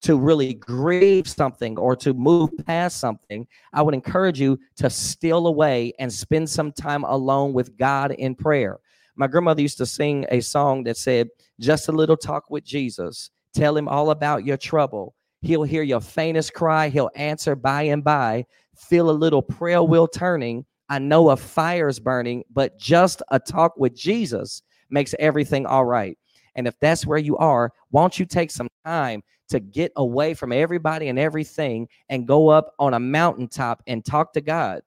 to 0.00 0.16
really 0.16 0.54
grieve 0.54 1.28
something 1.28 1.78
or 1.78 1.94
to 1.94 2.12
move 2.14 2.50
past 2.66 2.98
something 2.98 3.46
i 3.72 3.82
would 3.82 3.94
encourage 3.94 4.40
you 4.40 4.58
to 4.76 4.90
steal 4.90 5.46
away 5.46 5.92
and 5.98 6.12
spend 6.12 6.48
some 6.48 6.72
time 6.72 7.04
alone 7.04 7.52
with 7.52 7.76
god 7.76 8.12
in 8.12 8.34
prayer. 8.34 8.78
My 9.14 9.26
grandmother 9.26 9.60
used 9.60 9.78
to 9.78 9.86
sing 9.86 10.24
a 10.30 10.40
song 10.40 10.84
that 10.84 10.96
said 10.96 11.28
just 11.60 11.88
a 11.88 11.92
little 11.92 12.16
talk 12.16 12.44
with 12.50 12.64
jesus. 12.64 13.30
Tell 13.54 13.76
him 13.76 13.88
all 13.88 14.10
about 14.10 14.46
your 14.46 14.56
trouble. 14.56 15.14
He'll 15.42 15.64
hear 15.64 15.82
your 15.82 16.00
faintest 16.00 16.54
cry. 16.54 16.88
He'll 16.88 17.10
answer 17.14 17.54
by 17.54 17.82
and 17.82 18.02
by 18.02 18.46
feel 18.76 19.10
a 19.10 19.12
little 19.12 19.42
prayer 19.42 19.82
wheel 19.82 20.08
turning. 20.08 20.64
I 20.88 20.98
know 20.98 21.30
a 21.30 21.36
fire 21.36 21.88
is 21.88 22.00
burning, 22.00 22.44
but 22.52 22.78
just 22.78 23.22
a 23.30 23.38
talk 23.38 23.76
with 23.76 23.96
Jesus 23.96 24.62
makes 24.90 25.14
everything 25.18 25.66
all 25.66 25.84
right. 25.84 26.18
And 26.54 26.66
if 26.66 26.78
that's 26.80 27.06
where 27.06 27.18
you 27.18 27.36
are, 27.38 27.72
won't 27.90 28.18
you 28.18 28.26
take 28.26 28.50
some 28.50 28.68
time 28.84 29.22
to 29.48 29.60
get 29.60 29.92
away 29.96 30.34
from 30.34 30.52
everybody 30.52 31.08
and 31.08 31.18
everything 31.18 31.88
and 32.08 32.26
go 32.26 32.48
up 32.48 32.74
on 32.78 32.94
a 32.94 33.00
mountaintop 33.00 33.82
and 33.86 34.04
talk 34.04 34.32
to 34.34 34.40
God? 34.40 34.82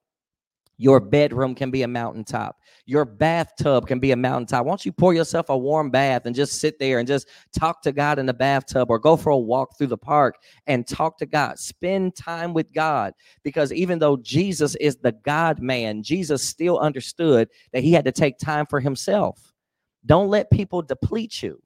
Your 0.77 0.99
bedroom 0.99 1.55
can 1.55 1.71
be 1.71 1.83
a 1.83 1.87
mountaintop. 1.87 2.57
Your 2.85 3.05
bathtub 3.05 3.87
can 3.87 3.99
be 3.99 4.11
a 4.11 4.15
mountaintop. 4.15 4.65
Why 4.65 4.71
don't 4.71 4.85
you 4.85 4.91
pour 4.91 5.13
yourself 5.13 5.49
a 5.49 5.57
warm 5.57 5.89
bath 5.89 6.25
and 6.25 6.35
just 6.35 6.59
sit 6.59 6.77
there 6.79 6.99
and 6.99 7.07
just 7.07 7.27
talk 7.57 7.81
to 7.83 7.91
God 7.91 8.19
in 8.19 8.25
the 8.25 8.33
bathtub 8.33 8.89
or 8.89 8.99
go 8.99 9.15
for 9.15 9.29
a 9.29 9.37
walk 9.37 9.77
through 9.77 9.87
the 9.87 9.97
park 9.97 10.35
and 10.67 10.85
talk 10.85 11.17
to 11.19 11.25
God? 11.25 11.59
Spend 11.59 12.15
time 12.15 12.53
with 12.53 12.71
God 12.73 13.13
because 13.43 13.71
even 13.71 13.99
though 13.99 14.17
Jesus 14.17 14.75
is 14.75 14.97
the 14.97 15.13
God 15.13 15.61
man, 15.61 16.03
Jesus 16.03 16.43
still 16.43 16.77
understood 16.77 17.49
that 17.71 17.83
he 17.83 17.93
had 17.93 18.05
to 18.05 18.11
take 18.11 18.37
time 18.37 18.65
for 18.65 18.79
himself. 18.79 19.53
Don't 20.05 20.27
let 20.27 20.51
people 20.51 20.81
deplete 20.81 21.41
you. 21.41 21.61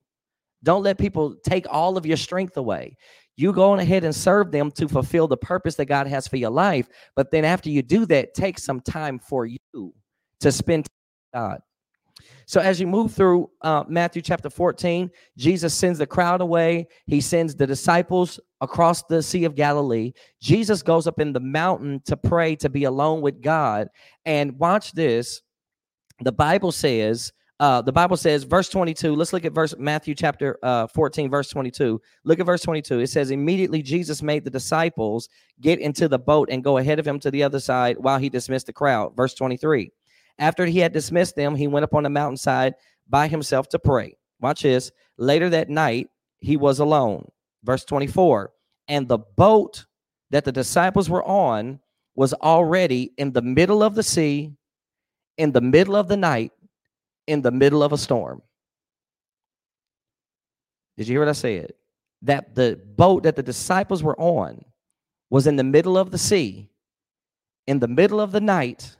Don't 0.61 0.83
let 0.83 0.97
people 0.97 1.35
take 1.43 1.65
all 1.69 1.97
of 1.97 2.05
your 2.05 2.17
strength 2.17 2.57
away 2.57 2.97
you 3.39 3.53
go 3.53 3.71
on 3.71 3.79
ahead 3.79 4.03
and 4.03 4.13
serve 4.13 4.51
them 4.51 4.69
to 4.71 4.87
fulfill 4.87 5.27
the 5.27 5.37
purpose 5.37 5.75
that 5.75 5.85
God 5.85 6.07
has 6.07 6.27
for 6.27 6.35
your 6.35 6.49
life. 6.49 6.89
But 7.15 7.31
then 7.31 7.45
after 7.45 7.69
you 7.69 7.81
do 7.81 8.05
that, 8.07 8.33
take 8.33 8.59
some 8.59 8.81
time 8.81 9.17
for 9.17 9.45
you 9.45 9.93
to 10.41 10.51
spend 10.51 10.87
God. 11.33 11.61
So 12.45 12.59
as 12.59 12.81
you 12.81 12.87
move 12.87 13.13
through 13.13 13.49
uh, 13.61 13.83
Matthew 13.87 14.21
chapter 14.21 14.49
14, 14.49 15.09
Jesus 15.37 15.73
sends 15.73 15.99
the 15.99 16.07
crowd 16.07 16.41
away. 16.41 16.87
He 17.05 17.21
sends 17.21 17.55
the 17.55 17.67
disciples 17.67 18.39
across 18.59 19.03
the 19.03 19.21
Sea 19.23 19.45
of 19.45 19.55
Galilee. 19.55 20.11
Jesus 20.41 20.81
goes 20.81 21.07
up 21.07 21.19
in 21.19 21.31
the 21.31 21.39
mountain 21.39 22.01
to 22.05 22.17
pray 22.17 22.55
to 22.57 22.69
be 22.69 22.85
alone 22.85 23.21
with 23.21 23.41
God. 23.41 23.87
And 24.25 24.59
watch 24.59 24.91
this. 24.91 25.41
The 26.21 26.31
Bible 26.33 26.73
says 26.73 27.31
uh, 27.59 27.81
the 27.81 27.91
Bible 27.91 28.15
says, 28.15 28.43
verse 28.43 28.69
22. 28.69 29.13
Let's 29.13 29.33
look 29.33 29.43
at 29.43 29.51
verse 29.51 29.75
Matthew 29.77 30.15
chapter 30.15 30.57
uh, 30.63 30.87
14, 30.87 31.29
verse 31.29 31.49
22. 31.49 32.01
Look 32.23 32.39
at 32.39 32.45
verse 32.45 32.61
22. 32.61 32.99
It 32.99 33.07
says, 33.07 33.31
Immediately 33.31 33.81
Jesus 33.81 34.21
made 34.21 34.45
the 34.45 34.49
disciples 34.49 35.27
get 35.59 35.79
into 35.79 36.07
the 36.07 36.19
boat 36.19 36.47
and 36.51 36.63
go 36.63 36.77
ahead 36.77 36.99
of 36.99 37.07
him 37.07 37.19
to 37.19 37.29
the 37.29 37.43
other 37.43 37.59
side 37.59 37.97
while 37.99 38.17
he 38.17 38.29
dismissed 38.29 38.67
the 38.67 38.73
crowd. 38.73 39.15
Verse 39.15 39.33
23. 39.33 39.91
After 40.39 40.65
he 40.65 40.79
had 40.79 40.93
dismissed 40.93 41.35
them, 41.35 41.53
he 41.53 41.67
went 41.67 41.83
up 41.83 41.93
on 41.93 42.03
the 42.03 42.09
mountainside 42.09 42.75
by 43.09 43.27
himself 43.27 43.67
to 43.69 43.79
pray. 43.79 44.15
Watch 44.39 44.61
this. 44.61 44.89
Later 45.17 45.49
that 45.49 45.69
night, 45.69 46.07
he 46.39 46.55
was 46.55 46.79
alone. 46.79 47.27
Verse 47.63 47.83
24. 47.83 48.51
And 48.87 49.05
the 49.05 49.19
boat 49.35 49.85
that 50.29 50.45
the 50.45 50.53
disciples 50.53 51.09
were 51.09 51.25
on 51.25 51.81
was 52.15 52.33
already 52.35 53.11
in 53.17 53.33
the 53.33 53.41
middle 53.41 53.83
of 53.83 53.95
the 53.95 54.03
sea, 54.03 54.53
in 55.37 55.51
the 55.51 55.61
middle 55.61 55.97
of 55.97 56.07
the 56.07 56.17
night 56.17 56.53
in 57.29 57.41
the 57.41 57.51
middle 57.51 57.83
of 57.83 57.93
a 57.93 57.97
storm. 57.97 58.41
Did 60.97 61.07
you 61.07 61.13
hear 61.13 61.21
what 61.21 61.29
I 61.29 61.33
said? 61.33 61.73
That 62.23 62.55
the 62.55 62.81
boat 62.97 63.23
that 63.23 63.35
the 63.35 63.43
disciples 63.43 64.03
were 64.03 64.19
on 64.19 64.65
was 65.29 65.47
in 65.47 65.55
the 65.55 65.63
middle 65.63 65.97
of 65.97 66.11
the 66.11 66.17
sea, 66.17 66.69
in 67.67 67.79
the 67.79 67.87
middle 67.87 68.19
of 68.19 68.31
the 68.31 68.41
night, 68.41 68.97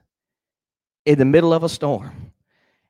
in 1.06 1.18
the 1.18 1.26
middle 1.26 1.54
of 1.54 1.64
a 1.64 1.70
storm. 1.70 2.32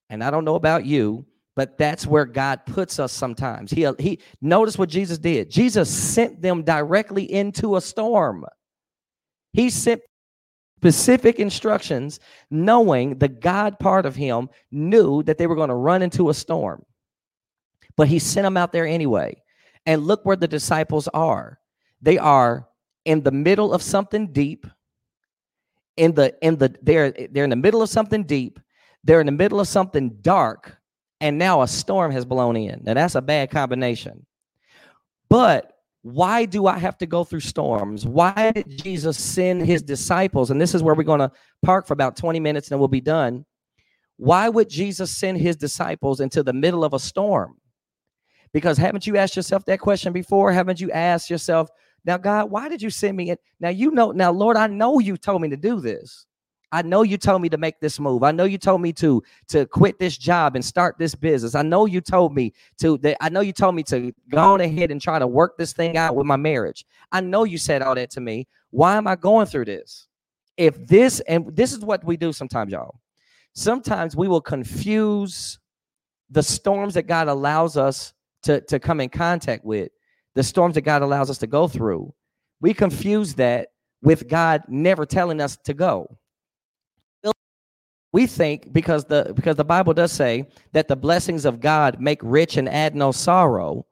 And 0.10 0.24
I 0.24 0.30
don't 0.30 0.46
know 0.46 0.56
about 0.56 0.86
you, 0.86 1.26
but 1.56 1.78
that's 1.78 2.06
where 2.06 2.26
God 2.26 2.66
puts 2.66 3.00
us 3.00 3.12
sometimes. 3.12 3.72
He 3.72 3.90
he 3.98 4.20
notice 4.42 4.78
what 4.78 4.90
Jesus 4.90 5.18
did. 5.18 5.50
Jesus 5.50 5.90
sent 5.90 6.42
them 6.42 6.64
directly 6.64 7.32
into 7.32 7.78
a 7.78 7.82
storm. 7.82 8.46
He 9.54 9.70
sent 9.70 10.02
specific 10.80 11.40
instructions, 11.40 12.22
knowing 12.50 13.18
the 13.18 13.28
God 13.28 13.80
part 13.80 14.06
of 14.06 14.16
him 14.16 14.48
knew 14.72 15.22
that 15.24 15.38
they 15.38 15.46
were 15.46 15.56
going 15.56 15.68
to 15.68 15.76
run 15.76 16.02
into 16.02 16.30
a 16.30 16.34
storm. 16.34 16.86
But 17.98 18.08
he 18.08 18.18
sent 18.18 18.46
them 18.46 18.56
out 18.56 18.72
there 18.72 18.88
anyway. 18.88 19.42
And 19.86 20.08
look 20.08 20.26
where 20.26 20.38
the 20.38 20.48
disciples 20.48 21.10
are. 21.10 21.60
They 22.02 22.18
are 22.18 22.70
in 23.04 23.24
the 23.24 23.32
middle 23.32 23.74
of 23.74 23.82
something 23.82 24.32
deep. 24.32 24.66
In 25.98 26.14
the 26.14 26.34
in 26.42 26.56
the 26.58 26.74
they're 26.82 27.12
they're 27.12 27.44
in 27.44 27.50
the 27.50 27.58
middle 27.58 27.82
of 27.82 27.90
something 27.90 28.24
deep. 28.24 28.58
They're 29.04 29.20
in 29.20 29.26
the 29.26 29.34
middle 29.34 29.60
of 29.60 29.68
something 29.68 30.18
dark, 30.22 30.78
and 31.20 31.38
now 31.38 31.62
a 31.62 31.68
storm 31.68 32.14
has 32.14 32.24
blown 32.24 32.56
in. 32.56 32.84
Now 32.86 32.94
that's 32.94 33.16
a 33.16 33.22
bad 33.22 33.52
combination. 33.52 34.26
But 35.28 35.74
why 36.02 36.46
do 36.46 36.68
I 36.68 36.78
have 36.78 36.98
to 37.00 37.06
go 37.06 37.24
through 37.24 37.42
storms? 37.42 38.06
Why 38.06 38.52
did 38.56 38.70
Jesus 38.70 39.18
send 39.20 39.66
his 39.66 39.82
disciples? 39.82 40.50
And 40.50 40.62
this 40.62 40.74
is 40.74 40.82
where 40.82 40.96
we're 40.96 41.04
going 41.04 41.20
to 41.20 41.32
park 41.64 41.88
for 41.88 41.94
about 41.94 42.16
20 42.16 42.40
minutes 42.40 42.72
and 42.72 42.80
we'll 42.80 42.88
be 42.88 43.02
done. 43.02 43.46
Why 44.18 44.50
would 44.50 44.70
Jesus 44.70 45.12
send 45.12 45.40
his 45.40 45.56
disciples 45.56 46.20
into 46.20 46.44
the 46.44 46.54
middle 46.54 46.84
of 46.84 46.94
a 46.94 47.00
storm? 47.00 47.58
Because 48.54 48.78
haven't 48.78 49.08
you 49.08 49.18
asked 49.18 49.36
yourself 49.36 49.66
that 49.66 49.80
question 49.80 50.14
before? 50.14 50.52
Haven't 50.52 50.82
you 50.82 50.92
asked 50.92 51.30
yourself, 51.30 51.70
now, 52.06 52.18
God, 52.18 52.50
why 52.50 52.70
did 52.70 52.82
you 52.82 52.90
send 52.90 53.18
me 53.18 53.32
in? 53.32 53.38
Now, 53.60 53.70
you 53.70 53.92
know, 53.92 54.12
now, 54.12 54.32
Lord, 54.32 54.58
I 54.58 54.68
know 54.68 55.00
you 55.00 55.18
told 55.18 55.42
me 55.42 55.50
to 55.50 55.58
do 55.58 55.80
this. 55.80 56.26
I 56.72 56.84
know 56.84 57.02
you 57.02 57.18
told 57.18 57.42
me 57.42 57.50
to 57.50 57.58
make 57.58 57.80
this 57.80 58.00
move. 58.00 58.24
I 58.24 58.32
know 58.32 58.44
you 58.44 58.58
told 58.58 58.82
me 58.82 58.94
to 58.94 59.24
to 59.48 59.66
quit 59.66 59.98
this 59.98 60.18
job 60.18 60.56
and 60.56 60.64
start 60.64 60.98
this 61.00 61.16
business. 61.16 61.56
I 61.56 61.64
know 61.64 61.86
you 61.86 62.02
told 62.02 62.34
me 62.36 62.54
to 62.80 62.98
that 63.00 63.18
I 63.22 63.30
know 63.30 63.42
you 63.42 63.54
told 63.54 63.76
me 63.76 63.84
to 63.84 64.14
go 64.30 64.38
on 64.38 64.62
ahead 64.62 64.92
and 64.92 65.02
try 65.02 65.20
to 65.20 65.28
work 65.28 65.58
this 65.58 65.74
thing 65.74 65.98
out 65.98 66.16
with 66.16 66.26
my 66.28 66.36
marriage. 66.36 66.86
I 67.12 67.22
know 67.22 67.44
you 67.44 67.58
said 67.58 67.82
all 67.82 67.96
that 67.96 68.12
to 68.12 68.22
me. 68.22 68.48
Why 68.70 68.98
am 68.98 69.08
I 69.08 69.16
going 69.16 69.48
through 69.48 69.66
this? 69.66 70.08
If 70.58 70.86
this 70.86 71.22
and 71.22 71.56
this 71.56 71.74
is 71.74 71.80
what 71.80 72.04
we 72.04 72.18
do 72.18 72.32
sometimes, 72.34 72.72
y'all. 72.72 73.00
Sometimes 73.54 74.16
we 74.16 74.28
will 74.28 74.42
confuse 74.42 75.60
the 76.30 76.44
storms 76.44 76.94
that 76.94 77.08
God 77.08 77.28
allows 77.28 77.78
us 77.78 78.14
to, 78.44 78.62
to 78.62 78.80
come 78.80 79.02
in 79.02 79.10
contact 79.10 79.66
with, 79.66 79.92
the 80.36 80.44
storms 80.44 80.76
that 80.76 80.82
God 80.82 81.02
allows 81.02 81.30
us 81.30 81.40
to 81.40 81.48
go 81.48 81.68
through, 81.68 82.14
we 82.62 82.74
confuse 82.74 83.34
that 83.36 83.70
with 84.02 84.28
God 84.28 84.64
never 84.68 85.06
telling 85.06 85.42
us 85.42 85.58
to 85.66 85.74
go. 85.74 86.18
We 88.12 88.26
think 88.26 88.74
because 88.74 89.06
the 89.06 89.34
because 89.36 89.56
the 89.56 89.64
Bible 89.64 89.94
does 89.94 90.12
say 90.12 90.48
that 90.74 90.88
the 90.88 90.96
blessings 90.96 91.46
of 91.46 91.60
God 91.60 92.00
make 92.00 92.20
rich 92.24 92.58
and 92.58 92.68
add 92.68 92.96
no 92.96 93.12
sorrow, 93.12 93.86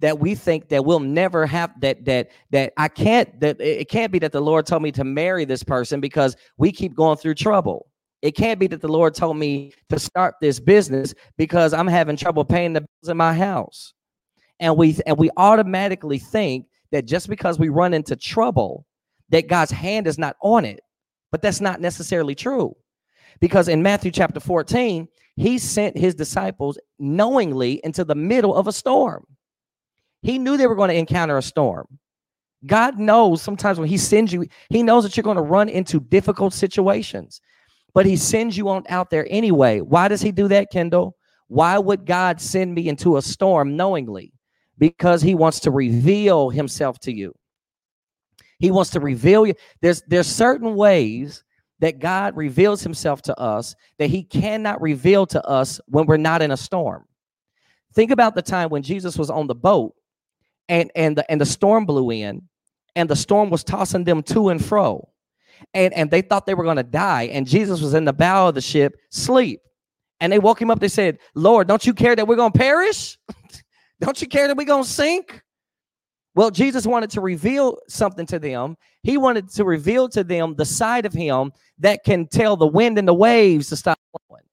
that 0.00 0.18
we 0.18 0.34
think 0.34 0.68
that 0.68 0.84
we'll 0.84 1.00
never 1.00 1.46
have 1.46 1.72
that 1.80 2.04
that 2.04 2.30
that 2.50 2.74
I 2.76 2.88
can't 2.88 3.40
that 3.40 3.58
it 3.60 3.88
can't 3.88 4.12
be 4.12 4.18
that 4.18 4.32
the 4.32 4.42
Lord 4.42 4.66
told 4.66 4.82
me 4.82 4.92
to 4.92 5.04
marry 5.04 5.46
this 5.46 5.62
person 5.62 6.00
because 6.00 6.36
we 6.58 6.70
keep 6.70 6.94
going 6.94 7.16
through 7.16 7.36
trouble. 7.36 7.86
It 8.20 8.32
can't 8.32 8.60
be 8.60 8.66
that 8.68 8.80
the 8.80 8.88
Lord 8.88 9.14
told 9.14 9.36
me 9.36 9.72
to 9.88 9.98
start 9.98 10.34
this 10.40 10.60
business 10.60 11.14
because 11.36 11.72
I'm 11.72 11.86
having 11.86 12.16
trouble 12.16 12.44
paying 12.44 12.72
the 12.72 12.82
bills 12.82 13.10
in 13.10 13.16
my 13.16 13.32
house. 13.32 13.94
And 14.60 14.76
we 14.76 14.98
and 15.06 15.16
we 15.16 15.30
automatically 15.36 16.18
think 16.18 16.66
that 16.90 17.06
just 17.06 17.28
because 17.28 17.58
we 17.58 17.68
run 17.68 17.94
into 17.94 18.16
trouble, 18.16 18.86
that 19.30 19.48
God's 19.48 19.72
hand 19.72 20.06
is 20.06 20.18
not 20.18 20.36
on 20.42 20.64
it. 20.64 20.80
But 21.30 21.40
that's 21.40 21.60
not 21.60 21.80
necessarily 21.80 22.34
true. 22.34 22.76
Because 23.42 23.68
in 23.68 23.82
Matthew 23.82 24.10
chapter 24.10 24.40
14, 24.40 25.06
he 25.36 25.58
sent 25.58 25.98
his 25.98 26.14
disciples 26.14 26.78
knowingly 26.98 27.82
into 27.84 28.04
the 28.04 28.14
middle 28.14 28.54
of 28.54 28.68
a 28.68 28.72
storm. 28.72 29.26
He 30.22 30.38
knew 30.38 30.56
they 30.56 30.66
were 30.66 30.76
going 30.76 30.88
to 30.88 30.96
encounter 30.96 31.36
a 31.36 31.42
storm. 31.42 31.86
God 32.64 32.98
knows 32.98 33.42
sometimes 33.42 33.78
when 33.78 33.88
he 33.88 33.98
sends 33.98 34.32
you, 34.32 34.46
he 34.70 34.82
knows 34.82 35.02
that 35.02 35.14
you're 35.14 35.24
going 35.24 35.36
to 35.36 35.42
run 35.42 35.68
into 35.68 36.00
difficult 36.00 36.54
situations 36.54 37.42
but 37.94 38.06
he 38.06 38.16
sends 38.16 38.56
you 38.56 38.68
on 38.68 38.84
out 38.88 39.10
there 39.10 39.26
anyway. 39.30 39.80
Why 39.80 40.08
does 40.08 40.22
he 40.22 40.32
do 40.32 40.48
that, 40.48 40.70
Kendall? 40.70 41.16
Why 41.48 41.78
would 41.78 42.06
God 42.06 42.40
send 42.40 42.74
me 42.74 42.88
into 42.88 43.16
a 43.16 43.22
storm 43.22 43.76
knowingly? 43.76 44.32
Because 44.78 45.20
he 45.20 45.34
wants 45.34 45.60
to 45.60 45.70
reveal 45.70 46.50
himself 46.50 46.98
to 47.00 47.12
you. 47.12 47.34
He 48.58 48.70
wants 48.70 48.90
to 48.90 49.00
reveal 49.00 49.46
you. 49.46 49.54
There's 49.80 50.02
there's 50.06 50.26
certain 50.26 50.74
ways 50.74 51.44
that 51.82 51.98
God 51.98 52.34
reveals 52.36 52.82
himself 52.82 53.20
to 53.22 53.38
us 53.38 53.74
that 53.98 54.08
he 54.08 54.22
cannot 54.22 54.80
reveal 54.80 55.26
to 55.26 55.46
us 55.46 55.78
when 55.86 56.06
we're 56.06 56.16
not 56.16 56.40
in 56.40 56.50
a 56.50 56.56
storm. 56.56 57.04
Think 57.92 58.10
about 58.10 58.34
the 58.34 58.40
time 58.40 58.70
when 58.70 58.82
Jesus 58.82 59.18
was 59.18 59.28
on 59.28 59.46
the 59.46 59.54
boat 59.54 59.94
and 60.70 60.90
and 60.96 61.18
the 61.18 61.30
and 61.30 61.38
the 61.38 61.46
storm 61.46 61.84
blew 61.84 62.10
in 62.10 62.48
and 62.96 63.10
the 63.10 63.16
storm 63.16 63.50
was 63.50 63.62
tossing 63.62 64.04
them 64.04 64.22
to 64.22 64.48
and 64.48 64.64
fro 64.64 65.12
and, 65.74 65.92
and 65.94 66.10
they 66.10 66.22
thought 66.22 66.46
they 66.46 66.54
were 66.54 66.64
going 66.64 66.76
to 66.76 66.82
die. 66.82 67.24
And 67.24 67.46
Jesus 67.46 67.80
was 67.80 67.94
in 67.94 68.04
the 68.04 68.12
bow 68.12 68.48
of 68.48 68.54
the 68.54 68.60
ship, 68.60 68.96
sleep. 69.10 69.60
And 70.20 70.32
they 70.32 70.38
woke 70.38 70.60
him 70.60 70.70
up. 70.70 70.80
They 70.80 70.88
said, 70.88 71.18
Lord, 71.34 71.66
don't 71.66 71.84
you 71.84 71.94
care 71.94 72.14
that 72.14 72.26
we're 72.26 72.36
going 72.36 72.52
to 72.52 72.58
perish? 72.58 73.18
don't 74.00 74.20
you 74.20 74.28
care 74.28 74.46
that 74.46 74.56
we're 74.56 74.66
going 74.66 74.84
to 74.84 74.88
sink? 74.88 75.41
Well, 76.34 76.50
Jesus 76.50 76.86
wanted 76.86 77.10
to 77.10 77.20
reveal 77.20 77.78
something 77.88 78.26
to 78.26 78.38
them. 78.38 78.76
He 79.02 79.18
wanted 79.18 79.50
to 79.50 79.64
reveal 79.64 80.08
to 80.10 80.24
them 80.24 80.54
the 80.54 80.64
side 80.64 81.04
of 81.04 81.12
him 81.12 81.52
that 81.78 82.04
can 82.04 82.26
tell 82.26 82.56
the 82.56 82.66
wind 82.66 82.98
and 82.98 83.06
the 83.06 83.14
waves 83.14 83.68
to 83.68 83.76
stop 83.76 83.98
blowing. 84.28 84.44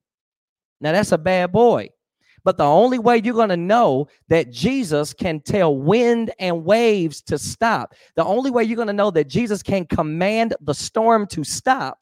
Now, 0.82 0.92
that's 0.92 1.14
a 1.14 1.18
bad 1.18 1.52
boy. 1.52 1.90
But 2.44 2.58
the 2.58 2.66
only 2.66 3.00
way 3.00 3.18
you're 3.18 3.34
going 3.34 3.50
to 3.50 3.58
know 3.58 4.08
that 4.30 4.52
Jesus 4.52 5.14
can 5.14 5.42
tell 5.42 5.76
wind 5.76 6.32
and 6.40 6.64
waves 6.64 7.22
to 7.24 7.38
stop, 7.38 7.94
the 8.16 8.24
only 8.24 8.50
way 8.50 8.64
you're 8.64 8.76
going 8.78 8.88
to 8.88 8.94
know 8.94 9.12
that 9.12 9.28
Jesus 9.28 9.62
can 9.62 9.86
command 9.86 10.56
the 10.62 10.74
storm 10.74 11.28
to 11.28 11.44
stop 11.44 12.00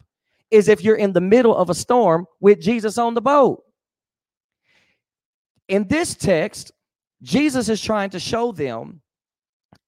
is 0.51 0.67
if 0.67 0.83
you're 0.83 0.95
in 0.95 1.13
the 1.13 1.21
middle 1.21 1.55
of 1.55 1.69
a 1.69 1.75
storm 1.75 2.25
with 2.39 2.61
Jesus 2.61 2.97
on 2.97 3.13
the 3.13 3.21
boat. 3.21 3.63
In 5.67 5.87
this 5.87 6.15
text, 6.15 6.71
Jesus 7.21 7.67
is 7.67 7.81
trying 7.81 8.11
to 8.11 8.19
show 8.19 8.51
them 8.51 9.01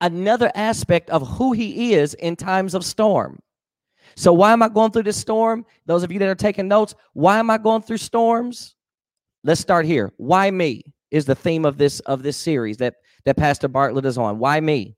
another 0.02 0.52
aspect 0.56 1.10
of 1.10 1.28
who 1.28 1.52
he 1.52 1.94
is 1.94 2.14
in 2.16 2.36
times 2.36 2.74
of 2.74 2.86
storm. 2.86 3.40
So, 4.16 4.34
why 4.34 4.52
am 4.54 4.64
I 4.64 4.70
going 4.70 4.92
through 4.92 5.04
this 5.04 5.18
storm? 5.18 5.66
Those 5.86 6.04
of 6.04 6.12
you 6.12 6.20
that 6.20 6.28
are 6.30 6.36
taking 6.36 6.68
notes, 6.68 6.96
why 7.14 7.40
am 7.40 7.50
I 7.50 7.58
going 7.58 7.82
through 7.82 7.98
storms? 7.98 8.76
let's 9.44 9.62
start 9.62 9.86
here. 9.86 10.12
Why 10.18 10.52
me 10.52 10.84
is 11.12 11.26
the 11.26 11.36
theme 11.36 11.66
of 11.66 11.78
this 11.78 12.00
of 12.02 12.24
this 12.24 12.38
series 12.38 12.78
that 12.78 12.96
that 13.26 13.38
Pastor 13.38 13.68
Bartlett 13.68 14.06
is 14.06 14.18
on. 14.18 14.40
Why 14.40 14.60
me? 14.60 14.96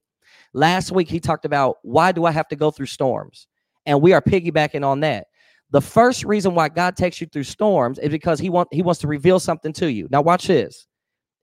Last 0.53 0.91
week 0.91 1.09
he 1.09 1.19
talked 1.19 1.45
about 1.45 1.77
why 1.81 2.11
do 2.11 2.25
I 2.25 2.31
have 2.31 2.47
to 2.49 2.55
go 2.55 2.71
through 2.71 2.87
storms? 2.87 3.47
And 3.85 4.01
we 4.01 4.13
are 4.13 4.21
piggybacking 4.21 4.85
on 4.85 4.99
that. 5.01 5.27
The 5.71 5.81
first 5.81 6.23
reason 6.25 6.53
why 6.53 6.69
God 6.69 6.95
takes 6.95 7.21
you 7.21 7.27
through 7.27 7.43
storms 7.43 7.97
is 7.99 8.09
because 8.09 8.39
he 8.39 8.49
want 8.49 8.69
he 8.71 8.81
wants 8.81 9.01
to 9.01 9.07
reveal 9.07 9.39
something 9.39 9.73
to 9.73 9.91
you. 9.91 10.07
Now 10.11 10.21
watch 10.21 10.47
this. 10.47 10.87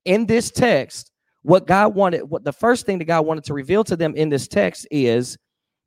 In 0.04 0.26
this 0.26 0.50
text, 0.50 1.10
what 1.42 1.66
God 1.66 1.94
wanted, 1.94 2.22
what 2.22 2.44
the 2.44 2.52
first 2.52 2.86
thing 2.86 2.98
that 2.98 3.04
God 3.04 3.26
wanted 3.26 3.44
to 3.44 3.54
reveal 3.54 3.84
to 3.84 3.96
them 3.96 4.14
in 4.16 4.28
this 4.28 4.48
text 4.48 4.86
is 4.90 5.38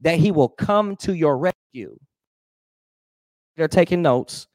that 0.02 0.20
he 0.20 0.32
will 0.32 0.50
come 0.50 0.96
to 0.98 1.14
your 1.14 1.38
rescue. 1.38 1.98
They're 3.58 3.68
taking 3.68 4.02
notes. 4.02 4.48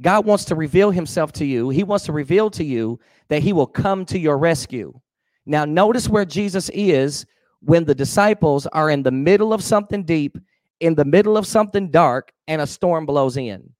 God 0.00 0.24
wants 0.24 0.46
to 0.46 0.54
reveal 0.54 0.90
himself 0.90 1.32
to 1.32 1.44
you. 1.44 1.68
He 1.68 1.82
wants 1.82 2.06
to 2.06 2.12
reveal 2.12 2.50
to 2.50 2.64
you 2.64 2.98
that 3.28 3.42
he 3.42 3.52
will 3.52 3.66
come 3.66 4.06
to 4.06 4.18
your 4.18 4.38
rescue. 4.38 4.98
Now, 5.44 5.64
notice 5.64 6.08
where 6.08 6.24
Jesus 6.24 6.70
is 6.70 7.26
when 7.60 7.84
the 7.84 7.94
disciples 7.94 8.66
are 8.68 8.90
in 8.90 9.02
the 9.02 9.10
middle 9.10 9.52
of 9.52 9.62
something 9.62 10.04
deep, 10.04 10.38
in 10.80 10.94
the 10.94 11.04
middle 11.04 11.36
of 11.36 11.46
something 11.46 11.90
dark, 11.90 12.32
and 12.48 12.62
a 12.62 12.66
storm 12.66 13.04
blows 13.04 13.36
in. 13.36 13.70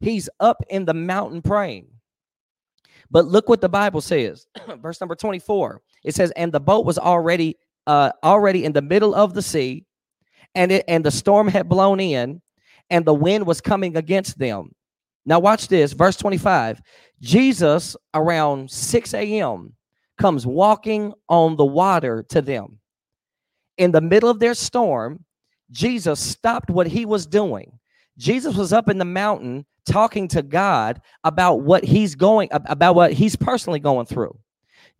He's 0.00 0.30
up 0.40 0.62
in 0.70 0.84
the 0.86 0.94
mountain 0.94 1.42
praying. 1.42 1.88
But 3.10 3.26
look 3.26 3.48
what 3.48 3.60
the 3.60 3.68
Bible 3.68 4.00
says. 4.00 4.46
Verse 4.80 5.00
number 5.00 5.14
24. 5.14 5.80
It 6.04 6.14
says, 6.14 6.32
And 6.36 6.52
the 6.52 6.60
boat 6.60 6.86
was 6.86 6.98
already 6.98 7.56
uh 7.86 8.10
already 8.24 8.64
in 8.64 8.72
the 8.72 8.82
middle 8.82 9.14
of 9.14 9.34
the 9.34 9.42
sea, 9.42 9.84
and 10.54 10.72
it 10.72 10.84
and 10.88 11.04
the 11.04 11.10
storm 11.10 11.48
had 11.48 11.68
blown 11.68 12.00
in, 12.00 12.42
and 12.90 13.04
the 13.04 13.14
wind 13.14 13.46
was 13.46 13.60
coming 13.60 13.96
against 13.96 14.38
them. 14.38 14.70
Now, 15.24 15.40
watch 15.40 15.66
this, 15.68 15.92
verse 15.92 16.16
25. 16.16 16.80
Jesus, 17.20 17.96
around 18.14 18.70
6 18.70 19.14
a.m., 19.14 19.72
comes 20.18 20.46
walking 20.46 21.12
on 21.28 21.56
the 21.56 21.64
water 21.64 22.24
to 22.30 22.40
them. 22.40 22.78
In 23.76 23.90
the 23.90 24.00
middle 24.00 24.30
of 24.30 24.38
their 24.38 24.54
storm, 24.54 25.24
Jesus 25.70 26.20
stopped 26.20 26.70
what 26.70 26.86
he 26.86 27.04
was 27.04 27.26
doing. 27.26 27.78
Jesus 28.16 28.56
was 28.56 28.72
up 28.72 28.88
in 28.88 28.98
the 28.98 29.04
mountain 29.04 29.66
talking 29.86 30.28
to 30.28 30.42
God 30.42 31.00
about 31.24 31.60
what 31.60 31.84
he's 31.84 32.14
going 32.14 32.48
about 32.52 32.94
what 32.94 33.12
he's 33.12 33.36
personally 33.36 33.80
going 33.80 34.06
through. 34.06 34.38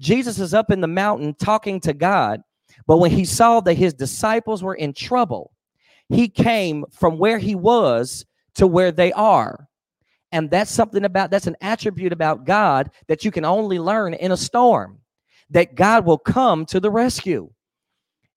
Jesus 0.01 0.39
is 0.39 0.55
up 0.55 0.71
in 0.71 0.81
the 0.81 0.87
mountain 0.87 1.35
talking 1.35 1.81
to 1.81 1.93
God, 1.93 2.43
but 2.87 2.99
when 2.99 3.11
he 3.11 3.25
saw 3.25 3.61
that 3.61 3.75
his 3.75 3.95
disciples 3.95 4.63
were 4.63 4.75
in 4.75 4.93
trouble, 4.93 5.53
he 6.09 6.29
came 6.29 6.85
from 6.91 7.19
where 7.19 7.39
he 7.39 7.55
was 7.55 8.25
to 8.55 8.67
where 8.67 8.93
they 8.93 9.13
are. 9.13 9.69
And 10.33 10.51
that's 10.51 10.71
something 10.71 11.05
about 11.05 11.31
that's 11.31 11.47
an 11.47 11.57
attribute 11.61 12.13
about 12.13 12.45
God 12.45 12.91
that 13.07 13.25
you 13.25 13.31
can 13.31 13.45
only 13.45 13.79
learn 13.79 14.15
in 14.15 14.33
a 14.33 14.37
storm, 14.37 14.99
that 15.51 15.75
God 15.75 16.05
will 16.05 16.19
come 16.19 16.67
to 16.67 16.81
the 16.81 16.91
rescue. 16.91 17.51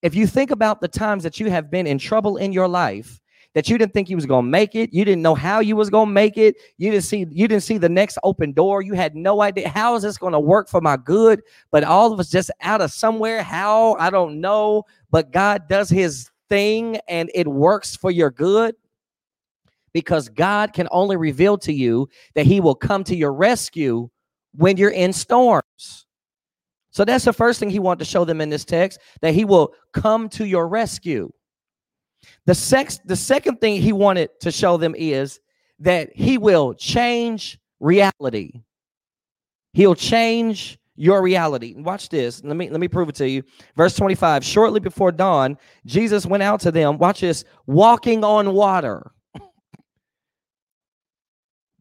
If 0.01 0.15
you 0.15 0.27
think 0.27 0.51
about 0.51 0.79
the 0.79 0.87
times 0.87 1.23
that 1.23 1.39
you 1.39 1.49
have 1.49 1.69
been 1.69 1.87
in 1.87 1.97
trouble 1.97 2.37
in 2.37 2.53
your 2.53 2.67
life, 2.67 3.19
that 3.55 3.69
you 3.69 3.77
didn't 3.77 3.93
think 3.93 4.09
you 4.09 4.15
was 4.15 4.25
to 4.25 4.41
make 4.41 4.75
it, 4.75 4.93
you 4.93 5.03
didn't 5.03 5.21
know 5.21 5.35
how 5.35 5.59
you 5.59 5.75
was 5.75 5.89
to 5.89 6.05
make 6.05 6.37
it, 6.37 6.55
you 6.77 6.91
didn't 6.91 7.03
see 7.03 7.25
you 7.29 7.47
didn't 7.47 7.63
see 7.63 7.77
the 7.77 7.89
next 7.89 8.17
open 8.23 8.51
door, 8.51 8.81
you 8.81 8.93
had 8.93 9.15
no 9.15 9.41
idea 9.41 9.67
how 9.69 9.95
is 9.95 10.03
this 10.03 10.17
to 10.17 10.39
work 10.39 10.69
for 10.69 10.81
my 10.81 10.97
good, 10.97 11.41
but 11.71 11.83
all 11.83 12.13
of 12.13 12.19
us 12.19 12.29
just 12.29 12.51
out 12.61 12.81
of 12.81 12.91
somewhere, 12.91 13.43
how? 13.43 13.95
I 13.95 14.09
don't 14.09 14.39
know, 14.41 14.83
but 15.11 15.31
God 15.31 15.67
does 15.67 15.89
his 15.89 16.29
thing 16.49 16.99
and 17.07 17.31
it 17.33 17.47
works 17.47 17.95
for 17.95 18.11
your 18.11 18.31
good 18.31 18.75
because 19.93 20.29
God 20.29 20.73
can 20.73 20.87
only 20.91 21.15
reveal 21.15 21.57
to 21.59 21.73
you 21.73 22.09
that 22.35 22.45
He 22.45 22.59
will 22.59 22.75
come 22.75 23.03
to 23.05 23.15
your 23.15 23.33
rescue 23.33 24.09
when 24.55 24.77
you're 24.77 24.89
in 24.89 25.13
storms. 25.13 26.05
So 26.91 27.05
that's 27.05 27.25
the 27.25 27.33
first 27.33 27.59
thing 27.59 27.69
He 27.69 27.79
wanted 27.79 27.99
to 27.99 28.05
show 28.05 28.25
them 28.25 28.41
in 28.41 28.49
this 28.49 28.65
text 28.65 28.99
that 29.21 29.33
He 29.33 29.45
will 29.45 29.73
come 29.93 30.29
to 30.29 30.45
your 30.45 30.67
rescue. 30.67 31.31
The, 32.45 32.55
sex, 32.55 32.99
the 33.05 33.15
second 33.15 33.61
thing 33.61 33.81
He 33.81 33.93
wanted 33.93 34.29
to 34.41 34.51
show 34.51 34.77
them 34.77 34.95
is 34.97 35.39
that 35.79 36.15
He 36.15 36.37
will 36.37 36.73
change 36.73 37.59
reality. 37.79 38.61
He'll 39.73 39.95
change 39.95 40.79
your 40.95 41.21
reality. 41.21 41.75
Watch 41.77 42.09
this. 42.09 42.43
Let 42.43 42.57
me 42.57 42.69
let 42.69 42.81
me 42.81 42.89
prove 42.89 43.07
it 43.07 43.15
to 43.15 43.29
you. 43.29 43.43
Verse 43.77 43.95
25. 43.95 44.43
Shortly 44.43 44.81
before 44.81 45.13
dawn, 45.13 45.57
Jesus 45.85 46.25
went 46.25 46.43
out 46.43 46.59
to 46.61 46.71
them. 46.71 46.97
Watch 46.97 47.21
this, 47.21 47.45
walking 47.65 48.25
on 48.25 48.53
water. 48.53 49.11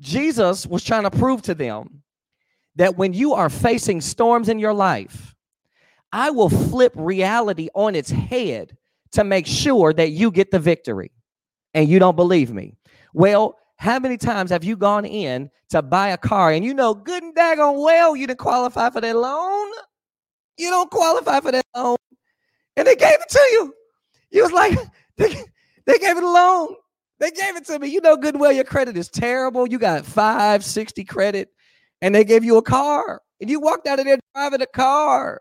Jesus 0.00 0.66
was 0.66 0.84
trying 0.84 1.02
to 1.02 1.10
prove 1.10 1.42
to 1.42 1.54
them 1.54 2.02
that 2.76 2.96
when 2.96 3.12
you 3.12 3.34
are 3.34 3.50
facing 3.50 4.00
storms 4.00 4.48
in 4.48 4.60
your 4.60 4.72
life, 4.72 5.34
I 6.12 6.30
will 6.30 6.48
flip 6.48 6.92
reality 6.94 7.68
on 7.74 7.96
its 7.96 8.10
head 8.10 8.76
to 9.12 9.24
make 9.24 9.46
sure 9.46 9.92
that 9.92 10.10
you 10.10 10.30
get 10.30 10.50
the 10.50 10.58
victory. 10.58 11.10
And 11.74 11.88
you 11.88 11.98
don't 11.98 12.16
believe 12.16 12.52
me. 12.52 12.76
Well, 13.12 13.56
how 13.76 13.98
many 13.98 14.16
times 14.16 14.50
have 14.50 14.64
you 14.64 14.76
gone 14.76 15.04
in 15.04 15.50
to 15.70 15.82
buy 15.82 16.08
a 16.08 16.16
car 16.16 16.50
and 16.50 16.64
you 16.64 16.74
know 16.74 16.94
good 16.94 17.22
and 17.22 17.34
daggone 17.34 17.82
well 17.82 18.16
you 18.16 18.26
didn't 18.26 18.40
qualify 18.40 18.90
for 18.90 19.00
that 19.00 19.16
loan? 19.16 19.70
You 20.56 20.70
don't 20.70 20.90
qualify 20.90 21.40
for 21.40 21.52
that 21.52 21.64
loan. 21.76 21.96
And 22.76 22.86
they 22.86 22.96
gave 22.96 23.14
it 23.14 23.28
to 23.28 23.38
you. 23.52 23.74
You 24.30 24.42
was 24.42 24.52
like, 24.52 24.76
they, 25.16 25.44
they 25.86 25.98
gave 25.98 26.16
it 26.16 26.24
a 26.24 26.30
loan. 26.30 26.74
They 27.20 27.30
gave 27.30 27.56
it 27.56 27.66
to 27.66 27.78
me. 27.78 27.88
You 27.88 28.00
know 28.00 28.16
good 28.16 28.34
and 28.34 28.40
well 28.40 28.52
your 28.52 28.64
credit 28.64 28.96
is 28.96 29.08
terrible. 29.08 29.66
You 29.66 29.78
got 29.78 30.04
560 30.04 31.04
credit 31.04 31.48
and 32.02 32.14
they 32.14 32.24
gave 32.24 32.44
you 32.44 32.56
a 32.56 32.62
car. 32.62 33.22
And 33.40 33.48
you 33.48 33.60
walked 33.60 33.86
out 33.86 34.00
of 34.00 34.04
there 34.04 34.18
driving 34.34 34.62
a 34.62 34.66
car. 34.66 35.40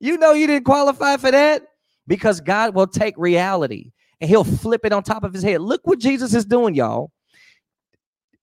You 0.00 0.18
know 0.18 0.32
you 0.32 0.46
didn't 0.46 0.64
qualify 0.64 1.16
for 1.16 1.30
that 1.30 1.66
because 2.10 2.40
God 2.40 2.74
will 2.74 2.88
take 2.88 3.14
reality 3.16 3.92
and 4.20 4.28
he'll 4.28 4.42
flip 4.42 4.80
it 4.84 4.92
on 4.92 5.04
top 5.04 5.22
of 5.22 5.32
his 5.32 5.44
head. 5.44 5.60
Look 5.60 5.80
what 5.84 6.00
Jesus 6.00 6.34
is 6.34 6.44
doing, 6.44 6.74
y'all. 6.74 7.12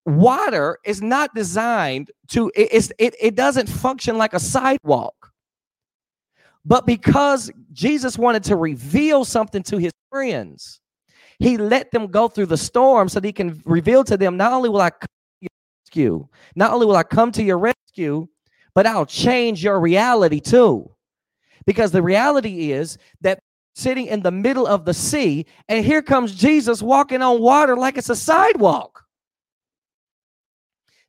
Water 0.06 0.80
is 0.86 1.02
not 1.02 1.36
designed 1.36 2.10
to 2.30 2.50
it, 2.56 2.94
it, 2.98 3.14
it 3.20 3.36
doesn't 3.36 3.68
function 3.68 4.18
like 4.18 4.34
a 4.34 4.40
sidewalk. 4.40 5.34
But 6.64 6.86
because 6.86 7.52
Jesus 7.74 8.18
wanted 8.18 8.46
to 8.46 8.56
reveal 8.56 9.26
something 9.26 9.64
to 9.64 9.78
his 9.78 9.92
friends, 10.10 10.80
he 11.38 11.58
let 11.58 11.92
them 11.92 12.08
go 12.08 12.30
through 12.30 12.46
the 12.46 12.58
storm 12.58 13.10
so 13.10 13.20
that 13.20 13.28
he 13.28 13.34
can 13.34 13.62
reveal 13.66 14.06
to 14.06 14.16
them 14.16 14.38
not 14.38 14.54
only 14.54 14.70
will 14.70 14.80
I 14.80 14.92
come 14.92 15.10
to 15.42 15.42
your 15.42 15.50
rescue, 15.86 16.28
not 16.56 16.72
only 16.72 16.86
will 16.86 16.96
I 16.96 17.04
come 17.04 17.34
to 17.34 17.44
your 17.44 17.58
rescue, 17.58 18.30
but 18.74 18.86
I'll 18.86 19.06
change 19.06 19.62
your 19.62 19.82
reality 19.82 20.40
too. 20.40 20.90
Because 21.66 21.92
the 21.92 22.02
reality 22.02 22.72
is 22.72 22.98
that 23.20 23.40
sitting 23.78 24.08
in 24.08 24.22
the 24.22 24.32
middle 24.32 24.66
of 24.66 24.86
the 24.86 24.94
sea, 24.94 25.46
and 25.70 25.86
here 25.86 26.02
comes 26.02 26.34
Jesus 26.34 26.82
walking 26.82 27.22
on 27.22 27.40
water 27.40 27.78
like 27.78 27.96
it's 27.98 28.10
a 28.10 28.16
sidewalk. 28.16 29.06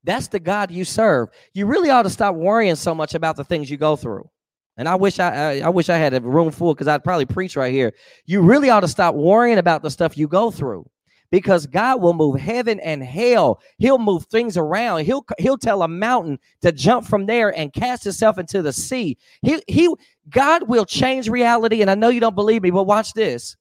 That's 0.04 0.28
the 0.28 0.38
God 0.38 0.70
you 0.70 0.85
serve. 0.85 1.31
You 1.54 1.64
really 1.64 1.88
ought 1.88 2.02
to 2.02 2.11
stop 2.11 2.35
worrying 2.35 2.76
so 2.76 2.94
much 2.94 3.14
about 3.14 3.37
the 3.37 3.44
things 3.44 3.70
you 3.70 3.78
go 3.78 3.96
through. 3.96 4.28
And 4.76 4.87
I 4.87 4.94
wish 4.94 5.18
I, 5.18 5.28
I, 5.28 5.61
I 5.61 5.68
wish 5.70 5.88
I 5.88 5.96
had 5.96 6.12
a 6.12 6.20
room 6.20 6.50
full 6.50 6.74
because 6.74 6.88
I'd 6.88 7.02
probably 7.02 7.26
preach 7.26 7.57
right 7.57 7.72
here. 7.72 7.94
You 8.26 8.42
really 8.42 8.68
ought 8.70 8.81
to 8.81 8.88
stop 8.88 9.14
worrying 9.14 9.59
about 9.59 9.83
the 9.83 9.90
stuff 9.90 10.16
you 10.16 10.28
go 10.28 10.50
through 10.50 10.88
because 11.31 11.66
God 11.66 12.00
will 12.00 12.14
move 12.14 12.40
heaven 12.40 12.81
and 12.81 13.02
hell. 13.02 13.61
He'll 13.78 13.98
move 13.98 14.24
things 14.26 14.57
around. 14.57 15.04
He'll 15.04 15.24
he'll 15.38 15.59
tell 15.59 15.83
a 15.83 15.88
mountain 15.88 16.38
to 16.62 16.72
jump 16.72 17.07
from 17.07 17.26
there 17.26 17.57
and 17.57 17.72
cast 17.72 18.07
itself 18.07 18.38
into 18.38 18.62
the 18.62 18.72
sea. 18.72 19.18
He 19.42 19.62
he 19.66 19.94
God 20.29 20.69
will 20.69 20.85
change 20.85 21.29
reality 21.29 21.81
and 21.81 21.91
I 21.91 21.95
know 21.95 22.09
you 22.09 22.21
don't 22.21 22.35
believe 22.35 22.62
me, 22.62 22.71
but 22.71 22.85
watch 22.85 23.12
this. 23.12 23.57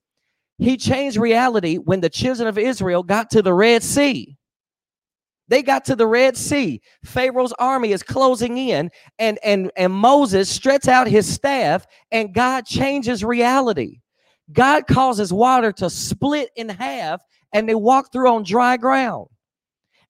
He 0.58 0.76
changed 0.78 1.18
reality 1.18 1.78
when 1.78 2.02
the 2.02 2.10
children 2.10 2.48
of 2.48 2.58
Israel 2.58 3.04
got 3.04 3.30
to 3.32 3.42
the 3.42 3.54
Red 3.54 3.84
Sea. 3.84 4.38
They 5.50 5.64
got 5.64 5.86
to 5.86 5.96
the 5.96 6.08
Red 6.08 6.36
Sea. 6.36 6.82
Pharaoh's 7.06 7.54
army 7.54 7.92
is 7.92 8.04
closing 8.04 8.58
in, 8.58 8.90
and, 9.18 9.40
and, 9.44 9.72
and 9.78 9.94
Moses 9.94 10.50
stretches 10.50 10.90
out 10.90 11.08
his 11.08 11.32
staff, 11.32 11.86
and 12.12 12.34
God 12.34 12.66
changes 12.66 13.24
reality. 13.24 14.02
God 14.52 14.88
causes 14.88 15.32
water 15.32 15.72
to 15.74 15.90
split 15.90 16.50
in 16.56 16.68
half, 16.68 17.22
and 17.54 17.68
they 17.68 17.76
walk 17.76 18.12
through 18.12 18.30
on 18.30 18.44
dry 18.44 18.76
ground. 18.76 19.28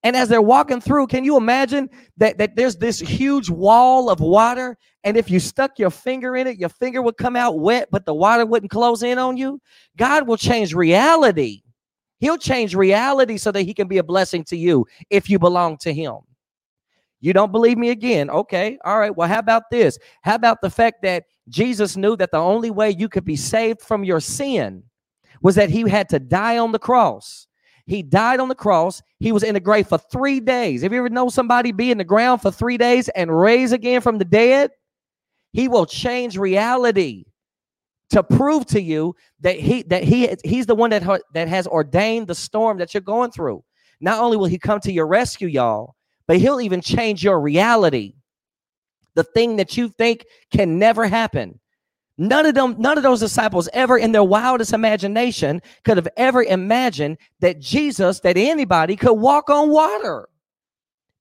And 0.03 0.15
as 0.15 0.29
they're 0.29 0.41
walking 0.41 0.79
through, 0.79 1.07
can 1.07 1.23
you 1.23 1.38
imagine 1.38 1.89
that, 2.17 2.38
that 2.38 2.55
there's 2.55 2.77
this 2.77 2.99
huge 2.99 3.49
wall 3.49 4.10
of 4.10 4.19
water? 4.19 4.77
And 5.03 5.17
if 5.17 5.29
you 5.29 5.39
stuck 5.39 5.79
your 5.79 5.89
finger 5.89 6.38
in 6.38 6.47
it, 6.47 6.57
your 6.57 6.69
finger 6.69 7.01
would 7.01 7.17
come 7.17 7.36
out 7.36 7.60
wet, 7.60 7.89
but 7.91 8.05
the 8.05 8.13
water 8.13 8.45
wouldn't 8.45 8.71
close 8.71 9.03
in 9.03 9.17
on 9.17 9.38
you? 9.38 9.60
God 9.97 10.27
will 10.27 10.38
change 10.38 10.73
reality 10.73 11.63
He'll 12.19 12.38
change 12.38 12.75
reality 12.75 13.38
so 13.38 13.51
that 13.51 13.63
he 13.63 13.73
can 13.73 13.88
be 13.88 13.99
a 13.99 14.03
blessing 14.03 14.43
to 14.45 14.57
you 14.57 14.86
if 15.10 15.29
you 15.29 15.39
belong 15.39 15.77
to 15.79 15.93
him. 15.93 16.15
You 17.19 17.33
don't 17.33 17.51
believe 17.51 17.77
me 17.77 17.89
again? 17.89 18.29
Okay. 18.29 18.77
All 18.86 18.99
right. 18.99 19.15
Well, 19.15 19.27
how 19.27 19.39
about 19.39 19.63
this? 19.71 19.97
How 20.21 20.36
about 20.36 20.62
the 20.62 20.69
fact 20.69 21.01
that 21.03 21.25
Jesus 21.49 21.97
knew 21.97 22.15
that 22.17 22.31
the 22.31 22.38
only 22.38 22.71
way 22.71 22.91
you 22.91 23.10
could 23.10 23.25
be 23.25 23.36
saved 23.36 23.81
from 23.81 24.03
your 24.03 24.19
sin 24.19 24.83
was 25.41 25.55
that 25.55 25.69
he 25.69 25.88
had 25.89 26.10
to 26.10 26.19
die 26.19 26.57
on 26.57 26.71
the 26.71 26.79
cross. 26.79 27.46
He 27.88 28.04
died 28.04 28.41
on 28.41 28.50
the 28.50 28.56
cross. 28.56 29.02
He 29.19 29.32
was 29.32 29.43
in 29.43 29.54
the 29.54 29.62
grave 29.62 29.88
for 29.88 29.97
three 29.97 30.41
days. 30.41 30.84
Have 30.84 30.91
you 30.91 31.00
ever 31.00 31.10
known 31.10 31.30
somebody 31.30 31.71
be 31.71 31.89
in 31.89 31.97
the 31.97 32.04
ground 32.04 32.41
for 32.41 32.52
three 32.52 32.78
days 32.78 33.08
and 33.10 33.36
raise 33.36 33.71
again 33.71 34.02
from 34.02 34.17
the 34.17 34.26
dead? 34.26 34.71
He 35.54 35.69
will 35.69 35.86
change 35.86 36.38
reality 36.38 37.23
to 38.10 38.23
prove 38.23 38.65
to 38.67 38.82
you 38.82 39.15
that 39.39 39.58
he 39.58 39.84
that 39.84 40.04
he 40.04 40.36
he's 40.43 40.65
the 40.65 40.76
one 40.76 40.89
that 40.89 41.04
ha, 41.04 41.17
that 41.34 41.47
has 41.47 41.65
ordained 41.65 42.28
the 42.28 42.36
storm 42.36 42.78
that 42.78 42.93
you're 42.93 43.02
going 43.02 43.32
through. 43.32 43.63
Not 44.02 44.19
only 44.19 44.38
will 44.38 44.45
he 44.45 44.60
come 44.60 44.82
to 44.82 44.91
your 44.91 45.08
rescue, 45.08 45.47
y'all, 45.47 45.95
but 46.28 46.38
he'll 46.38 46.62
even 46.62 46.82
change 46.82 47.23
your 47.23 47.39
reality. 47.39 48.15
The 49.15 49.23
thing 49.23 49.56
that 49.56 49.78
you 49.78 49.89
think 49.89 50.26
can 50.52 50.78
never 50.78 51.08
happen. 51.08 51.60
None 52.17 52.47
of 52.47 52.56
them, 52.56 52.75
none 52.80 52.97
of 52.97 53.03
those 53.03 53.19
disciples 53.19 53.69
ever 53.73 53.97
in 53.97 54.12
their 54.12 54.23
wildest 54.23 54.73
imagination 54.73 55.62
could 55.84 55.97
have 55.97 56.08
ever 56.17 56.43
imagined 56.43 57.17
that 57.41 57.60
Jesus, 57.60 58.19
that 58.21 58.38
anybody 58.38 58.95
could 58.95 59.13
walk 59.13 59.49
on 59.49 59.69
water. 59.69 60.27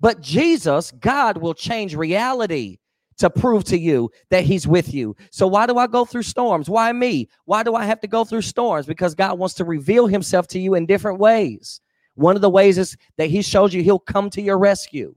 But 0.00 0.20
Jesus, 0.20 0.92
God 0.92 1.38
will 1.38 1.54
change 1.54 1.94
reality 1.94 2.78
to 3.18 3.30
prove 3.30 3.64
to 3.64 3.78
you 3.78 4.10
that 4.30 4.44
he's 4.44 4.66
with 4.66 4.92
you. 4.92 5.16
So 5.30 5.46
why 5.46 5.66
do 5.66 5.78
I 5.78 5.86
go 5.86 6.04
through 6.04 6.22
storms? 6.22 6.68
Why 6.68 6.92
me? 6.92 7.28
Why 7.44 7.62
do 7.62 7.74
I 7.74 7.84
have 7.84 8.00
to 8.00 8.06
go 8.06 8.24
through 8.24 8.42
storms? 8.42 8.86
Because 8.86 9.14
God 9.14 9.38
wants 9.38 9.54
to 9.54 9.64
reveal 9.64 10.06
himself 10.06 10.46
to 10.48 10.58
you 10.58 10.74
in 10.74 10.86
different 10.86 11.18
ways. 11.18 11.80
One 12.14 12.36
of 12.36 12.42
the 12.42 12.50
ways 12.50 12.78
is 12.78 12.96
that 13.18 13.30
he 13.30 13.42
shows 13.42 13.74
you 13.74 13.82
he'll 13.82 13.98
come 13.98 14.30
to 14.30 14.42
your 14.42 14.58
rescue. 14.58 15.14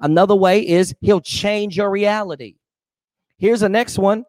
Another 0.00 0.34
way 0.34 0.66
is 0.66 0.94
he'll 1.00 1.20
change 1.20 1.76
your 1.76 1.90
reality. 1.90 2.56
Here's 3.38 3.60
the 3.60 3.68
next 3.68 3.98
one. 3.98 4.24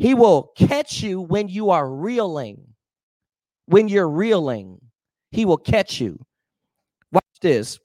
He 0.00 0.14
will 0.14 0.52
catch 0.56 1.02
you 1.02 1.20
when 1.20 1.48
you 1.48 1.68
are 1.68 1.86
reeling. 1.86 2.66
When 3.66 3.86
you're 3.86 4.08
reeling, 4.08 4.80
he 5.30 5.44
will 5.44 5.58
catch 5.58 6.00
you. 6.00 6.18
Watch 7.12 7.24
this. 7.42 7.78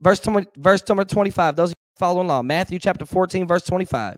Verse 0.00 0.18
20, 0.18 0.46
verse 0.56 0.82
number 0.88 1.04
25. 1.04 1.56
Those 1.56 1.74
following 1.98 2.24
along. 2.24 2.46
Matthew 2.46 2.78
chapter 2.78 3.04
14, 3.04 3.46
verse 3.46 3.64
25. 3.64 4.16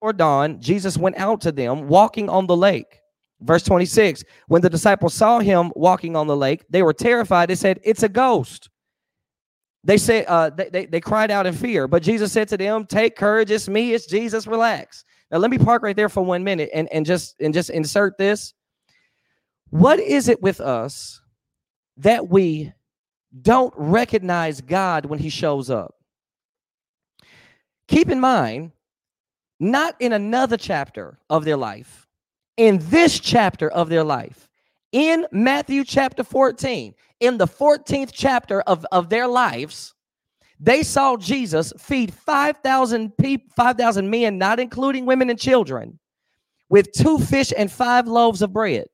Before 0.00 0.14
dawn, 0.14 0.58
Jesus 0.62 0.96
went 0.96 1.18
out 1.18 1.42
to 1.42 1.52
them 1.52 1.88
walking 1.88 2.30
on 2.30 2.46
the 2.46 2.56
lake. 2.56 3.00
Verse 3.42 3.62
26. 3.62 4.24
When 4.48 4.62
the 4.62 4.70
disciples 4.70 5.12
saw 5.12 5.40
him 5.40 5.70
walking 5.76 6.16
on 6.16 6.26
the 6.26 6.36
lake, 6.36 6.64
they 6.70 6.82
were 6.82 6.94
terrified. 6.94 7.50
They 7.50 7.54
said, 7.54 7.80
It's 7.84 8.02
a 8.02 8.08
ghost. 8.08 8.70
They 9.84 9.98
said, 9.98 10.24
uh, 10.26 10.48
they, 10.48 10.70
they, 10.70 10.86
they 10.86 11.00
cried 11.00 11.30
out 11.30 11.46
in 11.46 11.52
fear. 11.52 11.86
But 11.86 12.02
Jesus 12.02 12.32
said 12.32 12.48
to 12.48 12.56
them, 12.56 12.86
Take 12.86 13.14
courage, 13.14 13.50
it's 13.50 13.68
me, 13.68 13.92
it's 13.92 14.06
Jesus, 14.06 14.46
relax. 14.46 15.04
Now 15.30 15.38
let 15.38 15.50
me 15.50 15.58
park 15.58 15.82
right 15.82 15.96
there 15.96 16.08
for 16.08 16.24
one 16.24 16.44
minute 16.44 16.70
and, 16.74 16.88
and 16.92 17.06
just 17.06 17.36
and 17.40 17.54
just 17.54 17.70
insert 17.70 18.18
this. 18.18 18.54
What 19.70 20.00
is 20.00 20.28
it 20.28 20.42
with 20.42 20.60
us 20.60 21.20
that 21.98 22.28
we 22.28 22.72
don't 23.42 23.72
recognize 23.76 24.60
God 24.60 25.06
when 25.06 25.20
he 25.20 25.28
shows 25.28 25.70
up? 25.70 25.94
Keep 27.86 28.08
in 28.08 28.20
mind, 28.20 28.72
not 29.60 29.94
in 30.00 30.12
another 30.12 30.56
chapter 30.56 31.18
of 31.28 31.44
their 31.44 31.56
life, 31.56 32.08
in 32.56 32.78
this 32.90 33.20
chapter 33.20 33.70
of 33.70 33.88
their 33.88 34.04
life, 34.04 34.48
in 34.92 35.26
Matthew 35.30 35.84
chapter 35.84 36.24
14, 36.24 36.94
in 37.20 37.38
the 37.38 37.46
14th 37.46 38.10
chapter 38.12 38.62
of, 38.62 38.84
of 38.90 39.08
their 39.08 39.28
lives, 39.28 39.94
they 40.60 40.82
saw 40.82 41.16
Jesus 41.16 41.72
feed 41.78 42.12
5,000 42.12 43.16
people, 43.16 43.48
5,000 43.56 44.10
men, 44.10 44.36
not 44.36 44.60
including 44.60 45.06
women 45.06 45.30
and 45.30 45.38
children, 45.38 45.98
with 46.68 46.92
two 46.92 47.18
fish 47.18 47.50
and 47.56 47.72
five 47.72 48.06
loaves 48.06 48.42
of 48.42 48.52
bread. 48.52 48.86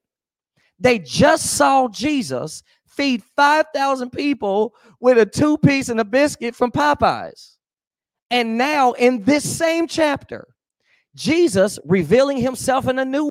They 0.78 1.00
just 1.00 1.56
saw 1.56 1.88
Jesus 1.88 2.62
feed 2.86 3.22
5,000 3.36 4.10
people 4.10 4.74
with 5.00 5.18
a 5.18 5.26
two 5.26 5.58
piece 5.58 5.88
and 5.88 5.98
a 5.98 6.04
biscuit 6.04 6.54
from 6.54 6.70
Popeyes. 6.70 7.56
And 8.30 8.56
now, 8.56 8.92
in 8.92 9.24
this 9.24 9.44
same 9.44 9.88
chapter, 9.88 10.46
Jesus 11.16 11.78
revealing 11.84 12.38
himself 12.38 12.86
in 12.86 12.98
a 12.98 13.04
new 13.04 13.28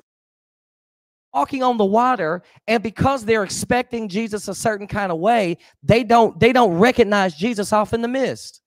walking 1.32 1.62
on 1.62 1.76
the 1.76 1.84
water 1.84 2.42
and 2.66 2.82
because 2.82 3.24
they're 3.24 3.44
expecting 3.44 4.08
Jesus 4.08 4.48
a 4.48 4.54
certain 4.54 4.86
kind 4.86 5.12
of 5.12 5.18
way 5.18 5.58
they 5.82 6.02
don't 6.02 6.38
they 6.40 6.52
don't 6.52 6.78
recognize 6.78 7.34
Jesus 7.34 7.72
off 7.72 7.92
in 7.92 8.02
the 8.02 8.08
mist. 8.08 8.60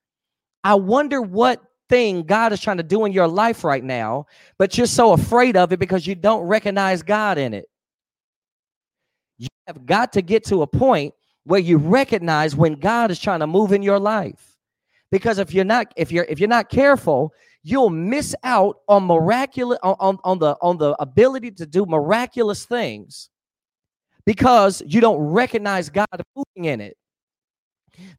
I 0.64 0.76
wonder 0.76 1.22
what 1.22 1.64
thing 1.90 2.24
God 2.24 2.54
is 2.54 2.62
trying 2.62 2.78
to 2.78 2.84
do 2.84 3.06
in 3.06 3.12
your 3.12 3.28
life 3.28 3.64
right 3.64 3.84
now 3.84 4.28
but 4.58 4.78
you're 4.78 4.88
so 4.88 5.14
afraid 5.14 5.58
of 5.58 5.74
it 5.74 5.80
because 5.80 6.06
you 6.06 6.16
don't 6.16 6.42
recognize 6.42 7.02
God 7.02 7.38
in 7.38 7.54
it. 7.54 7.66
You 9.38 9.48
have 9.68 9.86
got 9.86 10.14
to 10.14 10.22
get 10.22 10.44
to 10.46 10.62
a 10.62 10.68
point 10.68 11.14
where 11.46 11.60
you 11.60 11.78
recognize 11.78 12.56
when 12.56 12.74
God 12.74 13.10
is 13.10 13.20
trying 13.20 13.40
to 13.40 13.48
move 13.48 13.72
in 13.72 13.82
your 13.82 14.00
life. 14.00 14.58
Because 15.12 15.40
if 15.40 15.54
you're 15.54 15.66
not 15.66 15.92
if 15.96 16.12
you're 16.12 16.26
if 16.26 16.40
you're 16.40 16.50
not 16.50 16.70
careful 16.70 17.34
you'll 17.64 17.90
miss 17.90 18.36
out 18.44 18.78
on 18.88 19.06
miraculous 19.06 19.80
on, 19.84 20.18
on 20.24 20.40
the 20.40 20.56
on 20.62 20.78
the 20.78 20.96
ability 21.02 21.52
to 21.52 21.66
do 21.66 21.86
miraculous 21.86 22.66
things 22.66 23.30
because 24.26 24.82
you 24.88 25.02
don't 25.02 25.20
recognize 25.20 25.90
god 25.90 26.08
moving 26.36 26.66
in 26.66 26.82
it 26.82 26.96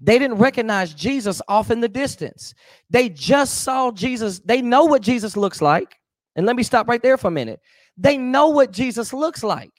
They 0.00 0.18
didn't 0.18 0.38
recognize 0.38 0.94
Jesus 0.94 1.40
off 1.48 1.70
in 1.70 1.80
the 1.80 1.88
distance. 1.88 2.54
They 2.90 3.08
just 3.08 3.62
saw 3.62 3.90
Jesus. 3.92 4.40
They 4.40 4.62
know 4.62 4.84
what 4.84 5.02
Jesus 5.02 5.36
looks 5.36 5.60
like. 5.62 5.96
And 6.36 6.46
let 6.46 6.56
me 6.56 6.62
stop 6.62 6.88
right 6.88 7.02
there 7.02 7.16
for 7.18 7.28
a 7.28 7.32
minute. 7.32 7.60
They 7.96 8.16
know 8.16 8.48
what 8.48 8.72
Jesus 8.72 9.12
looks 9.12 9.42
like. 9.42 9.70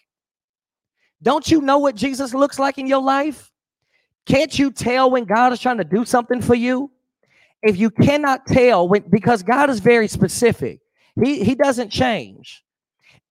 Don't 1.23 1.49
you 1.49 1.61
know 1.61 1.77
what 1.77 1.95
Jesus 1.95 2.33
looks 2.33 2.59
like 2.59 2.77
in 2.77 2.87
your 2.87 3.01
life? 3.01 3.51
Can't 4.25 4.57
you 4.57 4.71
tell 4.71 5.11
when 5.11 5.25
God 5.25 5.53
is 5.53 5.59
trying 5.59 5.77
to 5.77 5.83
do 5.83 6.05
something 6.05 6.41
for 6.41 6.55
you? 6.55 6.91
If 7.63 7.77
you 7.77 7.89
cannot 7.91 8.45
tell 8.47 8.87
when 8.87 9.03
because 9.09 9.43
God 9.43 9.69
is 9.69 9.79
very 9.79 10.07
specific. 10.07 10.79
He 11.21 11.43
he 11.43 11.55
doesn't 11.55 11.89
change. 11.89 12.63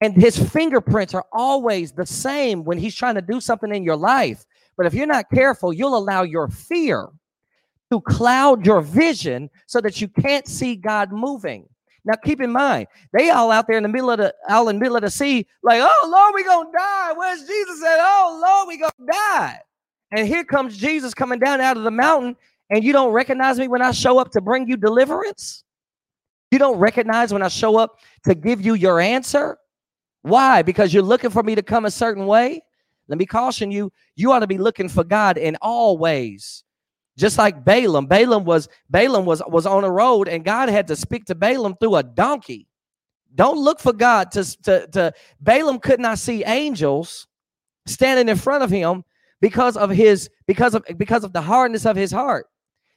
And 0.01 0.15
his 0.15 0.37
fingerprints 0.37 1.13
are 1.13 1.25
always 1.31 1.91
the 1.91 2.05
same 2.05 2.63
when 2.63 2.79
he's 2.79 2.95
trying 2.95 3.15
to 3.15 3.21
do 3.21 3.39
something 3.39 3.73
in 3.73 3.83
your 3.83 3.95
life. 3.95 4.45
But 4.75 4.87
if 4.87 4.95
you're 4.95 5.05
not 5.05 5.29
careful, 5.31 5.71
you'll 5.71 5.97
allow 5.97 6.23
your 6.23 6.47
fear 6.47 7.09
to 7.91 8.01
cloud 8.01 8.65
your 8.65 8.81
vision 8.81 9.49
so 9.67 9.79
that 9.81 10.01
you 10.01 10.07
can't 10.07 10.47
see 10.47 10.75
God 10.75 11.11
moving. 11.11 11.67
Now 12.03 12.15
keep 12.15 12.41
in 12.41 12.51
mind, 12.51 12.87
they 13.13 13.29
all 13.29 13.51
out 13.51 13.67
there 13.67 13.77
in 13.77 13.83
the 13.83 13.89
middle 13.89 14.09
of 14.09 14.17
the 14.17 14.33
out 14.49 14.67
in 14.67 14.77
the 14.77 14.79
middle 14.79 14.95
of 14.95 15.03
the 15.03 15.11
sea, 15.11 15.45
like, 15.61 15.81
oh 15.83 16.09
Lord, 16.09 16.33
we 16.33 16.43
gonna 16.43 16.71
die. 16.75 17.13
Where's 17.13 17.45
Jesus 17.45 17.83
at? 17.83 17.99
Oh 17.99 18.39
Lord, 18.41 18.67
we 18.67 18.77
gonna 18.77 19.11
die. 19.11 19.59
And 20.11 20.27
here 20.27 20.43
comes 20.43 20.77
Jesus 20.77 21.13
coming 21.13 21.39
down 21.39 21.61
out 21.61 21.77
of 21.77 21.83
the 21.83 21.91
mountain, 21.91 22.35
and 22.71 22.83
you 22.83 22.93
don't 22.93 23.11
recognize 23.11 23.59
me 23.59 23.67
when 23.67 23.81
I 23.81 23.91
show 23.91 24.17
up 24.17 24.31
to 24.31 24.41
bring 24.41 24.67
you 24.67 24.77
deliverance. 24.77 25.63
You 26.51 26.57
don't 26.57 26.79
recognize 26.79 27.33
when 27.33 27.43
I 27.43 27.49
show 27.49 27.77
up 27.77 27.99
to 28.23 28.33
give 28.33 28.61
you 28.61 28.73
your 28.73 28.99
answer. 28.99 29.57
Why? 30.21 30.61
Because 30.61 30.93
you're 30.93 31.03
looking 31.03 31.29
for 31.29 31.43
me 31.43 31.53
to 31.55 31.61
come 31.61 31.85
a 31.85 31.91
certain 31.91 32.25
way. 32.25 32.61
Let 33.07 33.17
me 33.17 33.25
caution 33.25 33.71
you, 33.71 33.91
you 34.15 34.31
ought 34.31 34.39
to 34.39 34.47
be 34.47 34.57
looking 34.57 34.87
for 34.87 35.03
God 35.03 35.37
in 35.37 35.57
all 35.61 35.97
ways. 35.97 36.63
Just 37.17 37.37
like 37.37 37.65
Balaam, 37.65 38.05
Balaam 38.05 38.45
was 38.45 38.69
Balaam 38.89 39.25
was 39.25 39.41
was 39.47 39.65
on 39.65 39.83
a 39.83 39.91
road 39.91 40.29
and 40.29 40.45
God 40.45 40.69
had 40.69 40.87
to 40.87 40.95
speak 40.95 41.25
to 41.25 41.35
Balaam 41.35 41.75
through 41.75 41.95
a 41.97 42.03
donkey. 42.03 42.67
Don't 43.35 43.59
look 43.59 43.79
for 43.79 43.91
God 43.91 44.31
to, 44.31 44.43
to, 44.63 44.87
to 44.87 45.13
Balaam 45.41 45.79
could 45.79 45.99
not 45.99 46.19
see 46.19 46.43
angels 46.45 47.27
standing 47.85 48.29
in 48.29 48.37
front 48.37 48.63
of 48.63 48.69
him 48.69 49.03
because 49.41 49.75
of 49.75 49.89
his 49.89 50.29
because 50.47 50.73
of 50.73 50.85
because 50.97 51.25
of 51.25 51.33
the 51.33 51.41
hardness 51.41 51.85
of 51.85 51.97
his 51.97 52.11
heart 52.11 52.47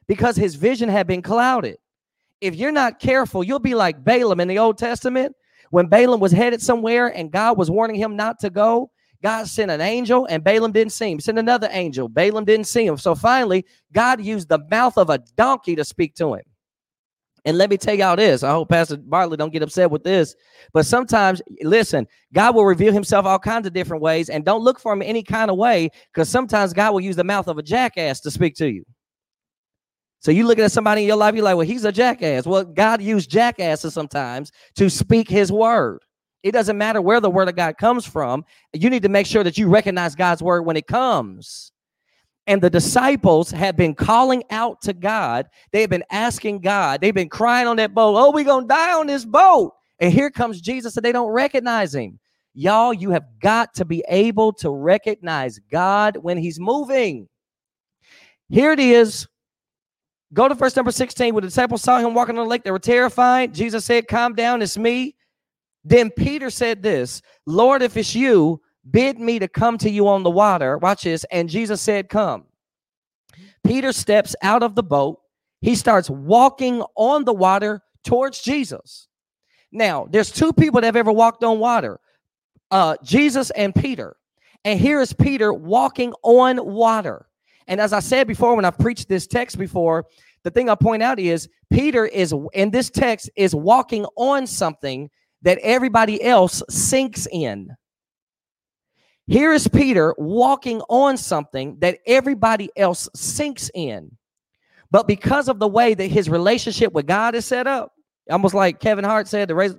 because 0.07 0.37
his 0.37 0.55
vision 0.55 0.89
had 0.89 1.07
been 1.07 1.23
clouded 1.23 1.77
if 2.41 2.55
you're 2.55 2.73
not 2.73 3.01
careful 3.01 3.45
you'll 3.45 3.59
be 3.59 3.75
like 3.75 4.05
balaam 4.05 4.41
in 4.41 4.49
the 4.49 4.59
old 4.59 4.79
testament 4.79 5.35
when 5.71 5.87
balaam 5.87 6.21
was 6.21 6.33
headed 6.33 6.61
somewhere 6.61 7.09
and 7.17 7.31
god 7.31 7.57
was 7.57 7.71
warning 7.71 7.97
him 7.97 8.17
not 8.17 8.39
to 8.39 8.51
go 8.51 8.91
god 9.23 9.47
sent 9.47 9.71
an 9.71 9.81
angel 9.81 10.27
and 10.27 10.45
balaam 10.45 10.73
didn't 10.73 10.93
see 10.93 11.11
him 11.11 11.21
sent 11.21 11.39
another 11.39 11.69
angel 11.73 12.09
balaam 12.09 12.45
didn't 12.45 12.67
see 12.67 12.87
him 12.87 12.97
so 12.97 13.15
finally 13.15 13.65
god 13.93 14.21
used 14.21 14.49
the 14.49 14.59
mouth 14.71 14.97
of 14.99 15.11
a 15.11 15.19
donkey 15.37 15.75
to 15.75 15.85
speak 15.85 16.15
to 16.15 16.35
him 16.35 16.43
and 17.47 17.59
let 17.59 17.69
me 17.69 17.77
tell 17.77 17.95
y'all 17.95 18.17
this. 18.17 18.43
I 18.43 18.51
hope 18.53 18.71
Pastor 18.71 18.97
Bartlett 18.97 19.39
don't 19.39 19.53
get 19.53 19.63
upset 19.63 19.91
with 19.91 20.03
this. 20.03 20.35
But 20.73 20.87
sometimes, 20.87 21.43
listen, 21.61 22.07
God 22.33 22.55
will 22.55 22.65
reveal 22.65 22.93
himself 22.93 23.27
all 23.27 23.39
kinds 23.39 23.67
of 23.67 23.75
different 23.75 24.03
ways. 24.03 24.31
And 24.31 24.45
don't 24.45 24.65
look 24.65 24.81
for 24.81 24.93
him 24.93 25.03
any 25.03 25.23
kind 25.23 25.51
of 25.51 25.59
way, 25.59 25.91
because 26.13 26.29
sometimes 26.29 26.73
God 26.73 26.95
will 26.95 27.03
use 27.03 27.17
the 27.17 27.25
mouth 27.25 27.47
of 27.49 27.59
a 27.59 27.63
jackass 27.63 28.21
to 28.21 28.31
speak 28.31 28.55
to 28.57 28.71
you. 28.71 28.85
So 30.25 30.31
you 30.31 30.47
looking 30.47 30.65
at 30.65 30.73
somebody 30.73 31.03
in 31.03 31.07
your 31.07 31.17
life, 31.17 31.35
you're 31.35 31.45
like, 31.45 31.57
well, 31.57 31.67
he's 31.67 31.85
a 31.85 31.93
jackass. 31.93 32.47
Well, 32.47 32.65
God 32.65 33.03
used 33.03 33.31
jackasses 33.31 33.93
sometimes 33.93 34.51
to 34.77 34.89
speak 34.89 35.29
his 35.29 35.53
word. 35.53 36.01
It 36.43 36.53
doesn't 36.53 36.79
matter 36.79 37.03
where 37.03 37.21
the 37.21 37.31
word 37.31 37.49
of 37.49 37.57
God 37.57 37.77
comes 37.77 38.07
from. 38.07 38.45
You 38.73 38.89
need 38.89 39.03
to 39.03 39.09
make 39.09 39.27
sure 39.27 39.45
that 39.45 39.59
you 39.59 39.69
recognize 39.69 40.15
God's 40.15 40.43
word 40.43 40.63
when 40.63 40.77
it 40.77 40.87
comes 40.87 41.73
and 42.47 42.61
the 42.61 42.71
disciples 42.71 43.51
have 43.51 43.77
been 43.77 43.95
calling 43.95 44.43
out 44.51 44.81
to 44.83 44.93
God. 44.93 45.47
They've 45.73 45.89
been 45.89 46.05
asking 46.11 46.61
God. 46.61 47.01
They've 47.01 47.15
been 47.15 47.29
crying 47.29 47.67
on 47.67 47.77
that 47.77 47.95
boat. 47.95 48.17
Oh, 48.17 48.31
we're 48.31 48.45
going 48.45 48.65
to 48.65 48.75
die 48.75 48.93
on 48.93 49.07
this 49.07 49.25
boat. 49.25 49.73
And 49.99 50.13
here 50.13 50.31
comes 50.31 50.61
Jesus, 50.61 50.97
and 50.97 51.05
they 51.05 51.13
don't 51.13 51.31
recognize 51.31 51.95
him. 51.95 52.19
Y'all, 52.53 52.93
you 52.93 53.11
have 53.11 53.25
got 53.41 53.75
to 53.75 53.85
be 53.85 54.05
able 54.09 54.53
to 54.55 54.71
recognize 54.71 55.59
God 55.71 56.19
when 56.19 56.37
he's 56.37 56.61
moving. 56.61 57.29
Here 58.49 58.73
it 58.73 58.81
is. 58.81 59.27
Go 60.35 60.49
to 60.49 60.55
verse 60.55 60.75
number 60.75 60.91
16. 60.91 61.33
When 61.33 61.43
the 61.43 61.49
disciples 61.49 61.83
saw 61.83 61.99
him 62.01 62.13
walking 62.13 62.37
on 62.37 62.45
the 62.45 62.51
lake, 62.51 62.65
they 62.65 62.73
were 62.73 62.79
terrified. 62.79 63.55
Jesus 63.55 63.85
said, 63.85 64.09
Calm 64.09 64.35
down, 64.35 64.61
it's 64.61 64.77
me. 64.77 65.15
Then 65.85 66.11
Peter 66.11 66.51
said 66.51 66.83
this 66.83 67.23
Lord, 67.47 67.83
if 67.83 67.97
it's 67.97 68.15
you, 68.15 68.61
bid 68.91 69.19
me 69.19 69.39
to 69.39 69.49
come 69.49 69.79
to 69.79 69.91
you 69.91 70.09
on 70.09 70.25
the 70.25 70.31
water. 70.31 70.77
Watch 70.79 71.05
this. 71.05 71.25
And 71.31 71.49
Jesus 71.49 71.81
said, 71.81 72.09
Come. 72.09 72.45
Peter 73.65 73.93
steps 73.93 74.35
out 74.43 74.63
of 74.63 74.75
the 74.75 74.83
boat. 74.83 75.21
He 75.61 75.75
starts 75.75 76.11
walking 76.11 76.83
on 76.97 77.25
the 77.25 77.33
water 77.33 77.81
towards 78.03 78.43
Jesus. 78.43 79.09
Now, 79.73 80.07
there's 80.11 80.31
two 80.31 80.53
people 80.53 80.81
that 80.81 80.87
have 80.87 80.97
ever 80.97 81.13
walked 81.13 81.43
on 81.45 81.59
water 81.59 82.01
uh, 82.71 82.97
Jesus 83.03 83.51
and 83.51 83.75
Peter. 83.75 84.17
And 84.65 84.81
here 84.81 85.01
is 85.01 85.13
Peter 85.13 85.53
walking 85.53 86.13
on 86.23 86.65
water. 86.65 87.27
And 87.67 87.81
as 87.81 87.93
I 87.93 88.01
said 88.01 88.27
before, 88.27 88.55
when 88.55 88.65
I 88.65 88.71
preached 88.71 89.09
this 89.09 89.27
text 89.27 89.59
before, 89.59 90.05
the 90.43 90.51
thing 90.51 90.69
I 90.69 90.75
point 90.75 91.03
out 91.03 91.19
is 91.19 91.49
Peter 91.71 92.05
is 92.07 92.35
in 92.53 92.71
this 92.71 92.91
text 92.91 93.31
is 93.37 93.55
walking 93.55 94.05
on 94.17 94.47
something 94.47 95.11
that 95.43 95.59
everybody 95.63 96.23
else 96.23 96.63
sinks 96.69 97.27
in. 97.33 97.75
Here 99.27 99.53
is 99.53 99.67
Peter 99.69 100.15
walking 100.19 100.83
on 100.91 101.17
something 101.17 101.79
that 101.81 101.99
everybody 102.07 102.71
else 102.77 103.09
sinks 103.15 103.71
in. 103.75 104.17
But 104.91 105.09
because 105.09 105.49
of 105.49 105.59
the 105.59 105.69
way 105.69 105.95
that 105.95 106.07
his 106.07 106.29
relationship 106.29 106.93
with 106.93 107.07
God 107.07 107.35
is 107.35 107.47
set 107.47 107.67
up, 107.67 107.94
almost 108.31 108.55
like 108.55 108.81
Kevin 108.81 109.05
Hart 109.05 109.29
said, 109.29 109.49
the 109.49 109.55
way, 109.55 109.71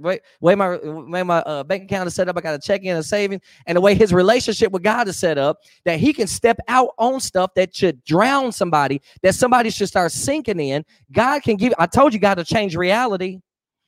my 0.56 0.78
way 0.78 1.24
my 1.24 1.40
uh, 1.40 1.64
bank 1.64 1.84
account 1.84 2.08
is 2.08 2.16
set 2.16 2.30
up, 2.30 2.38
I 2.38 2.42
got 2.42 2.60
to 2.60 2.66
check 2.66 2.84
in 2.84 2.96
and 2.96 3.06
saving, 3.06 3.42
and 3.66 3.76
the 3.76 3.82
way 3.82 3.96
his 3.96 4.14
relationship 4.14 4.72
with 4.72 4.84
God 4.84 5.08
is 5.08 5.18
set 5.18 5.38
up, 5.38 5.60
that 5.84 6.00
he 6.00 6.14
can 6.14 6.28
step 6.28 6.58
out 6.68 6.90
on 6.98 7.20
stuff 7.20 7.54
that 7.56 7.76
should 7.76 8.04
drown 8.04 8.52
somebody, 8.52 9.02
that 9.22 9.36
somebody 9.36 9.70
should 9.70 9.88
start 9.88 10.12
sinking 10.12 10.60
in. 10.60 10.86
God 11.12 11.42
can 11.44 11.56
give. 11.56 11.74
I 11.80 11.88
told 11.88 12.14
you, 12.14 12.20
God 12.20 12.36
to 12.36 12.44
change 12.44 12.76
reality, 12.76 13.40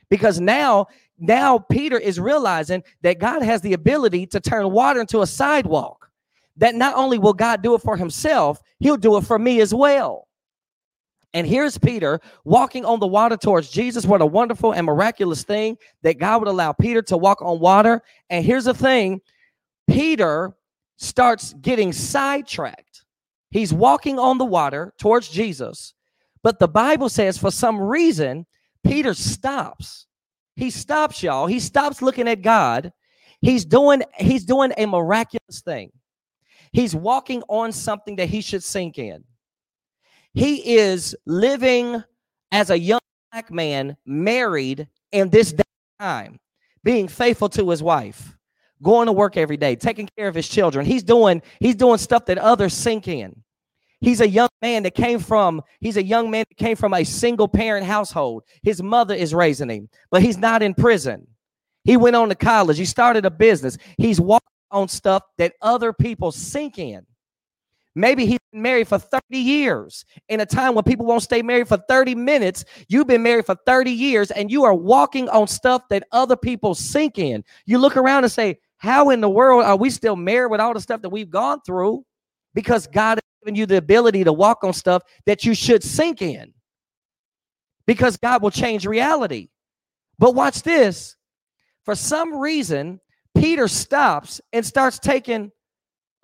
because 0.10 0.40
now 0.40 0.88
now 1.20 1.58
Peter 1.58 1.98
is 1.98 2.20
realizing 2.20 2.84
that 3.02 3.20
God 3.20 3.42
has 3.42 3.62
the 3.62 3.74
ability 3.74 4.28
to 4.28 4.40
turn 4.40 4.72
water 4.72 5.02
into 5.02 5.22
a 5.22 5.28
sidewalk. 5.28 6.10
That 6.58 6.74
not 6.74 6.96
only 6.96 7.20
will 7.20 7.34
God 7.34 7.62
do 7.62 7.76
it 7.76 7.82
for 7.82 7.96
himself, 7.96 8.62
he'll 8.80 8.98
do 8.98 9.18
it 9.18 9.26
for 9.26 9.38
me 9.38 9.62
as 9.62 9.74
well. 9.74 10.27
And 11.34 11.46
here's 11.46 11.78
Peter 11.78 12.20
walking 12.46 12.86
on 12.86 13.00
the 13.00 13.08
water 13.08 13.38
towards 13.38 13.70
Jesus. 13.70 14.06
What 14.06 14.22
a 14.22 14.26
wonderful 14.26 14.72
and 14.72 14.86
miraculous 14.86 15.44
thing 15.44 15.78
that 16.02 16.20
God 16.20 16.40
would 16.40 16.48
allow 16.48 16.72
Peter 16.72 17.02
to 17.04 17.18
walk 17.18 17.42
on 17.42 17.60
water. 17.60 18.02
And 18.30 18.46
here's 18.46 18.66
the 18.66 18.74
thing 18.74 19.22
Peter 19.88 20.54
starts 20.98 21.54
getting 21.62 21.94
sidetracked. 21.94 23.04
He's 23.52 23.74
walking 23.74 24.20
on 24.20 24.38
the 24.38 24.46
water 24.46 24.94
towards 24.98 25.30
Jesus. 25.30 25.94
But 26.44 26.60
the 26.60 26.68
Bible 26.68 27.10
says 27.10 27.38
for 27.38 27.52
some 27.52 27.80
reason, 27.80 28.46
Peter 28.84 29.14
stops 29.14 30.08
he 30.58 30.72
stops 30.72 31.22
y'all. 31.22 31.46
He 31.46 31.60
stops 31.60 32.02
looking 32.02 32.28
at 32.28 32.42
God. 32.42 32.92
He's 33.42 33.64
doing 33.64 34.02
he's 34.16 34.44
doing 34.44 34.74
a 34.76 34.88
miraculous 34.88 35.62
thing. 35.64 35.92
He's 36.72 36.96
walking 36.96 37.44
on 37.48 37.72
something 37.72 38.16
that 38.18 38.28
he 38.28 38.42
should 38.42 38.64
sink 38.64 38.98
in. 38.98 39.24
He 40.38 40.76
is 40.78 41.16
living 41.26 42.04
as 42.52 42.70
a 42.70 42.78
young 42.78 43.00
black 43.32 43.50
man 43.50 43.98
married 44.06 44.88
in 45.12 45.32
this 45.32 45.52
day 45.52 45.64
time, 46.00 46.40
being 46.84 47.08
faithful 47.08 47.50
to 47.50 47.68
his 47.72 47.82
wife, 47.82 48.38
going 48.84 49.08
to 49.08 49.14
work 49.14 49.36
every 49.36 49.58
day, 49.58 49.76
taking 49.76 50.08
care 50.16 50.28
of 50.28 50.36
his 50.36 50.48
children. 50.48 50.86
He's 50.86 51.02
doing 51.02 51.42
he's 51.60 51.74
doing 51.74 51.98
stuff 51.98 52.26
that 52.26 52.38
others 52.38 52.76
sink 52.76 53.08
in. 53.08 53.42
He's 54.00 54.22
a 54.22 54.30
young 54.30 54.50
man 54.62 54.84
that 54.84 54.94
came 54.94 55.18
from, 55.18 55.64
he's 55.80 55.98
a 55.98 56.04
young 56.04 56.30
man 56.30 56.46
that 56.48 56.64
came 56.64 56.76
from 56.76 56.94
a 56.94 57.04
single 57.04 57.48
parent 57.48 57.88
household. 57.88 58.44
His 58.62 58.84
mother 58.84 59.16
is 59.16 59.34
raising 59.34 59.70
him, 59.70 59.90
but 60.12 60.22
he's 60.22 60.38
not 60.38 60.62
in 60.62 60.76
prison. 60.76 61.26
He 61.84 61.98
went 61.98 62.16
on 62.16 62.30
to 62.30 62.36
college. 62.36 62.78
He 62.78 62.86
started 62.86 63.26
a 63.26 63.32
business. 63.32 63.76
He's 63.98 64.22
walking 64.22 64.46
on 64.70 64.88
stuff 64.88 65.24
that 65.40 65.56
other 65.64 65.94
people 65.94 66.32
sink 66.32 66.78
in. 66.78 67.07
Maybe 67.98 68.28
he's 68.28 68.40
been 68.52 68.62
married 68.62 68.88
for 68.88 69.00
30 69.00 69.22
years. 69.32 70.06
In 70.30 70.40
a 70.40 70.46
time 70.46 70.76
when 70.76 70.84
people 70.84 71.08
won't 71.08 71.24
stay 71.24 71.42
married 71.42 71.68
for 71.68 71.78
30 71.90 72.14
minutes, 72.14 72.64
you've 72.88 73.08
been 73.08 73.24
married 73.24 73.48
for 73.48 73.56
30 73.66 73.90
years 73.90 74.30
and 74.30 74.52
you 74.52 74.64
are 74.66 74.76
walking 74.76 75.28
on 75.30 75.48
stuff 75.48 75.82
that 75.90 76.04
other 76.12 76.38
people 76.38 76.76
sink 76.76 77.18
in. 77.18 77.44
You 77.66 77.80
look 77.80 77.98
around 77.98 78.24
and 78.24 78.32
say, 78.32 78.60
How 78.78 79.10
in 79.10 79.20
the 79.20 79.30
world 79.30 79.64
are 79.64 79.76
we 79.76 79.90
still 79.90 80.16
married 80.16 80.52
with 80.52 80.62
all 80.62 80.76
the 80.76 80.80
stuff 80.80 81.02
that 81.02 81.10
we've 81.10 81.32
gone 81.32 81.60
through? 81.66 82.06
Because 82.54 82.86
God 82.86 83.16
has 83.16 83.24
given 83.44 83.56
you 83.56 83.66
the 83.66 83.78
ability 83.78 84.24
to 84.26 84.34
walk 84.34 84.64
on 84.64 84.74
stuff 84.74 85.02
that 85.26 85.44
you 85.44 85.56
should 85.56 85.84
sink 85.84 86.22
in 86.22 86.54
because 87.88 88.16
God 88.16 88.44
will 88.44 88.52
change 88.52 88.86
reality. 88.86 89.50
But 90.20 90.36
watch 90.36 90.62
this. 90.62 91.16
For 91.84 91.96
some 91.96 92.36
reason, 92.36 93.00
Peter 93.36 93.68
stops 93.68 94.40
and 94.54 94.64
starts 94.64 95.00
taking 95.00 95.52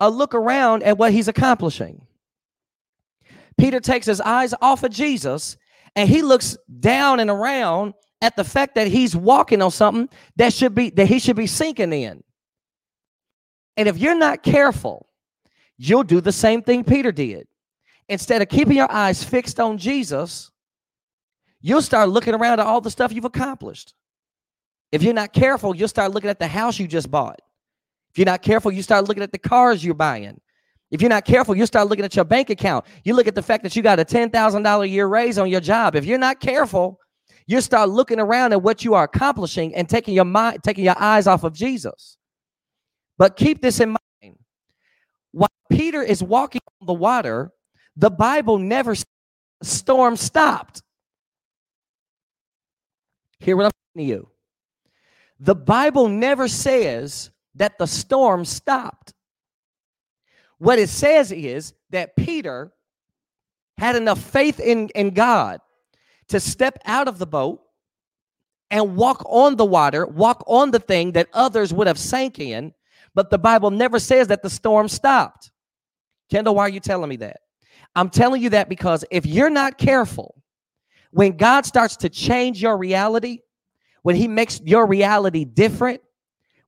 a 0.00 0.10
look 0.10 0.34
around 0.34 0.82
at 0.82 0.98
what 0.98 1.12
he's 1.12 1.28
accomplishing. 1.28 2.06
Peter 3.58 3.80
takes 3.80 4.06
his 4.06 4.20
eyes 4.20 4.54
off 4.60 4.82
of 4.82 4.90
Jesus 4.90 5.56
and 5.96 6.08
he 6.08 6.22
looks 6.22 6.56
down 6.80 7.20
and 7.20 7.30
around 7.30 7.94
at 8.20 8.36
the 8.36 8.44
fact 8.44 8.74
that 8.74 8.88
he's 8.88 9.14
walking 9.14 9.62
on 9.62 9.70
something 9.70 10.08
that 10.36 10.52
should 10.52 10.74
be 10.74 10.90
that 10.90 11.06
he 11.06 11.18
should 11.18 11.36
be 11.36 11.46
sinking 11.46 11.92
in. 11.92 12.22
And 13.76 13.88
if 13.88 13.98
you're 13.98 14.18
not 14.18 14.42
careful, 14.42 15.08
you'll 15.76 16.04
do 16.04 16.20
the 16.20 16.32
same 16.32 16.62
thing 16.62 16.84
Peter 16.84 17.12
did. 17.12 17.46
Instead 18.08 18.42
of 18.42 18.48
keeping 18.48 18.76
your 18.76 18.90
eyes 18.90 19.22
fixed 19.22 19.58
on 19.60 19.78
Jesus, 19.78 20.50
you'll 21.60 21.82
start 21.82 22.08
looking 22.08 22.34
around 22.34 22.60
at 22.60 22.66
all 22.66 22.80
the 22.80 22.90
stuff 22.90 23.12
you've 23.12 23.24
accomplished. 23.24 23.94
If 24.92 25.02
you're 25.02 25.14
not 25.14 25.32
careful, 25.32 25.74
you'll 25.74 25.88
start 25.88 26.12
looking 26.12 26.30
at 26.30 26.38
the 26.38 26.46
house 26.46 26.78
you 26.78 26.86
just 26.86 27.10
bought. 27.10 27.40
If 28.14 28.18
you're 28.18 28.26
not 28.26 28.42
careful, 28.42 28.70
you 28.70 28.80
start 28.80 29.08
looking 29.08 29.24
at 29.24 29.32
the 29.32 29.38
cars 29.38 29.84
you're 29.84 29.92
buying. 29.92 30.40
If 30.92 31.02
you're 31.02 31.08
not 31.08 31.24
careful, 31.24 31.56
you 31.56 31.66
start 31.66 31.88
looking 31.88 32.04
at 32.04 32.14
your 32.14 32.24
bank 32.24 32.48
account. 32.48 32.84
You 33.02 33.14
look 33.14 33.26
at 33.26 33.34
the 33.34 33.42
fact 33.42 33.64
that 33.64 33.74
you 33.74 33.82
got 33.82 33.98
a 33.98 34.04
$10,000 34.04 34.80
a 34.82 34.88
year 34.88 35.08
raise 35.08 35.36
on 35.36 35.50
your 35.50 35.60
job. 35.60 35.96
If 35.96 36.04
you're 36.04 36.16
not 36.16 36.38
careful, 36.38 37.00
you 37.48 37.60
start 37.60 37.88
looking 37.88 38.20
around 38.20 38.52
at 38.52 38.62
what 38.62 38.84
you 38.84 38.94
are 38.94 39.02
accomplishing 39.02 39.74
and 39.74 39.88
taking 39.88 40.14
your 40.14 40.26
mind, 40.26 40.62
taking 40.62 40.84
your 40.84 40.94
eyes 40.96 41.26
off 41.26 41.42
of 41.42 41.54
Jesus. 41.54 42.16
But 43.18 43.34
keep 43.34 43.60
this 43.60 43.80
in 43.80 43.96
mind. 44.22 44.38
While 45.32 45.50
Peter 45.68 46.00
is 46.00 46.22
walking 46.22 46.60
on 46.80 46.86
the 46.86 46.94
water, 46.94 47.50
the 47.96 48.10
Bible 48.10 48.58
never 48.58 48.94
storm 49.60 50.16
stopped. 50.16 50.82
Hear 53.40 53.56
what 53.56 53.64
I'm 53.64 53.72
saying 53.96 54.06
to 54.06 54.14
you. 54.14 54.28
The 55.40 55.56
Bible 55.56 56.08
never 56.08 56.46
says 56.46 57.32
that 57.54 57.78
the 57.78 57.86
storm 57.86 58.44
stopped. 58.44 59.14
What 60.58 60.78
it 60.78 60.88
says 60.88 61.32
is 61.32 61.74
that 61.90 62.16
Peter 62.16 62.72
had 63.76 63.96
enough 63.96 64.20
faith 64.20 64.60
in, 64.60 64.88
in 64.90 65.10
God 65.10 65.60
to 66.28 66.40
step 66.40 66.78
out 66.84 67.08
of 67.08 67.18
the 67.18 67.26
boat 67.26 67.60
and 68.70 68.96
walk 68.96 69.22
on 69.26 69.56
the 69.56 69.64
water, 69.64 70.06
walk 70.06 70.42
on 70.46 70.70
the 70.70 70.78
thing 70.78 71.12
that 71.12 71.28
others 71.32 71.72
would 71.72 71.86
have 71.86 71.98
sank 71.98 72.38
in, 72.38 72.72
but 73.14 73.30
the 73.30 73.38
Bible 73.38 73.70
never 73.70 73.98
says 73.98 74.28
that 74.28 74.42
the 74.42 74.50
storm 74.50 74.88
stopped. 74.88 75.50
Kendall, 76.30 76.54
why 76.54 76.62
are 76.62 76.70
you 76.70 76.80
telling 76.80 77.08
me 77.08 77.16
that? 77.16 77.40
I'm 77.94 78.10
telling 78.10 78.42
you 78.42 78.50
that 78.50 78.68
because 78.68 79.04
if 79.10 79.26
you're 79.26 79.50
not 79.50 79.78
careful, 79.78 80.34
when 81.10 81.36
God 81.36 81.64
starts 81.64 81.96
to 81.98 82.08
change 82.08 82.60
your 82.60 82.76
reality, 82.76 83.40
when 84.02 84.16
He 84.16 84.26
makes 84.26 84.60
your 84.64 84.86
reality 84.86 85.44
different, 85.44 86.00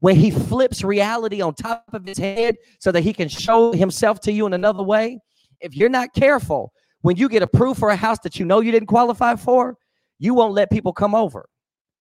when 0.06 0.14
He 0.14 0.30
flips 0.30 0.84
reality 0.84 1.42
on 1.42 1.52
top 1.52 1.82
of 1.92 2.06
His 2.06 2.16
head 2.16 2.58
so 2.78 2.92
that 2.92 3.00
He 3.00 3.12
can 3.12 3.28
show 3.28 3.72
Himself 3.72 4.20
to 4.20 4.30
you 4.30 4.46
in 4.46 4.52
another 4.52 4.84
way, 4.84 5.18
if 5.60 5.74
you're 5.74 5.88
not 5.88 6.14
careful, 6.14 6.72
when 7.00 7.16
you 7.16 7.28
get 7.28 7.42
approved 7.42 7.80
for 7.80 7.90
a 7.90 7.96
house 7.96 8.20
that 8.20 8.38
you 8.38 8.46
know 8.46 8.60
you 8.60 8.70
didn't 8.70 8.86
qualify 8.86 9.34
for, 9.34 9.76
you 10.20 10.32
won't 10.32 10.54
let 10.54 10.70
people 10.70 10.92
come 10.92 11.16
over. 11.16 11.48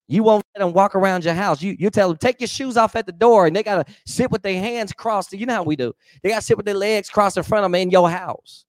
You 0.07 0.21
won't 0.21 0.45
let 0.55 0.63
them 0.63 0.73
walk 0.73 0.93
around 0.93 1.25
your 1.25 1.33
house. 1.33 1.63
You 1.63 1.75
you 1.79 1.89
tell 1.89 2.09
them 2.09 2.17
take 2.17 2.39
your 2.39 2.47
shoes 2.47 2.77
off 2.77 2.95
at 2.95 3.07
the 3.07 3.11
door, 3.11 3.47
and 3.47 3.55
they 3.55 3.63
gotta 3.63 3.91
sit 4.05 4.29
with 4.29 4.43
their 4.43 4.61
hands 4.61 4.93
crossed. 4.93 5.33
You 5.33 5.47
know 5.47 5.55
how 5.55 5.63
we 5.63 5.75
do. 5.75 5.91
They 6.21 6.29
gotta 6.29 6.43
sit 6.43 6.57
with 6.57 6.67
their 6.67 6.75
legs 6.75 7.09
crossed 7.09 7.37
in 7.37 7.43
front 7.43 7.65
of 7.65 7.71
them 7.71 7.81
in 7.81 7.89
your 7.89 8.07
house. 8.07 8.65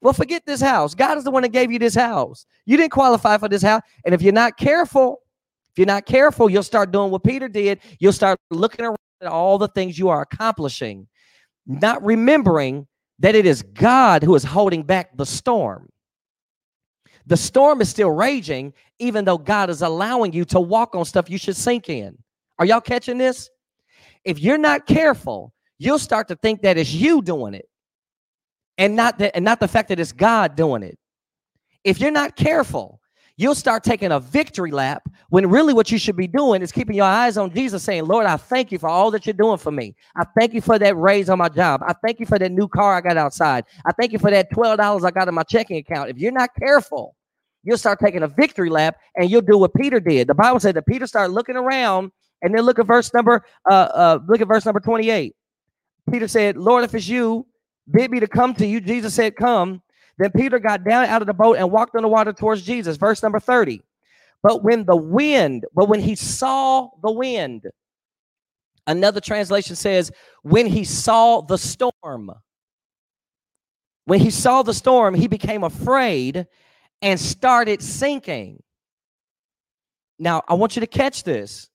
Well, 0.00 0.14
forget 0.14 0.46
this 0.46 0.60
house. 0.60 0.96
God 0.96 1.16
is 1.16 1.22
the 1.22 1.30
one 1.30 1.44
that 1.44 1.52
gave 1.52 1.70
you 1.70 1.78
this 1.78 1.94
house. 1.94 2.44
You 2.66 2.76
didn't 2.76 2.90
qualify 2.90 3.38
for 3.38 3.48
this 3.48 3.62
house. 3.62 3.82
And 4.04 4.16
if 4.16 4.20
you're 4.20 4.32
not 4.32 4.56
careful, 4.56 5.20
if 5.74 5.78
you're 5.78 5.86
not 5.86 6.06
careful, 6.06 6.48
you'll 6.48 6.62
start 6.62 6.92
doing 6.92 7.10
what 7.10 7.24
Peter 7.24 7.48
did. 7.48 7.80
You'll 7.98 8.12
start 8.12 8.38
looking 8.52 8.84
around 8.84 8.96
at 9.20 9.26
all 9.26 9.58
the 9.58 9.66
things 9.66 9.98
you 9.98 10.08
are 10.08 10.22
accomplishing, 10.22 11.08
not 11.66 12.00
remembering 12.04 12.86
that 13.18 13.34
it 13.34 13.44
is 13.44 13.62
God 13.62 14.22
who 14.22 14.36
is 14.36 14.44
holding 14.44 14.84
back 14.84 15.16
the 15.16 15.26
storm. 15.26 15.88
The 17.26 17.36
storm 17.36 17.80
is 17.80 17.88
still 17.88 18.10
raging, 18.10 18.72
even 19.00 19.24
though 19.24 19.36
God 19.36 19.68
is 19.68 19.82
allowing 19.82 20.32
you 20.32 20.44
to 20.44 20.60
walk 20.60 20.94
on 20.94 21.04
stuff 21.04 21.28
you 21.28 21.38
should 21.38 21.56
sink 21.56 21.88
in. 21.88 22.16
Are 22.60 22.66
y'all 22.66 22.80
catching 22.80 23.18
this? 23.18 23.50
If 24.24 24.38
you're 24.38 24.58
not 24.58 24.86
careful, 24.86 25.52
you'll 25.78 25.98
start 25.98 26.28
to 26.28 26.36
think 26.36 26.62
that 26.62 26.78
it's 26.78 26.92
you 26.92 27.20
doing 27.20 27.54
it 27.54 27.68
and 28.78 28.94
not 28.94 29.18
that 29.18 29.34
and 29.34 29.44
not 29.44 29.58
the 29.58 29.66
fact 29.66 29.88
that 29.88 29.98
it's 29.98 30.12
God 30.12 30.54
doing 30.54 30.84
it. 30.84 30.96
If 31.82 31.98
you're 31.98 32.12
not 32.12 32.36
careful, 32.36 33.00
you'll 33.36 33.54
start 33.54 33.82
taking 33.82 34.12
a 34.12 34.20
victory 34.20 34.70
lap 34.70 35.02
when 35.30 35.48
really 35.48 35.74
what 35.74 35.90
you 35.90 35.98
should 35.98 36.16
be 36.16 36.26
doing 36.26 36.62
is 36.62 36.70
keeping 36.70 36.94
your 36.94 37.06
eyes 37.06 37.36
on 37.36 37.52
Jesus, 37.52 37.82
saying, 37.82 38.06
Lord, 38.06 38.26
I 38.26 38.36
thank 38.36 38.70
you 38.70 38.78
for 38.78 38.88
all 38.88 39.10
that 39.10 39.26
you're 39.26 39.32
doing 39.32 39.58
for 39.58 39.72
me. 39.72 39.94
I 40.16 40.24
thank 40.38 40.54
you 40.54 40.60
for 40.60 40.78
that 40.78 40.96
raise 40.96 41.28
on 41.28 41.38
my 41.38 41.48
job. 41.48 41.82
I 41.86 41.94
thank 42.04 42.20
you 42.20 42.26
for 42.26 42.38
that 42.38 42.52
new 42.52 42.68
car 42.68 42.94
I 42.94 43.00
got 43.00 43.16
outside. 43.16 43.64
I 43.84 43.92
thank 43.92 44.12
you 44.12 44.18
for 44.18 44.30
that 44.30 44.52
$12 44.52 45.04
I 45.04 45.10
got 45.10 45.28
in 45.28 45.34
my 45.34 45.42
checking 45.42 45.78
account. 45.78 46.10
If 46.10 46.18
you're 46.18 46.32
not 46.32 46.50
careful, 46.58 47.16
you'll 47.64 47.78
start 47.78 47.98
taking 47.98 48.22
a 48.22 48.28
victory 48.28 48.70
lap 48.70 48.96
and 49.16 49.30
you'll 49.30 49.42
do 49.42 49.58
what 49.58 49.74
Peter 49.74 49.98
did. 49.98 50.28
The 50.28 50.34
Bible 50.34 50.60
said 50.60 50.76
that 50.76 50.86
Peter 50.86 51.06
started 51.06 51.32
looking 51.32 51.56
around 51.56 52.12
and 52.42 52.54
then 52.54 52.62
look 52.62 52.78
at 52.78 52.86
verse 52.86 53.12
number 53.14 53.44
uh 53.70 53.74
uh 53.74 54.18
look 54.28 54.40
at 54.40 54.48
verse 54.48 54.64
number 54.64 54.80
28. 54.80 55.34
Peter 56.10 56.28
said, 56.28 56.56
Lord, 56.56 56.84
if 56.84 56.94
it's 56.94 57.08
you, 57.08 57.46
bid 57.90 58.10
me 58.10 58.20
to 58.20 58.26
come 58.28 58.54
to 58.54 58.66
you. 58.66 58.80
Jesus 58.80 59.14
said, 59.14 59.36
Come. 59.36 59.82
Then 60.18 60.30
Peter 60.30 60.58
got 60.58 60.84
down 60.84 61.06
out 61.06 61.22
of 61.22 61.26
the 61.26 61.34
boat 61.34 61.56
and 61.56 61.70
walked 61.70 61.96
on 61.96 62.02
the 62.02 62.08
water 62.08 62.32
towards 62.32 62.62
Jesus. 62.62 62.96
Verse 62.96 63.22
number 63.22 63.40
30. 63.40 63.82
But 64.42 64.62
when 64.62 64.84
the 64.84 64.96
wind, 64.96 65.64
but 65.74 65.88
when 65.88 66.00
he 66.00 66.14
saw 66.14 66.90
the 67.02 67.10
wind, 67.10 67.66
another 68.86 69.20
translation 69.20 69.74
says, 69.74 70.12
when 70.42 70.66
he 70.66 70.84
saw 70.84 71.40
the 71.40 71.56
storm, 71.56 72.30
when 74.04 74.20
he 74.20 74.30
saw 74.30 74.62
the 74.62 74.74
storm, 74.74 75.14
he 75.14 75.26
became 75.28 75.64
afraid 75.64 76.46
and 77.00 77.18
started 77.18 77.82
sinking. 77.82 78.62
Now, 80.18 80.42
I 80.46 80.54
want 80.54 80.76
you 80.76 80.80
to 80.80 80.86
catch 80.86 81.24
this. 81.24 81.70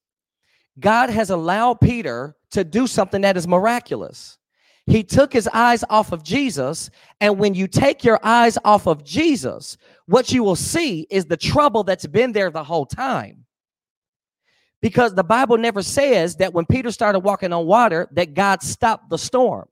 God 0.78 1.10
has 1.10 1.30
allowed 1.30 1.80
Peter 1.80 2.36
to 2.52 2.64
do 2.64 2.86
something 2.86 3.20
that 3.22 3.36
is 3.36 3.46
miraculous. 3.46 4.38
He 4.90 5.04
took 5.04 5.32
his 5.32 5.48
eyes 5.52 5.84
off 5.88 6.10
of 6.10 6.24
Jesus. 6.24 6.90
And 7.20 7.38
when 7.38 7.54
you 7.54 7.68
take 7.68 8.02
your 8.02 8.18
eyes 8.24 8.58
off 8.64 8.88
of 8.88 9.04
Jesus, 9.04 9.76
what 10.06 10.32
you 10.32 10.42
will 10.42 10.56
see 10.56 11.06
is 11.10 11.26
the 11.26 11.36
trouble 11.36 11.84
that's 11.84 12.06
been 12.06 12.32
there 12.32 12.50
the 12.50 12.64
whole 12.64 12.86
time. 12.86 13.44
Because 14.82 15.14
the 15.14 15.22
Bible 15.22 15.58
never 15.58 15.80
says 15.80 16.34
that 16.36 16.52
when 16.52 16.66
Peter 16.66 16.90
started 16.90 17.20
walking 17.20 17.52
on 17.52 17.66
water, 17.66 18.08
that 18.12 18.34
God 18.34 18.64
stopped 18.64 19.10
the 19.10 19.18
storm. 19.18 19.68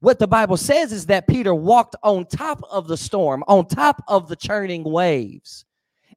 What 0.00 0.18
the 0.18 0.26
Bible 0.26 0.56
says 0.56 0.90
is 0.90 1.06
that 1.06 1.28
Peter 1.28 1.54
walked 1.54 1.94
on 2.02 2.26
top 2.26 2.60
of 2.68 2.88
the 2.88 2.96
storm, 2.96 3.44
on 3.46 3.68
top 3.68 4.02
of 4.08 4.28
the 4.28 4.36
churning 4.36 4.82
waves. 4.82 5.64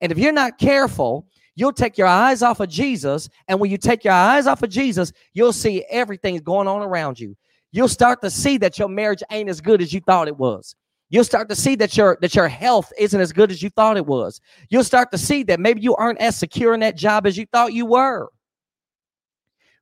And 0.02 0.12
if 0.12 0.18
you're 0.18 0.32
not 0.32 0.58
careful, 0.58 1.28
you'll 1.56 1.72
take 1.72 2.00
your 2.00 2.08
eyes 2.08 2.42
off 2.42 2.62
of 2.62 2.70
Jesus. 2.70 3.30
And 3.48 3.60
when 3.60 3.70
you 3.70 3.78
take 3.78 4.04
your 4.04 4.14
eyes 4.14 4.48
off 4.48 4.64
of 4.64 4.72
Jesus, 4.72 5.14
you'll 5.34 5.54
see 5.54 5.86
everything 5.88 6.38
going 6.38 6.68
on 6.68 6.82
around 6.82 7.20
you 7.20 7.38
you'll 7.72 7.88
start 7.88 8.22
to 8.22 8.30
see 8.30 8.58
that 8.58 8.78
your 8.78 8.90
marriage 8.90 9.24
ain't 9.32 9.50
as 9.50 9.62
good 9.62 9.82
as 9.82 9.94
you 9.94 10.02
thought 10.02 10.28
it 10.28 10.38
was. 10.38 10.76
You'll 11.10 11.26
start 11.26 11.50
to 11.50 11.56
see 11.56 11.76
that 11.76 11.98
your 11.98 12.18
that 12.22 12.36
your 12.36 12.48
health 12.48 12.94
isn't 12.98 13.20
as 13.20 13.34
good 13.34 13.52
as 13.52 13.62
you 13.62 13.70
thought 13.70 13.98
it 13.98 14.06
was. 14.06 14.40
You'll 14.70 14.86
start 14.86 15.12
to 15.12 15.18
see 15.18 15.44
that 15.44 15.60
maybe 15.60 15.82
you 15.82 15.94
aren't 15.96 16.20
as 16.20 16.38
secure 16.38 16.74
in 16.74 16.80
that 16.80 16.96
job 16.96 17.28
as 17.28 17.38
you 17.38 17.46
thought 17.52 17.74
you 17.74 17.86
were. 17.86 18.30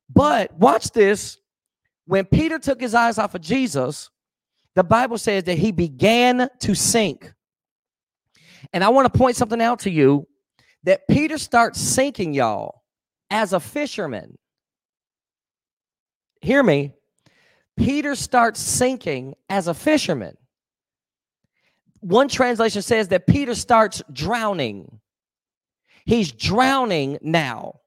But 0.10 0.52
watch 0.54 0.92
this. 0.92 1.38
When 2.08 2.26
Peter 2.26 2.58
took 2.58 2.82
his 2.82 2.96
eyes 2.96 3.20
off 3.20 3.36
of 3.36 3.42
Jesus, 3.42 4.10
the 4.74 4.84
Bible 4.84 5.20
says 5.20 5.44
that 5.44 5.60
he 5.60 5.72
began 5.72 6.50
to 6.62 6.74
sink. 6.74 7.32
And 8.74 8.84
I 8.84 8.90
want 8.90 9.12
to 9.12 9.18
point 9.18 9.36
something 9.36 9.62
out 9.62 9.80
to 9.82 9.92
you 9.92 10.28
that 10.84 11.08
Peter 11.08 11.38
starts 11.38 11.80
sinking, 11.80 12.34
y'all, 12.34 12.82
as 13.30 13.54
a 13.54 13.60
fisherman. 13.60 14.38
Hear 16.42 16.64
me. 16.64 16.94
Peter 17.80 18.14
starts 18.14 18.60
sinking 18.60 19.36
as 19.50 19.70
a 19.70 19.74
fisherman. 19.74 20.36
One 22.02 22.28
translation 22.28 22.82
says 22.82 23.08
that 23.08 23.26
Peter 23.26 23.56
starts 23.56 24.02
drowning. 24.12 25.00
He's 26.06 26.34
drowning 26.34 27.20
now. 27.22 27.80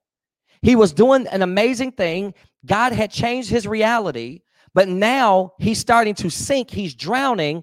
He 0.62 0.76
was 0.76 0.94
doing 0.94 1.26
an 1.26 1.42
amazing 1.42 1.92
thing. 1.92 2.32
God 2.64 2.92
had 2.92 3.10
changed 3.10 3.50
his 3.50 3.66
reality, 3.66 4.40
but 4.72 4.88
now 4.88 5.52
he's 5.58 5.78
starting 5.78 6.14
to 6.16 6.30
sink. 6.30 6.70
He's 6.70 6.94
drowning, 6.94 7.62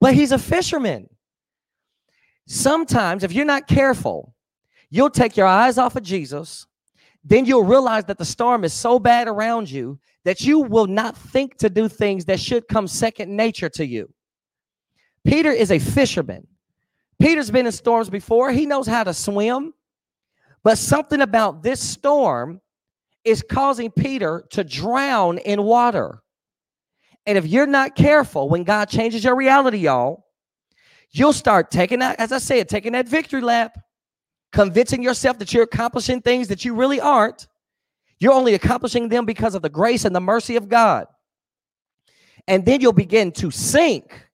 but 0.00 0.12
he's 0.12 0.32
a 0.32 0.38
fisherman. 0.38 1.08
Sometimes, 2.46 3.24
if 3.24 3.32
you're 3.32 3.46
not 3.46 3.66
careful, 3.66 4.34
you'll 4.90 5.08
take 5.08 5.36
your 5.36 5.46
eyes 5.46 5.78
off 5.78 5.96
of 5.96 6.02
Jesus. 6.02 6.66
Then 7.22 7.44
you'll 7.44 7.64
realize 7.64 8.04
that 8.06 8.18
the 8.18 8.24
storm 8.24 8.64
is 8.64 8.72
so 8.72 8.98
bad 8.98 9.28
around 9.28 9.70
you 9.70 9.98
that 10.24 10.40
you 10.40 10.60
will 10.60 10.86
not 10.86 11.16
think 11.16 11.56
to 11.58 11.68
do 11.68 11.88
things 11.88 12.24
that 12.26 12.40
should 12.40 12.68
come 12.68 12.86
second 12.86 13.34
nature 13.34 13.68
to 13.70 13.86
you. 13.86 14.12
Peter 15.24 15.50
is 15.50 15.70
a 15.70 15.78
fisherman. 15.78 16.46
Peter's 17.20 17.50
been 17.50 17.66
in 17.66 17.72
storms 17.72 18.08
before, 18.08 18.50
he 18.50 18.64
knows 18.64 18.86
how 18.86 19.04
to 19.04 19.12
swim, 19.12 19.74
but 20.62 20.78
something 20.78 21.20
about 21.20 21.62
this 21.62 21.80
storm 21.80 22.60
is 23.24 23.44
causing 23.48 23.90
Peter 23.90 24.46
to 24.50 24.64
drown 24.64 25.36
in 25.38 25.62
water. 25.62 26.22
And 27.26 27.36
if 27.36 27.46
you're 27.46 27.66
not 27.66 27.94
careful, 27.94 28.48
when 28.48 28.64
God 28.64 28.88
changes 28.88 29.22
your 29.22 29.36
reality, 29.36 29.78
y'all, 29.78 30.24
you'll 31.10 31.34
start 31.34 31.70
taking 31.70 31.98
that, 31.98 32.18
as 32.18 32.32
I 32.32 32.38
said, 32.38 32.68
taking 32.68 32.92
that 32.92 33.06
victory 33.06 33.42
lap, 33.42 33.78
convincing 34.52 35.02
yourself 35.02 35.38
that 35.38 35.52
you're 35.52 35.64
accomplishing 35.64 36.20
things 36.20 36.48
that 36.48 36.64
you 36.64 36.74
really 36.74 37.00
aren't. 37.00 37.46
You're 38.18 38.32
only 38.32 38.54
accomplishing 38.54 39.08
them 39.08 39.24
because 39.24 39.54
of 39.54 39.62
the 39.62 39.68
grace 39.68 40.04
and 40.04 40.14
the 40.14 40.20
mercy 40.20 40.56
of 40.56 40.68
God. 40.68 41.06
And 42.46 42.64
then 42.64 42.80
you'll 42.80 42.92
begin 42.92 43.32
to 43.32 43.50
sink. 43.50 44.28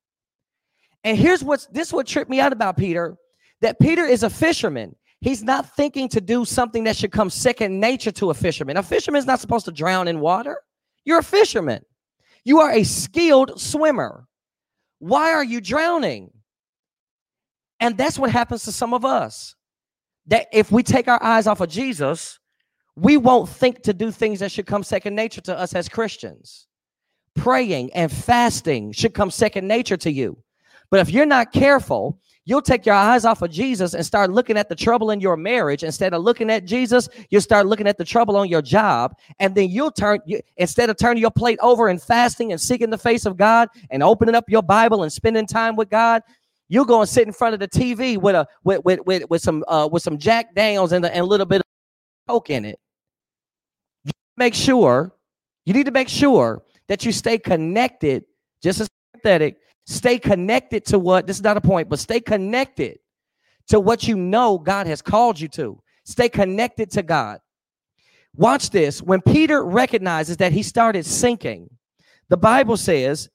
And 1.04 1.16
here's 1.16 1.44
what's 1.44 1.66
this 1.66 1.92
what 1.92 2.06
tripped 2.06 2.30
me 2.30 2.40
out 2.40 2.52
about 2.52 2.76
Peter 2.76 3.16
that 3.60 3.78
Peter 3.78 4.04
is 4.04 4.22
a 4.22 4.30
fisherman. 4.30 4.94
He's 5.20 5.42
not 5.42 5.74
thinking 5.76 6.08
to 6.10 6.20
do 6.20 6.44
something 6.44 6.84
that 6.84 6.96
should 6.96 7.10
come 7.10 7.30
second 7.30 7.80
nature 7.80 8.12
to 8.12 8.30
a 8.30 8.34
fisherman. 8.34 8.76
A 8.76 8.82
fisherman 8.82 9.18
is 9.18 9.26
not 9.26 9.40
supposed 9.40 9.64
to 9.64 9.72
drown 9.72 10.08
in 10.08 10.20
water. 10.20 10.58
You're 11.04 11.20
a 11.20 11.24
fisherman. 11.24 11.82
You 12.44 12.60
are 12.60 12.70
a 12.70 12.84
skilled 12.84 13.60
swimmer. 13.60 14.26
Why 14.98 15.32
are 15.32 15.44
you 15.44 15.60
drowning? 15.60 16.30
And 17.80 17.96
that's 17.96 18.18
what 18.18 18.30
happens 18.30 18.64
to 18.64 18.72
some 18.72 18.94
of 18.94 19.04
us. 19.04 19.54
That 20.28 20.46
if 20.52 20.72
we 20.72 20.82
take 20.82 21.08
our 21.08 21.22
eyes 21.22 21.46
off 21.46 21.60
of 21.60 21.68
Jesus, 21.68 22.38
we 22.96 23.16
won't 23.16 23.48
think 23.48 23.82
to 23.82 23.92
do 23.92 24.10
things 24.10 24.40
that 24.40 24.50
should 24.50 24.66
come 24.66 24.82
second 24.82 25.14
nature 25.14 25.40
to 25.42 25.58
us 25.58 25.74
as 25.74 25.88
Christians. 25.88 26.66
Praying 27.34 27.92
and 27.92 28.10
fasting 28.10 28.92
should 28.92 29.14
come 29.14 29.30
second 29.30 29.68
nature 29.68 29.98
to 29.98 30.10
you. 30.10 30.38
But 30.90 31.00
if 31.00 31.10
you're 31.10 31.26
not 31.26 31.52
careful, 31.52 32.18
you'll 32.44 32.62
take 32.62 32.86
your 32.86 32.94
eyes 32.94 33.24
off 33.24 33.42
of 33.42 33.50
Jesus 33.50 33.92
and 33.92 34.06
start 34.06 34.30
looking 34.30 34.56
at 34.56 34.68
the 34.68 34.74
trouble 34.74 35.10
in 35.10 35.20
your 35.20 35.36
marriage 35.36 35.82
instead 35.82 36.14
of 36.14 36.22
looking 36.22 36.48
at 36.48 36.64
Jesus. 36.64 37.08
You'll 37.28 37.40
start 37.40 37.66
looking 37.66 37.88
at 37.88 37.98
the 37.98 38.04
trouble 38.04 38.36
on 38.36 38.48
your 38.48 38.62
job, 38.62 39.16
and 39.40 39.54
then 39.54 39.68
you'll 39.68 39.90
turn 39.90 40.20
you, 40.24 40.40
instead 40.56 40.88
of 40.88 40.96
turning 40.96 41.20
your 41.20 41.32
plate 41.32 41.58
over 41.60 41.88
and 41.88 42.00
fasting 42.00 42.52
and 42.52 42.60
seeking 42.60 42.88
the 42.88 42.98
face 42.98 43.26
of 43.26 43.36
God 43.36 43.68
and 43.90 44.02
opening 44.02 44.34
up 44.34 44.48
your 44.48 44.62
Bible 44.62 45.02
and 45.02 45.12
spending 45.12 45.46
time 45.46 45.76
with 45.76 45.90
God. 45.90 46.22
You'll 46.68 46.84
go 46.84 47.00
and 47.00 47.08
sit 47.08 47.26
in 47.26 47.32
front 47.32 47.54
of 47.54 47.60
the 47.60 47.68
TV 47.68 48.18
with 48.18 48.34
a 48.34 48.46
with 48.64 48.84
with 48.84 49.00
with, 49.06 49.30
with 49.30 49.42
some 49.42 49.64
uh, 49.68 49.88
with 49.90 50.02
some 50.02 50.18
Jack 50.18 50.54
Daniels 50.54 50.92
and, 50.92 51.04
and 51.04 51.20
a 51.20 51.24
little 51.24 51.46
bit 51.46 51.60
of 51.60 51.64
coke 52.28 52.50
in 52.50 52.64
it. 52.64 52.78
Make 54.36 54.54
sure 54.54 55.14
you 55.64 55.72
need 55.72 55.86
to 55.86 55.92
make 55.92 56.08
sure 56.08 56.62
that 56.88 57.04
you 57.04 57.12
stay 57.12 57.38
connected, 57.38 58.24
just 58.62 58.80
as 58.80 58.88
pathetic 59.14 59.58
Stay 59.86 60.18
connected 60.18 60.84
to 60.86 60.98
what, 60.98 61.26
this 61.26 61.36
is 61.36 61.42
not 61.42 61.56
a 61.56 61.60
point, 61.60 61.88
but 61.88 62.00
stay 62.00 62.20
connected 62.20 62.98
to 63.68 63.78
what 63.78 64.08
you 64.08 64.16
know 64.16 64.58
God 64.58 64.86
has 64.88 65.00
called 65.00 65.38
you 65.38 65.48
to. 65.48 65.80
Stay 66.04 66.28
connected 66.28 66.90
to 66.92 67.02
God. 67.02 67.40
Watch 68.34 68.70
this. 68.70 69.00
When 69.00 69.20
Peter 69.22 69.64
recognizes 69.64 70.36
that 70.38 70.52
he 70.52 70.62
started 70.62 71.06
sinking, 71.06 71.70
the 72.28 72.36
Bible 72.36 72.76
says 72.76 73.30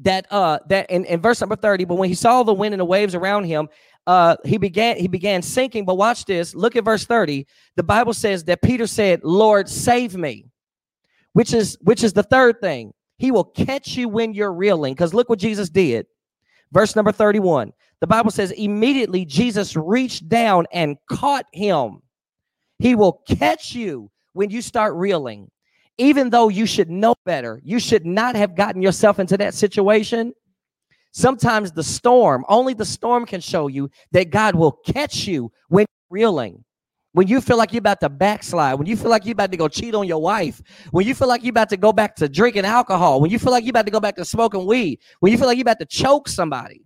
that 0.00 0.26
uh 0.30 0.58
that 0.68 0.90
in, 0.90 1.04
in 1.04 1.20
verse 1.20 1.40
number 1.40 1.56
30, 1.56 1.84
but 1.84 1.96
when 1.96 2.08
he 2.08 2.14
saw 2.14 2.42
the 2.42 2.54
wind 2.54 2.74
and 2.74 2.80
the 2.80 2.84
waves 2.84 3.14
around 3.14 3.44
him, 3.44 3.68
uh 4.06 4.36
he 4.44 4.58
began 4.58 4.96
he 4.96 5.08
began 5.08 5.42
sinking. 5.42 5.84
But 5.84 5.96
watch 5.96 6.24
this. 6.24 6.54
Look 6.54 6.76
at 6.76 6.84
verse 6.84 7.04
30. 7.04 7.46
The 7.76 7.82
Bible 7.82 8.14
says 8.14 8.44
that 8.44 8.62
Peter 8.62 8.86
said, 8.86 9.20
Lord, 9.22 9.68
save 9.68 10.16
me, 10.16 10.46
which 11.32 11.52
is 11.52 11.78
which 11.82 12.02
is 12.02 12.12
the 12.12 12.22
third 12.22 12.60
thing. 12.60 12.92
He 13.18 13.30
will 13.30 13.44
catch 13.44 13.96
you 13.96 14.08
when 14.08 14.32
you're 14.32 14.52
reeling. 14.52 14.94
Because 14.94 15.12
look 15.12 15.28
what 15.28 15.38
Jesus 15.38 15.68
did. 15.68 16.06
Verse 16.72 16.96
number 16.96 17.12
31. 17.12 17.72
The 18.00 18.06
Bible 18.06 18.30
says, 18.30 18.50
immediately 18.52 19.26
Jesus 19.26 19.76
reached 19.76 20.28
down 20.28 20.66
and 20.72 20.96
caught 21.10 21.44
him. 21.52 22.00
He 22.78 22.94
will 22.94 23.20
catch 23.28 23.74
you 23.74 24.10
when 24.32 24.48
you 24.48 24.62
start 24.62 24.94
reeling. 24.94 25.50
Even 26.00 26.30
though 26.30 26.48
you 26.48 26.64
should 26.64 26.88
know 26.90 27.14
better, 27.26 27.60
you 27.62 27.78
should 27.78 28.06
not 28.06 28.34
have 28.34 28.56
gotten 28.56 28.80
yourself 28.80 29.18
into 29.18 29.36
that 29.36 29.52
situation. 29.52 30.32
Sometimes 31.12 31.72
the 31.72 31.82
storm, 31.84 32.44
only 32.48 32.72
the 32.72 32.86
storm 32.86 33.26
can 33.26 33.40
show 33.40 33.68
you 33.68 33.90
that 34.12 34.30
God 34.30 34.54
will 34.54 34.72
catch 34.72 35.26
you 35.26 35.52
when 35.68 35.82
you're 35.82 36.22
reeling 36.22 36.64
when 37.12 37.26
you 37.26 37.40
feel 37.40 37.56
like 37.56 37.72
you're 37.72 37.80
about 37.80 38.00
to 38.00 38.08
backslide, 38.08 38.78
when 38.78 38.86
you 38.86 38.96
feel 38.96 39.10
like 39.10 39.24
you're 39.24 39.32
about 39.32 39.50
to 39.50 39.56
go 39.56 39.68
cheat 39.68 39.94
on 39.94 40.06
your 40.06 40.22
wife, 40.22 40.62
when 40.92 41.06
you 41.06 41.14
feel 41.14 41.28
like 41.28 41.42
you're 41.42 41.50
about 41.50 41.68
to 41.70 41.76
go 41.76 41.92
back 41.92 42.14
to 42.16 42.28
drinking 42.28 42.64
alcohol, 42.64 43.20
when 43.20 43.30
you 43.30 43.38
feel 43.38 43.50
like 43.50 43.64
you're 43.64 43.72
about 43.72 43.86
to 43.86 43.92
go 43.92 44.00
back 44.00 44.16
to 44.16 44.24
smoking 44.24 44.64
weed, 44.64 45.00
when 45.18 45.32
you 45.32 45.38
feel 45.38 45.46
like 45.46 45.56
you're 45.56 45.64
about 45.64 45.80
to 45.80 45.86
choke 45.86 46.28
somebody, 46.28 46.84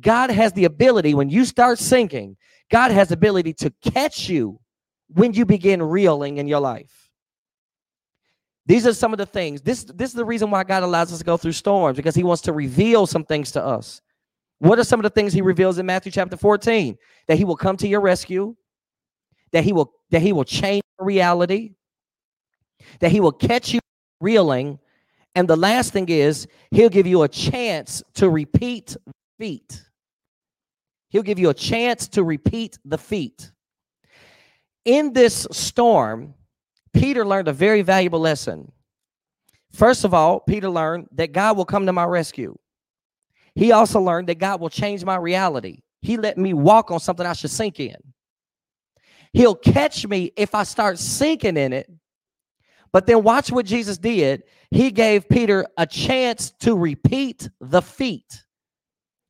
God 0.00 0.30
has 0.30 0.52
the 0.52 0.64
ability, 0.64 1.14
when 1.14 1.28
you 1.28 1.44
start 1.44 1.78
sinking, 1.78 2.36
God 2.70 2.90
has 2.90 3.08
the 3.08 3.14
ability 3.14 3.52
to 3.54 3.72
catch 3.82 4.28
you 4.28 4.58
when 5.08 5.32
you 5.34 5.44
begin 5.44 5.82
reeling 5.82 6.38
in 6.38 6.48
your 6.48 6.60
life. 6.60 7.05
These 8.66 8.86
are 8.86 8.92
some 8.92 9.12
of 9.12 9.18
the 9.18 9.26
things. 9.26 9.62
This, 9.62 9.84
this 9.84 10.10
is 10.10 10.14
the 10.14 10.24
reason 10.24 10.50
why 10.50 10.64
God 10.64 10.82
allows 10.82 11.12
us 11.12 11.18
to 11.18 11.24
go 11.24 11.36
through 11.36 11.52
storms, 11.52 11.96
because 11.96 12.14
He 12.14 12.24
wants 12.24 12.42
to 12.42 12.52
reveal 12.52 13.06
some 13.06 13.24
things 13.24 13.52
to 13.52 13.64
us. 13.64 14.00
What 14.58 14.78
are 14.78 14.84
some 14.84 14.98
of 15.00 15.04
the 15.04 15.10
things 15.10 15.32
He 15.32 15.42
reveals 15.42 15.78
in 15.78 15.86
Matthew 15.86 16.12
chapter 16.12 16.36
14? 16.36 16.96
That 17.28 17.38
He 17.38 17.44
will 17.44 17.56
come 17.56 17.76
to 17.78 17.88
your 17.88 18.00
rescue 18.00 18.56
that 19.52 19.64
he 19.64 19.72
will 19.72 19.92
that 20.10 20.22
he 20.22 20.32
will 20.32 20.44
change 20.44 20.82
reality, 20.98 21.72
that 23.00 23.10
he 23.10 23.20
will 23.20 23.32
catch 23.32 23.72
you 23.72 23.80
reeling, 24.20 24.78
and 25.34 25.48
the 25.48 25.56
last 25.56 25.92
thing 25.92 26.08
is 26.08 26.46
he'll 26.70 26.88
give 26.88 27.06
you 27.06 27.22
a 27.22 27.28
chance 27.28 28.02
to 28.14 28.28
repeat 28.30 28.96
the 29.06 29.12
feat. 29.38 29.82
He'll 31.08 31.22
give 31.22 31.38
you 31.38 31.50
a 31.50 31.54
chance 31.54 32.08
to 32.08 32.22
repeat 32.22 32.78
the 32.84 32.98
feat. 32.98 33.50
In 34.84 35.12
this 35.12 35.46
storm, 35.50 36.34
Peter 36.96 37.26
learned 37.26 37.48
a 37.48 37.52
very 37.52 37.82
valuable 37.82 38.20
lesson. 38.20 38.72
First 39.72 40.04
of 40.04 40.14
all, 40.14 40.40
Peter 40.40 40.70
learned 40.70 41.08
that 41.12 41.32
God 41.32 41.56
will 41.56 41.66
come 41.66 41.86
to 41.86 41.92
my 41.92 42.04
rescue. 42.04 42.56
He 43.54 43.72
also 43.72 44.00
learned 44.00 44.28
that 44.28 44.38
God 44.38 44.60
will 44.60 44.70
change 44.70 45.04
my 45.04 45.16
reality. 45.16 45.80
He 46.00 46.16
let 46.16 46.38
me 46.38 46.54
walk 46.54 46.90
on 46.90 47.00
something 47.00 47.26
I 47.26 47.34
should 47.34 47.50
sink 47.50 47.80
in. 47.80 47.96
He'll 49.32 49.54
catch 49.54 50.06
me 50.06 50.32
if 50.36 50.54
I 50.54 50.62
start 50.62 50.98
sinking 50.98 51.56
in 51.56 51.72
it. 51.72 51.90
But 52.92 53.06
then 53.06 53.22
watch 53.22 53.50
what 53.50 53.66
Jesus 53.66 53.98
did. 53.98 54.44
He 54.70 54.90
gave 54.90 55.28
Peter 55.28 55.66
a 55.76 55.86
chance 55.86 56.50
to 56.60 56.76
repeat 56.76 57.48
the 57.60 57.82
feat, 57.82 58.44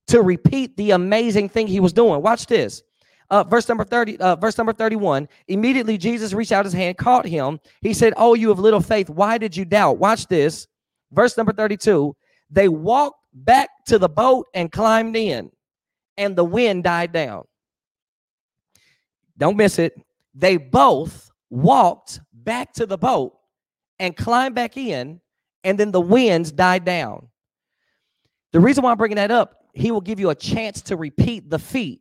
to 0.09 0.23
repeat 0.23 0.77
the 0.77 0.93
amazing 0.93 1.49
thing 1.49 1.67
he 1.67 1.81
was 1.81 1.93
doing. 1.93 2.23
Watch 2.23 2.47
this. 2.47 2.83
Uh, 3.29 3.43
verse 3.45 3.69
number 3.69 3.85
30, 3.85 4.19
uh, 4.19 4.37
verse 4.37 4.57
number 4.57 4.73
31. 4.73 5.29
Immediately 5.49 5.99
Jesus 5.99 6.33
reached 6.33 6.53
out 6.53 6.65
his 6.65 6.75
hand, 6.75 6.97
caught 6.97 7.27
him. 7.27 7.59
He 7.81 7.93
said, 7.93 8.15
Oh, 8.17 8.35
you 8.35 8.49
have 8.49 8.59
little 8.59 8.81
faith. 8.81 9.11
Why 9.11 9.39
did 9.39 9.57
you 9.57 9.65
doubt? 9.65 9.99
Watch 9.99 10.27
this. 10.29 10.69
Verse 11.13 11.37
number 11.37 11.53
32. 11.53 12.15
They 12.51 12.69
walked 12.69 13.21
back 13.33 13.69
to 13.87 13.99
the 13.99 14.09
boat 14.09 14.47
and 14.55 14.71
climbed 14.71 15.17
in, 15.17 15.51
and 16.17 16.37
the 16.37 16.45
wind 16.45 16.85
died 16.85 17.13
down. 17.13 17.45
Don't 19.37 19.57
miss 19.57 19.79
it. 19.79 20.01
They 20.35 20.57
both 20.57 21.31
walked 21.51 22.21
back 22.33 22.73
to 22.75 22.87
the 22.87 22.99
boat 22.99 23.37
and 23.99 24.17
climbed 24.17 24.55
back 24.55 24.77
in, 24.77 25.21
and 25.65 25.79
then 25.79 25.91
the 25.91 26.01
winds 26.01 26.53
died 26.53 26.85
down. 26.85 27.29
The 28.53 28.61
reason 28.61 28.85
why 28.85 28.93
I'm 28.93 28.99
bringing 28.99 29.17
that 29.17 29.31
up, 29.31 29.65
he 29.75 29.91
will 29.91 30.01
give 30.01 30.21
you 30.21 30.31
a 30.31 30.35
chance 30.35 30.81
to 30.83 30.97
repeat 30.97 31.51
the 31.51 31.59
feat 31.59 32.01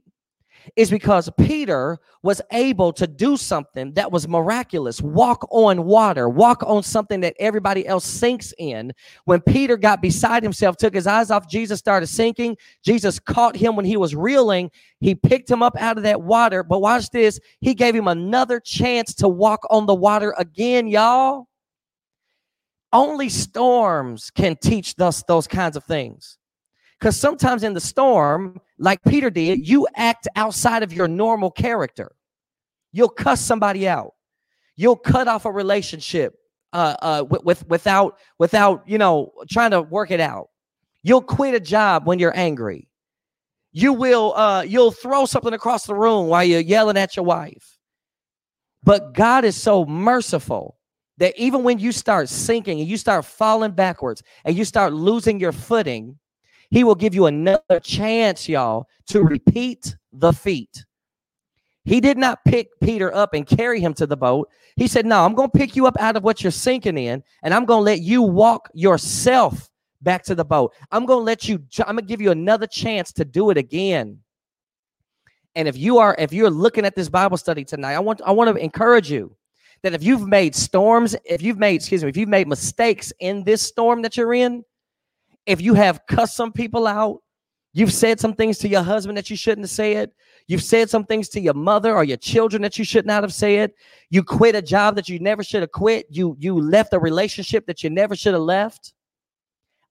is 0.75 0.89
because 0.89 1.29
Peter 1.39 1.99
was 2.23 2.41
able 2.51 2.91
to 2.93 3.07
do 3.07 3.37
something 3.37 3.93
that 3.93 4.11
was 4.11 4.27
miraculous 4.27 5.01
walk 5.01 5.47
on 5.51 5.85
water, 5.85 6.29
walk 6.29 6.63
on 6.63 6.83
something 6.83 7.19
that 7.21 7.35
everybody 7.39 7.87
else 7.87 8.05
sinks 8.05 8.53
in. 8.57 8.91
When 9.25 9.41
Peter 9.41 9.77
got 9.77 10.01
beside 10.01 10.43
himself, 10.43 10.77
took 10.77 10.93
his 10.93 11.07
eyes 11.07 11.31
off 11.31 11.47
Jesus, 11.47 11.79
started 11.79 12.07
sinking, 12.07 12.57
Jesus 12.83 13.19
caught 13.19 13.55
him 13.55 13.75
when 13.75 13.85
he 13.85 13.97
was 13.97 14.15
reeling. 14.15 14.71
He 14.99 15.15
picked 15.15 15.49
him 15.49 15.61
up 15.61 15.75
out 15.77 15.97
of 15.97 16.03
that 16.03 16.21
water. 16.21 16.63
But 16.63 16.81
watch 16.81 17.09
this, 17.09 17.39
he 17.61 17.73
gave 17.73 17.95
him 17.95 18.07
another 18.07 18.59
chance 18.59 19.13
to 19.15 19.27
walk 19.27 19.65
on 19.69 19.85
the 19.85 19.95
water 19.95 20.33
again, 20.37 20.87
y'all. 20.87 21.47
Only 22.93 23.29
storms 23.29 24.31
can 24.31 24.55
teach 24.55 24.95
us 24.99 25.23
those 25.27 25.47
kinds 25.47 25.75
of 25.75 25.83
things. 25.83 26.37
Because 27.05 27.19
sometimes 27.19 27.61
in 27.61 27.75
the 27.75 27.79
storm, 27.79 28.59
like 28.79 28.99
Peter 29.03 29.29
did, 29.29 29.69
you 29.69 29.87
act 29.95 30.27
outside 30.35 30.81
of 30.81 30.91
your 30.91 31.07
normal 31.07 31.51
character. 31.51 32.15
You'll 32.93 33.09
cuss 33.09 33.39
somebody 33.39 33.87
out. 33.87 34.15
You'll 34.75 34.95
cut 34.95 35.27
off 35.27 35.45
a 35.45 35.51
relationship 35.51 36.33
uh, 36.73 36.95
uh, 37.03 37.25
with, 37.29 37.43
with, 37.43 37.67
without 37.67 38.17
without 38.39 38.81
you 38.87 38.97
know 38.97 39.33
trying 39.47 39.69
to 39.69 39.83
work 39.83 40.09
it 40.09 40.19
out. 40.19 40.49
You'll 41.03 41.21
quit 41.21 41.53
a 41.53 41.59
job 41.59 42.07
when 42.07 42.17
you're 42.17 42.35
angry. 42.35 42.89
You 43.71 43.93
will 43.93 44.33
uh, 44.35 44.63
you'll 44.63 44.89
throw 44.89 45.27
something 45.27 45.53
across 45.53 45.85
the 45.85 45.93
room 45.93 46.25
while 46.25 46.43
you're 46.43 46.59
yelling 46.59 46.97
at 46.97 47.15
your 47.15 47.25
wife. 47.25 47.77
But 48.81 49.13
God 49.13 49.45
is 49.45 49.55
so 49.55 49.85
merciful 49.85 50.79
that 51.19 51.37
even 51.37 51.61
when 51.61 51.77
you 51.77 51.91
start 51.91 52.29
sinking 52.29 52.79
and 52.79 52.89
you 52.89 52.97
start 52.97 53.25
falling 53.25 53.73
backwards 53.73 54.23
and 54.43 54.57
you 54.57 54.65
start 54.65 54.91
losing 54.91 55.39
your 55.39 55.51
footing, 55.51 56.17
he 56.75 56.83
will 56.83 56.93
give 56.93 57.15
you 57.15 57.27
another 57.27 57.79
chance, 57.81 58.49
y'all, 58.49 58.85
to 59.07 59.23
repeat 59.23 59.95
the 60.11 60.33
feat. 60.33 60.83
He 61.85 62.01
did 62.01 62.17
not 62.17 62.43
pick 62.45 62.67
Peter 62.83 63.15
up 63.15 63.33
and 63.33 63.47
carry 63.47 63.79
him 63.79 63.93
to 63.93 64.05
the 64.05 64.17
boat. 64.17 64.49
He 64.75 64.89
said, 64.89 65.05
No, 65.05 65.23
I'm 65.23 65.35
going 65.35 65.49
to 65.49 65.57
pick 65.57 65.77
you 65.77 65.87
up 65.87 65.95
out 66.01 66.17
of 66.17 66.25
what 66.25 66.43
you're 66.43 66.51
sinking 66.51 66.97
in, 66.97 67.23
and 67.43 67.53
I'm 67.53 67.63
going 67.63 67.79
to 67.79 67.83
let 67.83 68.01
you 68.01 68.23
walk 68.23 68.69
yourself 68.73 69.69
back 70.01 70.23
to 70.23 70.35
the 70.35 70.43
boat. 70.43 70.73
I'm 70.91 71.05
going 71.05 71.19
to 71.19 71.23
let 71.23 71.47
you, 71.47 71.63
I'm 71.79 71.95
going 71.95 72.05
to 72.05 72.09
give 72.09 72.19
you 72.19 72.31
another 72.31 72.67
chance 72.67 73.13
to 73.13 73.23
do 73.23 73.51
it 73.51 73.57
again. 73.57 74.19
And 75.55 75.69
if 75.69 75.77
you 75.77 75.99
are, 75.99 76.13
if 76.19 76.33
you're 76.33 76.49
looking 76.49 76.83
at 76.83 76.93
this 76.93 77.07
Bible 77.07 77.37
study 77.37 77.63
tonight, 77.63 77.93
I 77.93 77.99
want, 77.99 78.19
I 78.25 78.33
want 78.33 78.53
to 78.53 78.61
encourage 78.61 79.09
you 79.09 79.33
that 79.81 79.93
if 79.93 80.03
you've 80.03 80.27
made 80.27 80.53
storms, 80.53 81.15
if 81.23 81.41
you've 81.41 81.57
made, 81.57 81.75
excuse 81.75 82.03
me, 82.03 82.09
if 82.09 82.17
you've 82.17 82.27
made 82.27 82.49
mistakes 82.49 83.13
in 83.21 83.45
this 83.45 83.61
storm 83.61 84.01
that 84.01 84.17
you're 84.17 84.33
in, 84.33 84.65
if 85.45 85.61
you 85.61 85.73
have 85.73 86.01
cussed 86.07 86.35
some 86.35 86.51
people 86.51 86.87
out, 86.87 87.21
you've 87.73 87.93
said 87.93 88.19
some 88.19 88.33
things 88.33 88.57
to 88.59 88.67
your 88.67 88.81
husband 88.81 89.17
that 89.17 89.29
you 89.29 89.35
shouldn't 89.35 89.65
have 89.65 89.71
said, 89.71 90.11
you've 90.47 90.63
said 90.63 90.89
some 90.89 91.05
things 91.05 91.29
to 91.29 91.41
your 91.41 91.53
mother 91.53 91.95
or 91.95 92.03
your 92.03 92.17
children 92.17 92.61
that 92.61 92.77
you 92.77 92.85
should 92.85 93.05
not 93.05 93.23
have 93.23 93.33
said, 93.33 93.71
you 94.09 94.23
quit 94.23 94.55
a 94.55 94.61
job 94.61 94.95
that 94.95 95.09
you 95.09 95.19
never 95.19 95.43
should 95.43 95.61
have 95.61 95.71
quit, 95.71 96.07
you 96.09 96.35
you 96.39 96.59
left 96.59 96.93
a 96.93 96.99
relationship 96.99 97.65
that 97.67 97.83
you 97.83 97.89
never 97.89 98.15
should 98.15 98.33
have 98.33 98.43
left. 98.43 98.93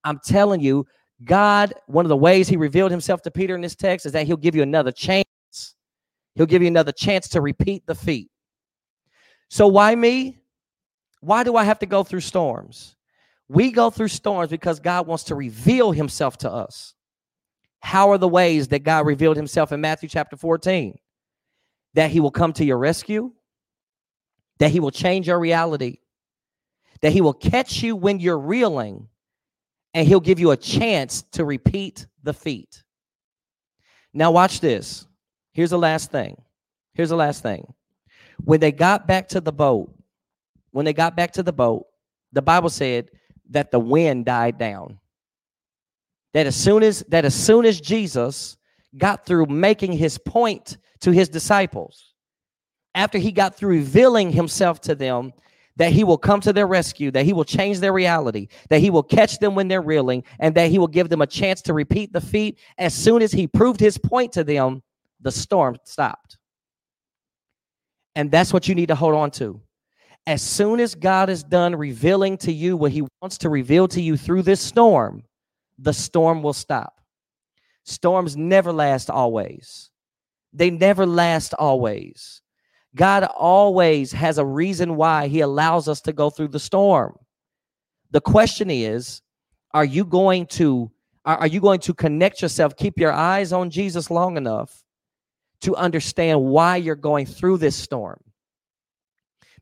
I'm 0.05 0.21
telling 0.25 0.61
you, 0.61 0.87
God, 1.25 1.75
one 1.87 2.05
of 2.05 2.09
the 2.09 2.17
ways 2.17 2.49
he 2.49 2.57
revealed 2.57 2.91
himself 2.91 3.23
to 3.23 3.31
Peter 3.31 3.55
in 3.55 3.61
this 3.61 3.75
text 3.75 4.07
is 4.07 4.13
that 4.13 4.27
he'll 4.27 4.37
give 4.37 4.55
you 4.55 4.63
another 4.63 4.93
chance. 4.93 5.25
He'll 6.35 6.47
give 6.47 6.63
you 6.63 6.69
another 6.69 6.93
chance 6.93 7.29
to 7.29 7.41
repeat 7.41 7.87
the 7.87 7.95
feat. 7.95 8.31
So 9.49 9.67
why 9.69 9.95
me? 9.95 10.41
Why 11.21 11.45
do 11.45 11.57
I 11.57 11.65
have 11.65 11.79
to 11.79 11.87
go 11.87 12.03
through 12.03 12.21
storms? 12.21 12.97
We 13.49 13.71
go 13.71 13.91
through 13.91 14.09
storms 14.09 14.51
because 14.51 14.81
God 14.81 15.07
wants 15.07 15.25
to 15.25 15.35
reveal 15.35 15.93
himself 15.93 16.39
to 16.39 16.51
us. 16.51 16.95
How 17.81 18.11
are 18.11 18.19
the 18.19 18.29
ways 18.29 18.69
that 18.69 18.83
God 18.83 19.07
revealed 19.07 19.37
himself 19.37 19.71
in 19.71 19.81
Matthew 19.81 20.09
chapter 20.09 20.37
14? 20.37 20.99
That 21.95 22.11
he 22.11 22.21
will 22.21 22.31
come 22.31 22.53
to 22.55 22.65
your 22.65 22.79
rescue, 22.79 23.33
that 24.59 24.71
he 24.71 24.81
will 24.81 24.91
change 24.91 25.27
your 25.27 25.39
reality, 25.39 25.99
that 27.03 27.13
he 27.13 27.21
will 27.21 27.35
catch 27.35 27.83
you 27.83 27.95
when 27.95 28.21
you're 28.21 28.39
reeling, 28.39 29.09
and 29.93 30.09
he'll 30.09 30.21
give 30.21 30.41
you 30.41 30.51
a 30.53 30.57
chance 30.57 31.23
to 31.33 31.45
repeat 31.45 32.07
the 32.23 32.33
feat. 32.33 32.83
Now, 34.15 34.31
watch 34.31 34.61
this. 34.61 35.07
Here's 35.53 35.71
the 35.71 35.79
last 35.79 36.11
thing. 36.11 36.41
Here's 36.95 37.11
the 37.11 37.17
last 37.17 37.43
thing. 37.43 37.75
When 38.43 38.61
they 38.61 38.73
got 38.73 39.07
back 39.07 39.29
to 39.29 39.41
the 39.41 39.53
boat, 39.53 39.95
when 40.71 40.85
they 40.85 40.93
got 40.93 41.15
back 41.15 41.33
to 41.33 41.43
the 41.43 41.53
boat, 41.53 41.87
the 42.33 42.43
Bible 42.43 42.71
said 42.71 43.11
that 43.51 43.71
the 43.71 43.81
wind 43.81 44.25
died 44.25 44.59
down. 44.59 44.99
That 46.33 46.47
as 46.47 46.57
soon 46.57 46.83
as 46.83 47.05
that 47.09 47.25
as 47.25 47.35
soon 47.35 47.65
as 47.65 47.81
Jesus 47.81 48.57
got 48.97 49.27
through 49.27 49.47
making 49.47 49.93
his 49.93 50.19
point 50.19 50.79
to 51.01 51.11
his 51.13 51.29
disciples, 51.29 52.15
after 52.95 53.19
he 53.19 53.33
got 53.33 53.57
through 53.57 53.71
revealing 53.71 54.33
himself 54.33 54.81
to 54.83 54.95
them, 54.95 55.33
that 55.77 55.93
he 55.93 56.05
will 56.05 56.19
come 56.19 56.41
to 56.41 56.53
their 56.53 56.67
rescue, 56.67 57.11
that 57.11 57.25
he 57.25 57.33
will 57.33 57.45
change 57.45 57.81
their 57.81 57.93
reality, 57.93 58.49
that 58.69 58.81
he 58.81 58.91
will 58.91 59.03
catch 59.03 59.39
them 59.39 59.55
when 59.55 59.69
they're 59.69 59.83
reeling, 59.83 60.23
and 60.39 60.55
that 60.55 60.71
he 60.71 60.79
will 60.79 60.89
give 60.89 61.09
them 61.09 61.23
a 61.23 61.27
chance 61.27 61.61
to 61.63 61.75
repeat 61.75 62.13
the 62.13 62.21
feat. 62.21 62.59
As 62.79 62.95
soon 62.95 63.23
as 63.23 63.33
he 63.33 63.47
proved 63.47 63.81
his 63.81 63.99
point 63.99 64.33
to 64.33 64.45
them, 64.45 64.83
the 65.21 65.33
storm 65.33 65.77
stopped. 65.85 66.39
And 68.15 68.31
that's 68.31 68.53
what 68.53 68.69
you 68.69 68.75
need 68.77 68.89
to 68.89 68.95
hold 68.95 69.15
on 69.15 69.33
to. 69.33 69.61
As 70.27 70.43
soon 70.43 70.81
as 70.81 70.95
God 70.95 71.29
is 71.29 71.45
done 71.45 71.77
revealing 71.77 72.39
to 72.39 72.53
you 72.53 72.77
what 72.77 72.93
he 72.93 73.07
wants 73.21 73.39
to 73.39 73.51
reveal 73.51 73.87
to 73.89 74.01
you 74.01 74.17
through 74.17 74.43
this 74.43 74.61
storm, 74.61 75.23
the 75.79 75.93
storm 75.93 76.43
will 76.43 76.55
stop. 76.55 77.01
Storms 77.85 78.37
never 78.37 78.73
last 78.73 79.11
always. 79.11 79.91
They 80.53 80.71
never 80.71 81.05
last 81.05 81.53
always. 81.55 82.41
God 82.95 83.25
always 83.25 84.13
has 84.13 84.39
a 84.39 84.47
reason 84.47 84.97
why 84.97 85.29
he 85.29 85.41
allows 85.41 85.89
us 85.89 86.01
to 86.03 86.13
go 86.13 86.31
through 86.31 86.49
the 86.49 86.61
storm. 86.61 87.19
The 88.13 88.21
question 88.21 88.71
is, 88.71 89.21
are 89.73 89.85
you 89.85 90.05
going 90.05 90.47
to 90.47 90.91
are, 91.27 91.47
you 91.47 91.61
going 91.61 91.81
to 91.81 91.95
connect 91.95 92.43
yourself, 92.43 92.77
keep 92.77 92.99
your 92.99 93.13
eyes 93.13 93.53
on 93.53 93.71
Jesus 93.71 94.11
long 94.11 94.37
enough 94.37 94.85
to 95.63 95.75
understand 95.75 96.39
why 96.43 96.77
you're 96.77 96.95
going 96.95 97.25
through 97.25 97.57
this 97.57 97.75
storm? 97.75 98.21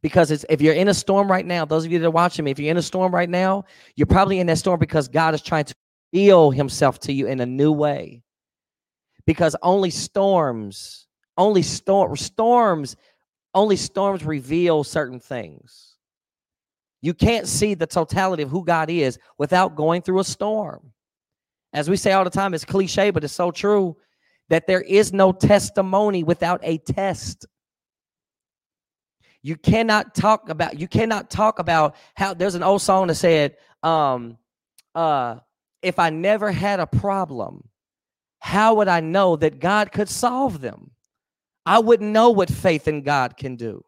Because 0.03 0.31
it's, 0.31 0.45
if 0.49 0.61
you're 0.61 0.75
in 0.75 0.89
a 0.89 0.95
storm 0.95 1.31
right 1.31 1.47
now, 1.47 1.65
those 1.65 1.85
of 1.85 1.93
you 1.93 1.99
that 2.01 2.07
are 2.07 2.11
watching 2.11 2.45
me, 2.45 2.51
if 2.51 2.59
you're 2.59 2.71
in 2.71 2.77
a 2.77 2.83
storm 2.83 3.15
right 3.15 3.31
now, 3.31 3.65
you're 3.95 4.07
probably 4.07 4.41
in 4.41 4.47
that 4.49 4.59
storm 4.59 4.81
because 4.81 5.07
God 5.07 5.35
is 5.35 5.43
trying 5.43 5.65
to 5.67 5.75
reveal 6.13 6.51
himself 6.51 6.99
to 7.01 7.13
you 7.13 7.29
in 7.29 7.41
a 7.41 7.47
new 7.47 7.71
way. 7.71 8.23
Because 9.27 9.55
only 9.63 9.91
storms, 9.91 11.07
only 11.37 11.63
storm, 11.63 12.17
storms 12.17 12.97
only 13.55 13.77
storms 13.77 14.25
reveal 14.25 14.85
certain 14.85 15.21
things. 15.21 15.97
You 17.01 17.15
can't 17.15 17.49
see 17.49 17.75
the 17.75 17.87
totality 17.87 18.43
of 18.43 18.51
who 18.51 18.65
God 18.65 18.89
is 18.89 19.19
without 19.39 19.77
going 19.77 20.03
through 20.03 20.21
a 20.21 20.25
storm. 20.25 20.93
As 21.73 21.91
we 21.91 21.97
say 21.97 22.13
all 22.13 22.25
the 22.25 22.31
time, 22.31 22.55
it's 22.55 22.65
cliche, 22.65 23.11
but 23.11 23.25
it's 23.25 23.33
so 23.33 23.51
true 23.51 23.97
that 24.49 24.67
there 24.67 24.83
is 24.83 25.13
no 25.13 25.33
testimony 25.33 26.23
without 26.23 26.61
a 26.63 26.79
test. 26.79 27.47
You 29.43 29.57
cannot 29.57 30.15
talk 30.15 30.49
about 30.49 30.79
you 30.79 30.87
cannot 30.87 31.29
talk 31.29 31.59
about 31.59 31.97
how 32.15 32.33
there's 32.35 32.55
an 32.55 32.63
old 32.63 32.83
song 32.83 33.09
that 33.09 33.17
said, 33.17 33.57
um, 33.83 34.39
uh, 34.95 35.37
if 35.83 35.99
I 35.99 36.11
never 36.11 36.53
had 36.53 36.79
a 36.79 36.87
problem, 36.87 37.69
how 38.39 38.75
would 38.77 38.89
I 38.89 39.01
know 39.01 39.37
that 39.37 39.59
God 39.59 39.91
could 39.91 40.09
solve 40.09 40.61
them? 40.61 40.93
I 41.67 41.81
wouldn't 41.81 42.11
know 42.11 42.31
what 42.31 42.51
faith 42.51 42.89
in 42.89 43.03
God 43.03 43.37
can 43.37 43.57
do. 43.57 43.85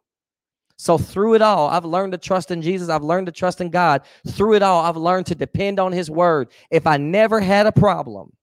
So 0.77 0.97
through 0.97 1.35
it 1.35 1.41
all, 1.41 1.69
I've 1.69 1.85
learned 1.85 2.11
to 2.11 2.17
trust 2.17 2.51
in 2.51 2.61
Jesus. 2.61 2.89
I've 2.89 3.03
learned 3.03 3.27
to 3.27 3.31
trust 3.31 3.61
in 3.61 3.69
God. 3.69 4.01
Through 4.27 4.55
it 4.55 4.63
all, 4.63 4.83
I've 4.83 4.97
learned 4.97 5.27
to 5.27 5.35
depend 5.35 5.79
on 5.79 5.93
his 5.93 6.11
word. 6.11 6.49
If 6.69 6.85
I 6.85 6.97
never 6.97 7.39
had 7.39 7.65
a 7.65 7.71
problem, 7.71 8.33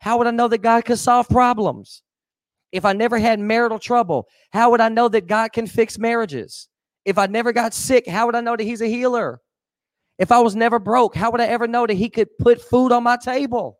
how 0.00 0.18
would 0.18 0.26
I 0.26 0.32
know 0.32 0.48
that 0.48 0.58
God 0.58 0.84
could 0.84 0.98
solve 0.98 1.28
problems? 1.28 2.02
If 2.72 2.84
I 2.84 2.92
never 2.92 3.18
had 3.18 3.40
marital 3.40 3.78
trouble, 3.78 4.28
how 4.52 4.70
would 4.70 4.80
I 4.80 4.88
know 4.88 5.08
that 5.08 5.26
God 5.26 5.52
can 5.52 5.66
fix 5.66 5.98
marriages? 5.98 6.68
If 7.04 7.16
I 7.16 7.26
never 7.26 7.52
got 7.52 7.72
sick, 7.72 8.06
how 8.06 8.26
would 8.26 8.34
I 8.34 8.40
know 8.40 8.56
that 8.56 8.64
he's 8.64 8.82
a 8.82 8.86
healer? 8.86 9.40
If 10.18 10.32
I 10.32 10.40
was 10.40 10.56
never 10.56 10.78
broke, 10.78 11.14
how 11.14 11.30
would 11.30 11.40
I 11.40 11.46
ever 11.46 11.66
know 11.66 11.86
that 11.86 11.94
he 11.94 12.10
could 12.10 12.28
put 12.38 12.60
food 12.60 12.92
on 12.92 13.04
my 13.04 13.16
table? 13.16 13.78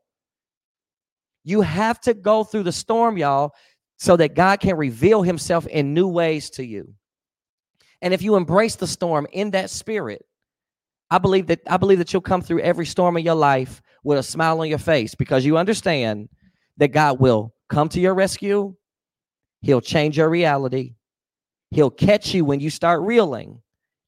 You 1.45 1.61
have 1.63 2.01
to 2.03 2.15
go 2.15 2.45
through 2.45 2.63
the 2.63 2.73
storm, 2.73 3.19
y'all, 3.19 3.53
so 3.99 4.17
that 4.17 4.35
God 4.35 4.61
can 4.61 4.77
reveal 4.77 5.23
himself 5.23 5.67
in 5.67 5.93
new 5.93 6.07
ways 6.07 6.51
to 6.51 6.65
you. 6.65 6.95
And 8.01 8.15
if 8.15 8.23
you 8.23 8.37
embrace 8.37 8.77
the 8.77 8.87
storm 8.87 9.27
in 9.33 9.51
that 9.51 9.71
spirit, 9.71 10.25
I 11.11 11.19
believe 11.19 11.47
that 11.49 11.61
I 11.67 11.79
believe 11.79 11.99
that 11.99 12.13
you'll 12.13 12.23
come 12.23 12.43
through 12.43 12.61
every 12.61 12.87
storm 12.87 13.17
in 13.17 13.25
your 13.25 13.35
life 13.35 13.83
with 14.05 14.19
a 14.19 14.23
smile 14.23 14.61
on 14.61 14.69
your 14.69 14.79
face 14.79 15.15
because 15.15 15.45
you 15.45 15.57
understand 15.57 16.29
that 16.77 16.89
God 16.89 17.19
will 17.19 17.55
come 17.69 17.89
to 17.91 18.01
your 18.01 18.15
rescue. 18.15 18.75
He'll 19.63 19.81
change 19.81 20.17
your 20.17 20.31
reality. 20.31 20.95
He'll 21.71 21.91
catch 21.91 22.33
you 22.33 22.45
when 22.45 22.61
you 22.61 22.71
start 22.71 23.03
reeling, 23.03 23.61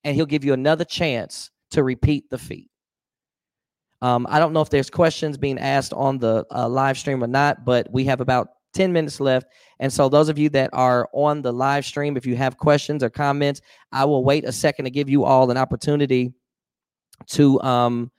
and 0.04 0.16
he'll 0.16 0.26
give 0.26 0.44
you 0.44 0.52
another 0.52 0.84
chance 0.84 1.50
to 1.72 1.82
repeat 1.82 2.30
the 2.30 2.38
feat. 2.38 2.70
Um, 4.02 4.26
I 4.30 4.38
don't 4.38 4.52
know 4.52 4.62
if 4.62 4.70
there's 4.70 4.88
questions 4.88 5.36
being 5.36 5.58
asked 5.58 5.92
on 5.92 6.18
the 6.18 6.46
uh, 6.50 6.68
live 6.68 6.96
stream 6.96 7.22
or 7.22 7.26
not, 7.26 7.64
but 7.64 7.90
we 7.92 8.04
have 8.04 8.20
about 8.20 8.48
10 8.72 8.92
minutes 8.92 9.20
left. 9.20 9.46
And 9.78 9.92
so, 9.92 10.08
those 10.08 10.28
of 10.28 10.38
you 10.38 10.48
that 10.50 10.70
are 10.72 11.08
on 11.12 11.42
the 11.42 11.52
live 11.52 11.84
stream, 11.84 12.16
if 12.16 12.24
you 12.24 12.36
have 12.36 12.56
questions 12.56 13.02
or 13.02 13.10
comments, 13.10 13.60
I 13.92 14.04
will 14.04 14.24
wait 14.24 14.44
a 14.44 14.52
second 14.52 14.86
to 14.86 14.90
give 14.90 15.10
you 15.10 15.24
all 15.24 15.50
an 15.50 15.58
opportunity 15.58 16.32
to 17.28 17.60
um, 17.60 18.10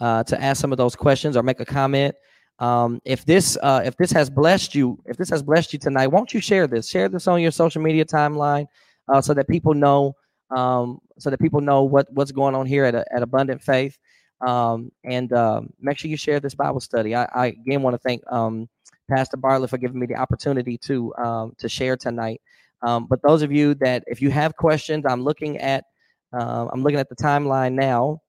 uh, 0.00 0.24
to 0.24 0.42
ask 0.42 0.60
some 0.60 0.72
of 0.72 0.78
those 0.78 0.96
questions 0.96 1.36
or 1.36 1.42
make 1.42 1.60
a 1.60 1.64
comment. 1.64 2.14
Um, 2.60 3.00
if 3.04 3.24
this 3.24 3.56
uh, 3.62 3.82
if 3.84 3.96
this 3.96 4.12
has 4.12 4.28
blessed 4.28 4.74
you, 4.74 4.98
if 5.06 5.16
this 5.16 5.30
has 5.30 5.42
blessed 5.42 5.72
you 5.72 5.78
tonight, 5.78 6.08
won't 6.08 6.34
you 6.34 6.40
share 6.40 6.66
this? 6.66 6.88
Share 6.88 7.08
this 7.08 7.26
on 7.26 7.40
your 7.40 7.50
social 7.50 7.80
media 7.80 8.04
timeline 8.04 8.66
uh, 9.08 9.20
so 9.20 9.32
that 9.34 9.48
people 9.48 9.72
know 9.72 10.14
um, 10.50 11.00
so 11.18 11.30
that 11.30 11.40
people 11.40 11.60
know 11.60 11.82
what 11.84 12.06
what's 12.12 12.32
going 12.32 12.54
on 12.54 12.66
here 12.66 12.84
at 12.84 12.94
at 12.94 13.22
Abundant 13.22 13.62
Faith. 13.62 13.98
Um, 14.46 14.90
and 15.04 15.32
uh, 15.32 15.62
make 15.80 15.98
sure 15.98 16.10
you 16.10 16.16
share 16.16 16.40
this 16.40 16.54
Bible 16.54 16.80
study. 16.80 17.14
I, 17.14 17.24
I 17.34 17.46
again 17.46 17.82
want 17.82 17.94
to 17.94 17.98
thank 17.98 18.22
um, 18.30 18.68
Pastor 19.10 19.36
Bartlett 19.38 19.70
for 19.70 19.78
giving 19.78 19.98
me 19.98 20.06
the 20.06 20.16
opportunity 20.16 20.76
to 20.78 21.14
um, 21.16 21.54
to 21.58 21.68
share 21.68 21.96
tonight. 21.96 22.42
But 22.82 23.20
those 23.22 23.42
of 23.42 23.52
you 23.52 23.74
that, 23.76 24.04
if 24.06 24.20
you 24.20 24.30
have 24.30 24.56
questions, 24.56 25.04
I'm 25.06 25.24
looking 25.24 25.58
at 25.58 25.84
uh, 26.32 26.66
I'm 26.70 26.82
looking 26.82 27.00
at 27.00 27.08
the 27.08 27.16
timeline 27.16 27.72
now, 27.72 28.20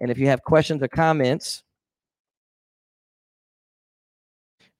and 0.00 0.10
if 0.10 0.18
you 0.18 0.28
have 0.28 0.42
questions 0.42 0.82
or 0.82 0.88
comments, 0.88 1.62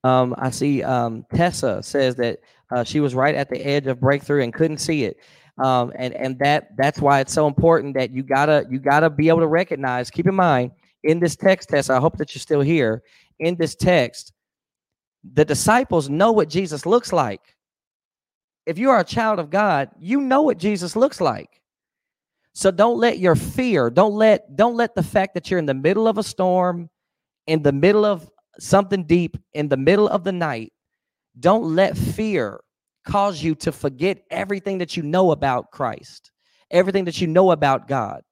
um, 0.04 0.34
I 0.38 0.50
see 0.50 0.82
um, 0.82 1.24
Tessa 1.34 1.82
says 1.82 2.16
that 2.16 2.40
uh, 2.74 2.84
she 2.84 3.00
was 3.00 3.14
right 3.14 3.34
at 3.34 3.48
the 3.48 3.64
edge 3.64 3.86
of 3.86 4.00
breakthrough 4.00 4.42
and 4.42 4.52
couldn't 4.52 4.78
see 4.78 5.04
it. 5.04 5.16
Um, 5.58 5.92
and 5.96 6.14
and 6.14 6.38
that 6.38 6.68
that's 6.76 6.98
why 7.00 7.20
it's 7.20 7.32
so 7.32 7.46
important 7.46 7.94
that 7.94 8.10
you 8.10 8.22
gotta 8.22 8.64
you 8.70 8.78
gotta 8.78 9.10
be 9.10 9.28
able 9.28 9.40
to 9.40 9.46
recognize. 9.46 10.10
Keep 10.10 10.26
in 10.26 10.34
mind 10.34 10.72
in 11.04 11.20
this 11.20 11.36
text, 11.36 11.68
Tessa. 11.68 11.94
I 11.94 12.00
hope 12.00 12.16
that 12.18 12.34
you're 12.34 12.40
still 12.40 12.62
here. 12.62 13.02
In 13.38 13.56
this 13.56 13.74
text, 13.74 14.32
the 15.34 15.44
disciples 15.44 16.08
know 16.08 16.32
what 16.32 16.48
Jesus 16.48 16.86
looks 16.86 17.12
like. 17.12 17.40
If 18.66 18.78
you 18.78 18.90
are 18.90 19.00
a 19.00 19.04
child 19.04 19.38
of 19.38 19.50
God, 19.50 19.90
you 19.98 20.20
know 20.20 20.42
what 20.42 20.58
Jesus 20.58 20.96
looks 20.96 21.20
like. 21.20 21.60
So 22.54 22.70
don't 22.70 22.98
let 22.98 23.18
your 23.18 23.34
fear, 23.34 23.90
don't 23.90 24.14
let 24.14 24.56
don't 24.56 24.76
let 24.76 24.94
the 24.94 25.02
fact 25.02 25.34
that 25.34 25.50
you're 25.50 25.58
in 25.58 25.66
the 25.66 25.74
middle 25.74 26.08
of 26.08 26.16
a 26.16 26.22
storm, 26.22 26.88
in 27.46 27.62
the 27.62 27.72
middle 27.72 28.06
of 28.06 28.28
something 28.58 29.04
deep, 29.04 29.36
in 29.54 29.68
the 29.68 29.76
middle 29.76 30.08
of 30.08 30.24
the 30.24 30.32
night, 30.32 30.72
don't 31.38 31.74
let 31.74 31.96
fear 31.96 32.60
cause 33.06 33.42
you 33.42 33.54
to 33.56 33.72
forget 33.72 34.22
everything 34.30 34.78
that 34.78 34.96
you 34.96 35.02
know 35.02 35.32
about 35.32 35.70
Christ, 35.70 36.30
everything 36.70 37.04
that 37.06 37.20
you 37.20 37.26
know 37.26 37.50
about 37.50 37.88
God. 37.88 38.22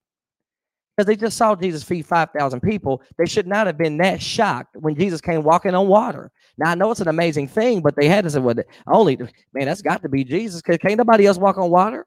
Because 0.97 1.07
they 1.07 1.17
just 1.17 1.39
saw 1.39 1.55
Jesus 1.55 1.83
feed 1.83 2.05
5,000 2.05 2.61
people. 2.61 3.01
They 3.17 3.25
should 3.25 3.47
not 3.47 3.67
have 3.67 3.79
been 3.79 3.97
that 3.99 4.21
shocked 4.21 4.77
when 4.79 4.95
Jesus 4.95 5.21
came 5.21 5.43
walking 5.43 5.75
on 5.75 5.89
water. 5.89 6.31
Now, 6.59 6.71
I 6.71 6.75
know 6.75 6.91
it's 6.91 7.01
an 7.01 7.09
amazing 7.09 7.49
thing, 7.49 7.81
but 7.81 7.97
they 7.97 8.07
had 8.07 8.25
to 8.25 8.31
say, 8.31 8.41
well, 8.41 8.57
only, 8.87 9.17
man, 9.55 9.67
that's 9.67 9.81
got 9.81 10.03
to 10.03 10.11
be 10.11 10.25
Jesus 10.25 10.61
because 10.61 10.77
can't 10.77 10.99
nobody 10.99 11.27
else 11.27 11.39
walk 11.39 11.57
on 11.57 11.71
water. 11.71 12.07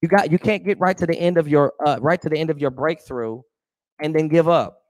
You 0.00 0.08
got 0.08 0.32
you 0.32 0.38
can't 0.38 0.64
get 0.64 0.80
right 0.80 0.98
to 0.98 1.06
the 1.06 1.16
end 1.16 1.38
of 1.38 1.46
your 1.46 1.72
uh, 1.86 1.96
right 2.00 2.20
to 2.22 2.28
the 2.28 2.36
end 2.36 2.50
of 2.50 2.58
your 2.58 2.70
breakthrough 2.70 3.40
and 4.00 4.14
then 4.14 4.26
give 4.26 4.48
up. 4.48 4.81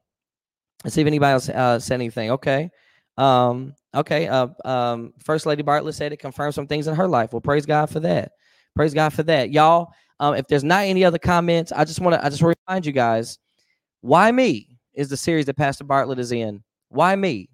Let's 0.84 0.94
see 0.94 1.00
if 1.00 1.06
anybody 1.06 1.32
else 1.32 1.48
uh, 1.48 1.78
said 1.78 1.94
anything. 1.94 2.30
Okay. 2.32 2.70
Um, 3.16 3.74
okay. 3.94 4.28
Uh, 4.28 4.48
um, 4.64 5.12
First 5.24 5.46
Lady 5.46 5.62
Bartlett 5.62 5.94
said 5.94 6.12
it 6.12 6.18
confirmed 6.18 6.54
some 6.54 6.66
things 6.66 6.86
in 6.86 6.94
her 6.94 7.08
life. 7.08 7.32
Well, 7.32 7.40
praise 7.40 7.66
God 7.66 7.90
for 7.90 8.00
that. 8.00 8.32
Praise 8.74 8.94
God 8.94 9.12
for 9.12 9.22
that. 9.24 9.50
Y'all, 9.50 9.92
um, 10.20 10.34
if 10.34 10.46
there's 10.48 10.64
not 10.64 10.84
any 10.84 11.04
other 11.04 11.18
comments, 11.18 11.72
I 11.72 11.84
just 11.84 12.00
want 12.00 12.14
to 12.14 12.24
I 12.24 12.30
just 12.30 12.42
remind 12.42 12.86
you 12.86 12.92
guys, 12.92 13.38
why 14.00 14.30
me 14.32 14.78
is 14.94 15.08
the 15.08 15.16
series 15.16 15.46
that 15.46 15.56
Pastor 15.56 15.84
Bartlett 15.84 16.18
is 16.18 16.32
in. 16.32 16.62
Why 16.88 17.16
me? 17.16 17.48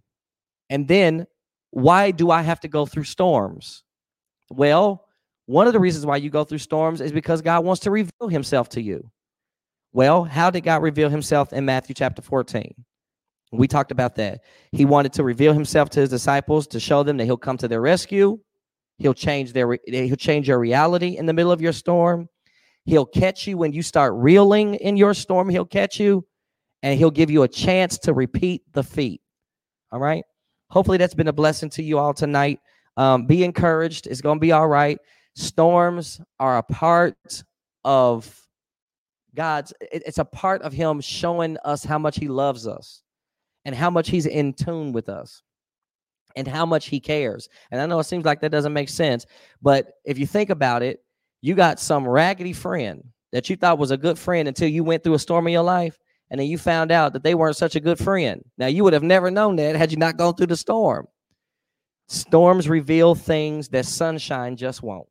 And 0.71 0.87
then 0.87 1.27
why 1.71 2.11
do 2.11 2.31
I 2.31 2.43
have 2.43 2.61
to 2.61 2.69
go 2.69 2.87
through 2.87 3.05
storms? 3.05 3.85
Well, 4.51 5.05
one 5.47 5.67
of 5.67 5.73
the 5.73 5.81
reasons 5.81 6.07
why 6.07 6.17
you 6.17 6.31
go 6.31 6.45
through 6.45 6.59
storms 6.59 7.01
is 7.01 7.13
because 7.13 7.43
God 7.43 7.65
wants 7.65 7.81
to 7.81 7.91
reveal 7.91 8.29
himself 8.29 8.69
to 8.71 8.83
you. 8.83 9.11
Well, 9.93 10.25
how 10.25 10.51
did 10.51 10.63
God 10.63 10.83
reveal 10.83 11.09
himself 11.09 11.53
in 11.53 11.65
Matthew 11.65 11.95
chapter 11.95 12.23
14? 12.23 12.75
We 13.53 13.67
talked 13.67 13.93
about 13.93 14.17
that. 14.17 14.43
He 14.73 14.85
wanted 14.85 15.15
to 15.15 15.25
reveal 15.25 15.53
himself 15.53 15.89
to 15.91 16.01
his 16.01 16.11
disciples 16.11 16.67
to 16.69 16.81
show 16.81 17.03
them 17.03 17.17
that 17.17 17.25
he'll 17.25 17.37
come 17.37 17.57
to 17.59 17.69
their 17.69 17.81
rescue. 17.81 18.39
He'll 18.99 19.15
change 19.15 19.53
their 19.53 19.79
he'll 19.87 20.17
change 20.17 20.49
your 20.49 20.59
reality 20.59 21.17
in 21.17 21.27
the 21.27 21.33
middle 21.33 21.53
of 21.53 21.61
your 21.61 21.73
storm. 21.73 22.29
He'll 22.85 23.07
catch 23.07 23.47
you 23.47 23.57
when 23.57 23.73
you 23.73 23.83
start 23.83 24.15
reeling 24.15 24.75
in 24.75 24.97
your 24.97 25.15
storm. 25.15 25.49
He'll 25.49 25.65
catch 25.65 26.01
you 26.01 26.27
and 26.83 26.99
he'll 26.99 27.11
give 27.11 27.31
you 27.31 27.43
a 27.43 27.49
chance 27.49 27.99
to 28.01 28.13
repeat 28.13 28.63
the 28.73 28.83
feat. 28.83 29.21
All 29.93 30.01
right. 30.01 30.25
Hopefully 30.71 30.99
that's 30.99 31.15
been 31.15 31.29
a 31.29 31.33
blessing 31.33 31.71
to 31.71 31.83
you 31.83 31.99
all 31.99 32.13
tonight. 32.13 32.61
Um, 32.97 33.27
be 33.27 33.45
encouraged. 33.45 34.07
It's 34.07 34.21
going 34.21 34.39
to 34.39 34.41
be 34.41 34.53
all 34.53 34.69
right. 34.69 34.99
Storms 35.35 36.21
are 36.41 36.59
a 36.59 36.63
part 36.63 37.45
of 37.85 38.35
God's, 39.35 39.73
it's 39.81 40.19
a 40.19 40.25
part 40.25 40.63
of 40.63 40.73
Him 40.73 41.01
showing 41.01 41.57
us 41.65 41.85
how 41.85 41.99
much 41.99 42.17
He 42.17 42.29
loves 42.29 42.67
us 42.67 43.03
and 43.65 43.75
how 43.75 43.91
much 43.91 44.09
He's 44.09 44.27
in 44.27 44.53
tune 44.53 44.93
with 44.93 45.09
us 45.09 45.43
and 46.37 46.47
how 46.47 46.67
much 46.67 46.87
He 46.87 47.01
cares. 47.01 47.49
And 47.71 47.81
I 47.81 47.87
know 47.87 47.99
it 47.99 48.05
seems 48.05 48.25
like 48.25 48.41
that 48.41 48.53
doesn't 48.53 48.73
make 48.73 48.89
sense, 48.89 49.27
but 49.63 49.95
if 50.05 50.19
you 50.19 50.27
think 50.27 50.51
about 50.51 50.83
it, 50.83 51.03
you 51.41 51.55
got 51.55 51.81
some 51.81 52.07
raggedy 52.07 52.53
friend 52.53 53.05
that 53.33 53.49
you 53.49 53.57
thought 53.57 53.79
was 53.79 53.91
a 53.91 53.97
good 53.97 54.19
friend 54.19 54.49
until 54.49 54.69
you 54.69 54.83
went 54.83 55.05
through 55.05 55.15
a 55.15 55.19
storm 55.19 55.47
in 55.47 55.53
your 55.53 55.63
life 55.63 55.99
and 56.31 56.41
then 56.41 56.47
you 56.47 56.59
found 56.59 56.93
out 56.93 57.13
that 57.13 57.23
they 57.23 57.35
weren't 57.35 57.57
such 57.57 57.77
a 57.77 57.81
good 57.81 57.99
friend. 57.99 58.45
Now, 58.59 58.67
you 58.67 58.85
would 58.85 58.93
have 58.93 59.03
never 59.03 59.31
known 59.31 59.57
that 59.57 59.77
had 59.77 59.91
you 59.91 59.97
not 59.97 60.17
gone 60.17 60.35
through 60.35 60.47
the 60.47 60.57
storm. 60.57 61.07
Storms 62.09 62.69
reveal 62.69 63.15
things 63.15 63.69
that 63.69 63.87
sunshine 63.87 64.57
just 64.57 64.83
won't. 64.83 65.09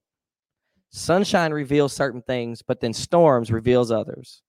Sunshine 0.90 1.52
reveals 1.52 1.94
certain 1.94 2.22
things, 2.22 2.62
but 2.62 2.80
then 2.80 2.94
storms 2.94 3.52
reveals 3.52 3.92
others. 3.92 4.42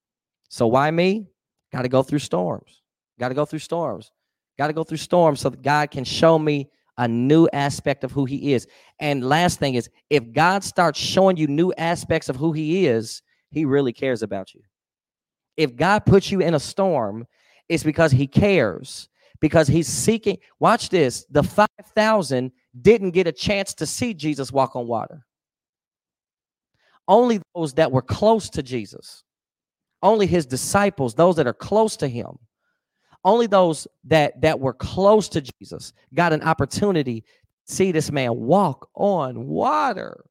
So 0.48 0.66
why 0.66 0.90
me? 0.90 1.26
Got 1.72 1.82
to 1.82 1.88
go 1.88 2.02
through 2.02 2.20
storms. 2.20 2.77
Got 3.18 3.28
to 3.28 3.34
go 3.34 3.44
through 3.44 3.58
storms. 3.60 4.12
Got 4.58 4.68
to 4.68 4.72
go 4.72 4.84
through 4.84 4.98
storms 4.98 5.40
so 5.40 5.50
that 5.50 5.62
God 5.62 5.90
can 5.90 6.04
show 6.04 6.38
me 6.38 6.70
a 6.98 7.06
new 7.06 7.48
aspect 7.52 8.04
of 8.04 8.10
who 8.10 8.24
he 8.24 8.52
is. 8.54 8.66
And 8.98 9.28
last 9.28 9.58
thing 9.58 9.74
is, 9.74 9.88
if 10.10 10.32
God 10.32 10.64
starts 10.64 10.98
showing 10.98 11.36
you 11.36 11.46
new 11.46 11.72
aspects 11.78 12.28
of 12.28 12.36
who 12.36 12.52
he 12.52 12.86
is, 12.86 13.22
he 13.50 13.64
really 13.64 13.92
cares 13.92 14.22
about 14.22 14.52
you. 14.52 14.60
If 15.56 15.76
God 15.76 16.04
puts 16.04 16.30
you 16.30 16.40
in 16.40 16.54
a 16.54 16.60
storm, 16.60 17.26
it's 17.68 17.84
because 17.84 18.12
he 18.12 18.26
cares, 18.26 19.08
because 19.40 19.68
he's 19.68 19.88
seeking. 19.88 20.38
Watch 20.58 20.88
this 20.88 21.24
the 21.30 21.42
5,000 21.42 22.52
didn't 22.82 23.12
get 23.12 23.26
a 23.26 23.32
chance 23.32 23.74
to 23.74 23.86
see 23.86 24.14
Jesus 24.14 24.52
walk 24.52 24.76
on 24.76 24.86
water. 24.86 25.24
Only 27.06 27.40
those 27.54 27.74
that 27.74 27.90
were 27.90 28.02
close 28.02 28.50
to 28.50 28.62
Jesus, 28.62 29.24
only 30.02 30.26
his 30.26 30.46
disciples, 30.46 31.14
those 31.14 31.36
that 31.36 31.46
are 31.46 31.54
close 31.54 31.96
to 31.98 32.08
him, 32.08 32.38
only 33.24 33.46
those 33.46 33.86
that 34.04 34.40
that 34.40 34.60
were 34.60 34.74
close 34.74 35.28
to 35.30 35.40
Jesus 35.40 35.92
got 36.14 36.32
an 36.32 36.42
opportunity 36.42 37.22
to 37.22 37.74
see 37.74 37.92
this 37.92 38.10
man 38.10 38.34
walk 38.34 38.88
on 38.94 39.46
water. 39.46 40.24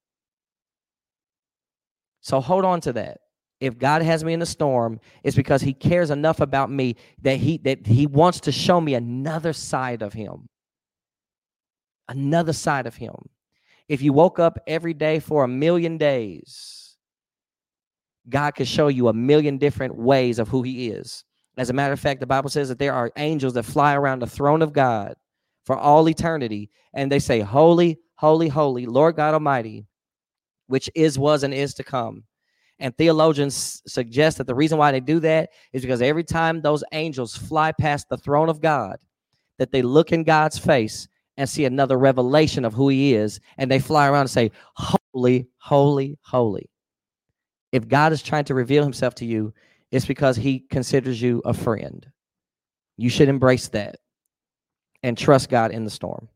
So 2.21 2.41
hold 2.41 2.65
on 2.65 2.81
to 2.81 2.93
that 2.93 3.19
if 3.59 3.77
God 3.77 4.01
has 4.01 4.23
me 4.23 4.33
in 4.33 4.41
a 4.41 4.45
storm, 4.45 4.99
it's 5.23 5.35
because 5.35 5.61
he 5.61 5.73
cares 5.73 6.11
enough 6.11 6.39
about 6.41 6.69
me 6.69 6.95
that 7.21 7.37
he 7.37 7.57
that 7.59 7.85
he 7.87 8.05
wants 8.05 8.39
to 8.41 8.51
show 8.51 8.79
me 8.79 8.93
another 8.93 9.53
side 9.53 10.01
of 10.01 10.13
him. 10.13 10.47
Another 12.07 12.53
side 12.53 12.87
of 12.87 12.95
him. 12.95 13.15
If 13.89 14.01
you 14.01 14.13
woke 14.13 14.39
up 14.39 14.59
every 14.67 14.93
day 14.93 15.19
for 15.19 15.43
a 15.43 15.47
million 15.47 15.97
days, 15.97 16.97
God 18.29 18.51
could 18.51 18.67
show 18.67 18.89
you 18.89 19.07
a 19.07 19.13
million 19.13 19.57
different 19.57 19.95
ways 19.95 20.39
of 20.39 20.47
who 20.47 20.61
he 20.61 20.89
is. 20.89 21.23
As 21.57 21.69
a 21.69 21.73
matter 21.73 21.93
of 21.93 21.99
fact, 21.99 22.19
the 22.19 22.27
Bible 22.27 22.49
says 22.49 22.69
that 22.69 22.79
there 22.79 22.93
are 22.93 23.11
angels 23.17 23.53
that 23.53 23.63
fly 23.63 23.95
around 23.95 24.21
the 24.21 24.27
throne 24.27 24.61
of 24.61 24.73
God 24.73 25.15
for 25.65 25.75
all 25.75 26.07
eternity, 26.07 26.69
and 26.93 27.11
they 27.11 27.19
say, 27.19 27.39
Holy, 27.39 27.99
holy, 28.15 28.47
holy, 28.47 28.85
Lord 28.85 29.15
God 29.15 29.33
Almighty, 29.33 29.85
which 30.67 30.89
is, 30.95 31.17
was, 31.17 31.43
and 31.43 31.53
is 31.53 31.73
to 31.75 31.83
come. 31.83 32.23
And 32.79 32.95
theologians 32.95 33.81
suggest 33.87 34.37
that 34.37 34.45
the 34.45 34.53
reason 34.53 34.77
why 34.77 34.91
they 34.91 34.99
do 34.99 35.19
that 35.21 35.49
is 35.73 35.81
because 35.81 36.01
every 36.01 36.23
time 36.23 36.61
those 36.61 36.83
angels 36.91 37.35
fly 37.35 37.71
past 37.71 38.07
the 38.07 38.17
throne 38.17 38.49
of 38.49 38.61
God, 38.61 38.97
that 39.57 39.71
they 39.71 39.81
look 39.81 40.11
in 40.11 40.23
God's 40.23 40.59
face 40.59 41.07
and 41.37 41.49
see 41.49 41.65
another 41.65 41.97
revelation 41.97 42.65
of 42.65 42.73
who 42.73 42.89
he 42.89 43.15
is, 43.15 43.39
and 43.57 43.69
they 43.69 43.79
fly 43.79 44.07
around 44.07 44.21
and 44.21 44.29
say, 44.29 44.51
Holy, 44.75 45.47
holy, 45.57 46.17
holy. 46.21 46.69
If 47.71 47.87
God 47.87 48.13
is 48.13 48.21
trying 48.21 48.45
to 48.45 48.53
reveal 48.53 48.83
himself 48.83 49.15
to 49.15 49.25
you, 49.25 49.53
it's 49.91 50.05
because 50.05 50.35
he 50.35 50.59
considers 50.59 51.21
you 51.21 51.41
a 51.45 51.53
friend. 51.53 52.05
You 52.97 53.09
should 53.09 53.29
embrace 53.29 53.67
that 53.69 53.97
and 55.03 55.17
trust 55.17 55.49
God 55.49 55.71
in 55.71 55.83
the 55.83 55.89
storm. 55.89 56.27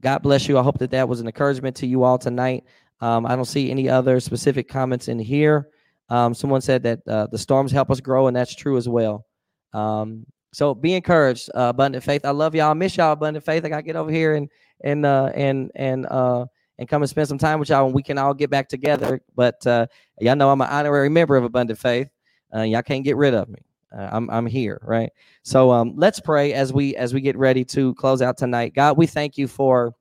God 0.00 0.22
bless 0.22 0.48
you. 0.48 0.58
I 0.58 0.62
hope 0.62 0.78
that 0.78 0.92
that 0.92 1.08
was 1.08 1.20
an 1.20 1.26
encouragement 1.26 1.76
to 1.76 1.86
you 1.86 2.04
all 2.04 2.18
tonight. 2.18 2.64
Um, 3.00 3.26
I 3.26 3.36
don't 3.36 3.44
see 3.44 3.70
any 3.70 3.88
other 3.88 4.20
specific 4.20 4.68
comments 4.68 5.08
in 5.08 5.18
here. 5.18 5.68
Um, 6.08 6.34
someone 6.34 6.60
said 6.60 6.82
that 6.84 7.00
uh, 7.06 7.26
the 7.30 7.38
storms 7.38 7.72
help 7.72 7.90
us 7.90 8.00
grow, 8.00 8.26
and 8.26 8.36
that's 8.36 8.54
true 8.54 8.76
as 8.76 8.88
well. 8.88 9.26
Um, 9.72 10.26
so 10.52 10.74
be 10.74 10.94
encouraged, 10.94 11.50
uh, 11.54 11.68
abundant 11.68 12.02
faith. 12.02 12.24
I 12.24 12.30
love 12.30 12.54
y'all. 12.54 12.70
I 12.70 12.74
miss 12.74 12.96
y'all, 12.96 13.12
abundant 13.12 13.44
faith. 13.44 13.64
I 13.64 13.68
got 13.68 13.76
to 13.76 13.82
get 13.82 13.96
over 13.96 14.10
here 14.10 14.34
and 14.34 14.48
and 14.82 15.06
uh, 15.06 15.30
and 15.34 15.70
and 15.76 16.06
uh, 16.06 16.46
and 16.78 16.88
come 16.88 17.02
and 17.02 17.10
spend 17.10 17.28
some 17.28 17.38
time 17.38 17.60
with 17.60 17.68
y'all, 17.68 17.86
and 17.86 17.94
we 17.94 18.02
can 18.02 18.18
all 18.18 18.34
get 18.34 18.50
back 18.50 18.68
together. 18.68 19.20
But 19.36 19.64
uh, 19.66 19.86
y'all 20.20 20.34
know 20.34 20.50
I'm 20.50 20.60
an 20.60 20.68
honorary 20.68 21.08
member 21.08 21.36
of 21.36 21.44
Abundant 21.44 21.78
Faith. 21.78 22.08
Uh, 22.54 22.62
y'all 22.62 22.82
can't 22.82 23.04
get 23.04 23.16
rid 23.16 23.34
of 23.34 23.48
me. 23.48 23.60
Uh, 23.96 24.08
I'm 24.12 24.30
I'm 24.30 24.46
here, 24.46 24.80
right? 24.84 25.10
So 25.42 25.70
um, 25.72 25.94
let's 25.96 26.20
pray 26.20 26.52
as 26.52 26.72
we 26.72 26.94
as 26.96 27.12
we 27.12 27.20
get 27.20 27.36
ready 27.36 27.64
to 27.66 27.94
close 27.94 28.22
out 28.22 28.36
tonight. 28.36 28.74
God, 28.74 28.96
we 28.96 29.06
thank 29.06 29.36
you 29.36 29.48
for 29.48 29.94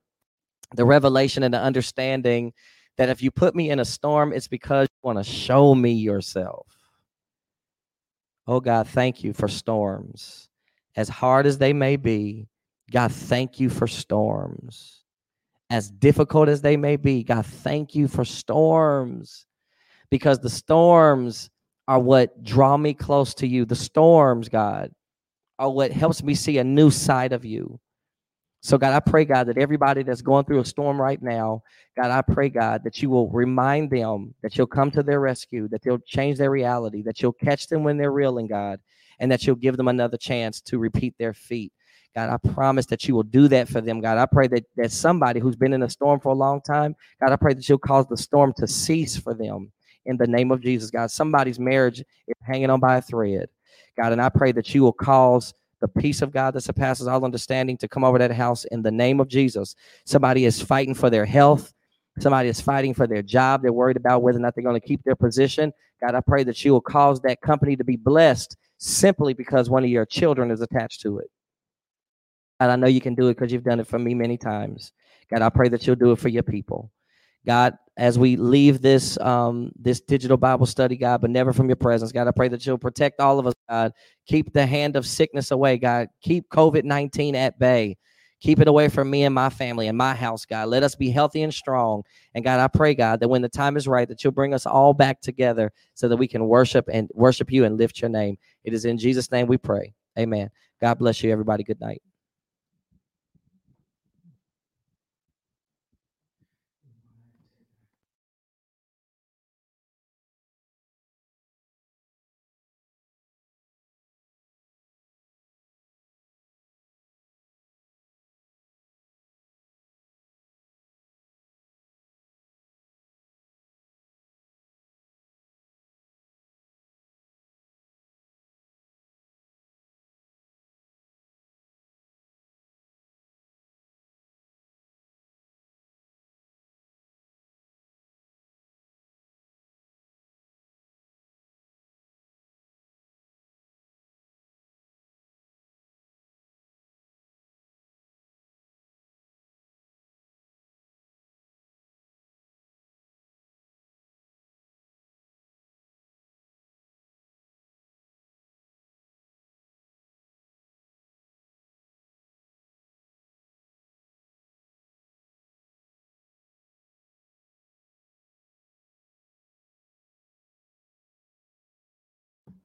the 0.75 0.85
revelation 0.85 1.43
and 1.43 1.53
the 1.53 1.59
understanding 1.59 2.53
that 2.97 3.09
if 3.09 3.23
you 3.23 3.31
put 3.31 3.55
me 3.55 3.69
in 3.71 3.79
a 3.79 3.85
storm, 3.85 4.33
it's 4.33 4.47
because 4.47 4.87
you 4.91 5.07
want 5.07 5.17
to 5.17 5.23
show 5.23 5.73
me 5.73 5.93
yourself. 5.93 6.67
Oh 8.45 8.59
God, 8.59 8.87
thank 8.87 9.23
you 9.23 9.33
for 9.33 9.47
storms. 9.47 10.49
As 10.95 11.07
hard 11.09 11.45
as 11.45 11.57
they 11.57 11.71
may 11.71 11.95
be, 11.95 12.47
God, 12.91 13.11
thank 13.11 13.59
you 13.59 13.69
for 13.69 13.87
storms. 13.87 15.03
As 15.69 15.89
difficult 15.89 16.49
as 16.49 16.61
they 16.61 16.75
may 16.75 16.95
be, 16.95 17.23
God, 17.23 17.45
thank 17.45 17.93
you 17.95 18.07
for 18.07 18.25
storms 18.25 19.45
because 20.09 20.39
the 20.39 20.49
storms 20.49 21.49
are 21.89 21.99
what 21.99 22.43
draw 22.43 22.77
me 22.77 22.93
close 22.93 23.33
to 23.33 23.47
you. 23.47 23.65
The 23.65 23.75
storms, 23.75 24.47
God, 24.47 24.91
are 25.57 25.71
what 25.71 25.91
helps 25.91 26.21
me 26.21 26.35
see 26.35 26.59
a 26.59 26.63
new 26.63 26.91
side 26.91 27.33
of 27.33 27.43
you. 27.43 27.79
So, 28.61 28.77
God, 28.77 28.93
I 28.93 28.99
pray, 28.99 29.25
God, 29.25 29.47
that 29.47 29.57
everybody 29.57 30.03
that's 30.03 30.21
going 30.21 30.45
through 30.45 30.59
a 30.59 30.65
storm 30.65 31.01
right 31.01 31.19
now, 31.19 31.63
God, 31.99 32.11
I 32.11 32.21
pray, 32.21 32.49
God, 32.49 32.83
that 32.83 33.01
you 33.01 33.09
will 33.09 33.27
remind 33.31 33.89
them 33.89 34.35
that 34.43 34.55
you'll 34.55 34.67
come 34.67 34.91
to 34.91 35.01
their 35.01 35.19
rescue, 35.19 35.67
that 35.69 35.81
they'll 35.81 35.97
change 35.97 36.37
their 36.37 36.51
reality, 36.51 37.01
that 37.01 37.23
you'll 37.23 37.33
catch 37.33 37.65
them 37.65 37.83
when 37.83 37.97
they're 37.97 38.11
reeling, 38.11 38.45
God, 38.45 38.79
and 39.17 39.31
that 39.31 39.47
you'll 39.47 39.55
give 39.55 39.75
them 39.75 39.87
another 39.87 40.17
chance 40.17 40.61
to 40.61 40.77
repeat 40.77 41.15
their 41.17 41.33
feat. 41.33 41.73
God, 42.15 42.29
I 42.29 42.49
promise 42.53 42.85
that 42.87 43.07
you 43.07 43.15
will 43.15 43.23
do 43.23 43.47
that 43.47 43.67
for 43.67 43.81
them. 43.81 43.99
God, 43.99 44.19
I 44.19 44.27
pray 44.27 44.47
that, 44.49 44.65
that 44.75 44.91
somebody 44.91 45.39
who's 45.39 45.55
been 45.55 45.73
in 45.73 45.81
a 45.81 45.89
storm 45.89 46.19
for 46.19 46.29
a 46.29 46.35
long 46.35 46.61
time, 46.61 46.95
God, 47.19 47.31
I 47.31 47.35
pray 47.35 47.55
that 47.55 47.67
you'll 47.67 47.79
cause 47.79 48.05
the 48.05 48.17
storm 48.17 48.53
to 48.57 48.67
cease 48.67 49.17
for 49.17 49.33
them 49.33 49.71
in 50.05 50.17
the 50.17 50.27
name 50.27 50.51
of 50.51 50.61
Jesus. 50.61 50.91
God, 50.91 51.11
somebody's 51.11 51.59
marriage 51.59 51.99
is 51.99 52.35
hanging 52.41 52.69
on 52.69 52.79
by 52.79 52.97
a 52.97 53.01
thread. 53.01 53.49
God, 53.97 54.11
and 54.13 54.21
I 54.21 54.29
pray 54.29 54.51
that 54.53 54.73
you 54.73 54.83
will 54.83 54.93
cause 54.93 55.53
the 55.81 55.87
peace 55.87 56.21
of 56.21 56.31
God 56.31 56.53
that 56.53 56.61
surpasses 56.61 57.07
all 57.07 57.23
understanding 57.23 57.77
to 57.77 57.87
come 57.87 58.03
over 58.03 58.17
that 58.17 58.31
house 58.31 58.65
in 58.65 58.81
the 58.81 58.91
name 58.91 59.19
of 59.19 59.27
Jesus. 59.27 59.75
Somebody 60.05 60.45
is 60.45 60.61
fighting 60.61 60.93
for 60.93 61.09
their 61.09 61.25
health. 61.25 61.73
Somebody 62.19 62.49
is 62.49 62.59
fighting 62.59 62.93
for 62.93 63.07
their 63.07 63.21
job. 63.21 63.61
They're 63.61 63.71
worried 63.71 63.97
about 63.97 64.21
whether 64.21 64.37
or 64.37 64.41
not 64.41 64.55
they're 64.55 64.63
going 64.63 64.79
to 64.79 64.85
keep 64.85 65.03
their 65.03 65.15
position. 65.15 65.71
God, 66.03 66.15
I 66.15 66.21
pray 66.21 66.43
that 66.43 66.63
you 66.65 66.73
will 66.73 66.81
cause 66.81 67.21
that 67.21 67.41
company 67.41 67.75
to 67.75 67.83
be 67.83 67.95
blessed 67.95 68.57
simply 68.77 69.33
because 69.33 69.69
one 69.69 69.83
of 69.83 69.89
your 69.89 70.05
children 70.05 70.51
is 70.51 70.61
attached 70.61 71.01
to 71.01 71.19
it. 71.19 71.29
God, 72.59 72.71
I 72.71 72.75
know 72.75 72.87
you 72.87 73.01
can 73.01 73.15
do 73.15 73.27
it 73.27 73.35
because 73.35 73.53
you've 73.53 73.63
done 73.63 73.79
it 73.79 73.87
for 73.87 73.99
me 73.99 74.13
many 74.13 74.37
times. 74.37 74.91
God, 75.31 75.41
I 75.41 75.49
pray 75.49 75.69
that 75.69 75.85
you'll 75.85 75.95
do 75.95 76.11
it 76.11 76.19
for 76.19 76.29
your 76.29 76.43
people. 76.43 76.91
God, 77.45 77.77
as 77.99 78.17
we 78.17 78.37
leave 78.37 78.81
this 78.81 79.19
um, 79.19 79.71
this 79.75 79.99
digital 79.99 80.37
Bible 80.37 80.65
study, 80.65 80.95
God, 80.95 81.19
but 81.19 81.29
never 81.29 81.51
from 81.51 81.67
your 81.67 81.75
presence, 81.75 82.13
God, 82.13 82.27
I 82.27 82.31
pray 82.31 82.47
that 82.47 82.65
you'll 82.65 82.77
protect 82.77 83.19
all 83.19 83.39
of 83.39 83.45
us, 83.45 83.53
God. 83.69 83.91
Keep 84.25 84.53
the 84.53 84.65
hand 84.65 84.95
of 84.95 85.05
sickness 85.05 85.51
away, 85.51 85.77
God. 85.77 86.07
Keep 86.21 86.49
COVID 86.49 86.85
nineteen 86.85 87.35
at 87.35 87.59
bay. 87.59 87.97
Keep 88.41 88.61
it 88.61 88.69
away 88.69 88.87
from 88.87 89.09
me 89.09 89.25
and 89.25 89.35
my 89.35 89.49
family 89.49 89.89
and 89.89 89.97
my 89.97 90.15
house, 90.15 90.45
God. 90.45 90.69
Let 90.69 90.81
us 90.81 90.95
be 90.95 91.09
healthy 91.09 91.43
and 91.43 91.53
strong. 91.53 92.03
And 92.33 92.43
God, 92.43 92.61
I 92.61 92.69
pray, 92.69 92.95
God, 92.95 93.19
that 93.19 93.27
when 93.27 93.41
the 93.41 93.49
time 93.49 93.75
is 93.75 93.85
right, 93.85 94.07
that 94.07 94.23
you'll 94.23 94.31
bring 94.31 94.53
us 94.53 94.65
all 94.65 94.93
back 94.93 95.19
together 95.19 95.73
so 95.93 96.07
that 96.07 96.15
we 96.15 96.25
can 96.25 96.47
worship 96.47 96.87
and 96.89 97.09
worship 97.13 97.51
you 97.51 97.65
and 97.65 97.77
lift 97.77 97.99
your 97.99 98.07
name. 98.09 98.37
It 98.63 98.73
is 98.73 98.85
in 98.85 98.97
Jesus' 98.97 99.29
name 99.29 99.47
we 99.47 99.57
pray. 99.57 99.93
Amen. 100.17 100.49
God 100.79 100.99
bless 100.99 101.21
you, 101.21 101.33
everybody. 101.33 101.65
Good 101.65 101.81
night. 101.81 102.01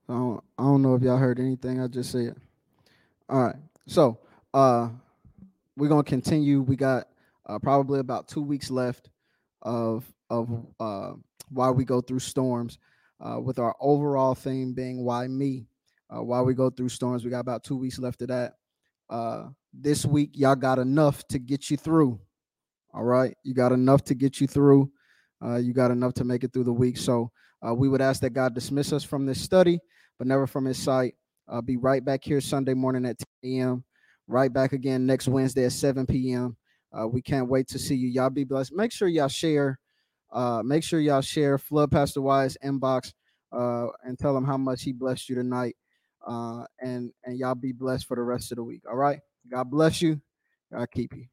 I 0.09 0.13
don't, 0.13 0.45
I 0.59 0.63
don't 0.63 0.83
know 0.83 0.95
if 0.95 1.03
y'all 1.03 1.17
heard 1.17 1.41
anything 1.41 1.81
I 1.81 1.87
just 1.87 2.13
said. 2.13 2.37
All 3.29 3.43
right. 3.43 3.57
So 3.87 4.19
uh 4.53 4.89
we're 5.77 5.89
gonna 5.89 6.05
continue. 6.05 6.61
We 6.63 6.77
got 6.77 7.09
uh, 7.47 7.59
probably 7.59 8.01
about 8.01 8.29
two 8.29 8.43
weeks 8.43 8.71
left 8.71 9.09
of 9.63 10.05
of 10.31 10.49
uh 10.79 11.13
why 11.51 11.71
we 11.71 11.85
go 11.85 12.01
through 12.01 12.21
storms. 12.21 12.79
Uh, 13.21 13.41
with 13.41 13.59
our 13.59 13.75
overall 13.81 14.35
theme 14.35 14.75
being 14.75 15.03
why 15.05 15.27
me, 15.27 15.67
uh, 16.15 16.23
why 16.23 16.43
we 16.43 16.53
go 16.53 16.69
through 16.69 16.89
storms. 16.89 17.25
We 17.25 17.31
got 17.31 17.41
about 17.41 17.65
two 17.65 17.77
weeks 17.77 17.99
left 17.99 18.21
of 18.23 18.29
that. 18.29 18.55
Uh, 19.09 19.49
this 19.73 20.05
week, 20.05 20.31
y'all 20.35 20.57
got 20.57 20.79
enough 20.79 21.27
to 21.29 21.39
get 21.39 21.71
you 21.71 21.77
through. 21.77 22.21
All 22.93 23.05
right, 23.05 23.35
you 23.43 23.55
got 23.55 23.73
enough 23.73 24.05
to 24.05 24.15
get 24.15 24.41
you 24.41 24.47
through. 24.47 24.91
Uh, 25.43 25.57
you 25.57 25.73
got 25.73 25.91
enough 25.91 26.13
to 26.15 26.25
make 26.25 26.45
it 26.45 26.53
through 26.53 26.65
the 26.65 26.73
week. 26.73 26.99
So 26.99 27.31
uh, 27.67 27.75
we 27.75 27.89
would 27.89 28.01
ask 28.03 28.21
that 28.21 28.31
God 28.31 28.55
dismiss 28.55 28.93
us 28.93 29.05
from 29.05 29.27
this 29.27 29.41
study, 29.41 29.79
but 30.19 30.27
never 30.27 30.47
from 30.47 30.65
His 30.65 30.79
sight. 30.79 31.15
Uh, 31.49 31.61
be 31.61 31.77
right 31.77 32.05
back 32.05 32.25
here 32.25 32.41
Sunday 32.41 32.75
morning 32.75 33.05
at 33.07 33.19
10 33.43 33.61
a.m. 33.61 33.85
Right 34.27 34.53
back 34.53 34.73
again 34.73 35.07
next 35.07 35.29
Wednesday 35.29 35.67
at 35.67 35.73
7 35.73 36.07
p.m. 36.07 36.57
Uh, 36.93 37.07
we 37.07 37.21
can't 37.21 37.49
wait 37.49 37.69
to 37.69 37.79
see 37.79 37.95
you. 37.95 38.09
Y'all 38.09 38.31
be 38.31 38.45
blessed. 38.45 38.73
Make 38.73 38.93
sure 38.93 39.09
y'all 39.09 39.29
share. 39.29 39.79
Uh, 40.33 40.63
make 40.65 40.83
sure 40.83 41.01
y'all 41.01 41.21
share 41.21 41.59
Flood 41.59 41.91
Pastor 41.91 42.23
Wyatt's 42.23 42.57
inbox 42.65 43.13
uh, 43.53 43.87
and 44.03 44.19
tell 44.19 44.37
him 44.37 44.45
how 44.45 44.57
much 44.57 44.83
he 44.83 44.93
blessed 44.93 45.29
you 45.29 45.35
tonight. 45.35 45.77
Uh, 46.27 46.65
and 46.81 47.13
and 47.25 47.37
y'all 47.37 47.55
be 47.55 47.73
blessed 47.73 48.07
for 48.07 48.17
the 48.17 48.23
rest 48.23 48.51
of 48.51 48.57
the 48.57 48.65
week. 48.65 48.83
All 48.89 48.97
right. 48.97 49.21
God 49.51 49.71
bless 49.71 50.01
you. 50.01 50.21
God 50.73 50.87
keep 50.91 51.15
you. 51.15 51.27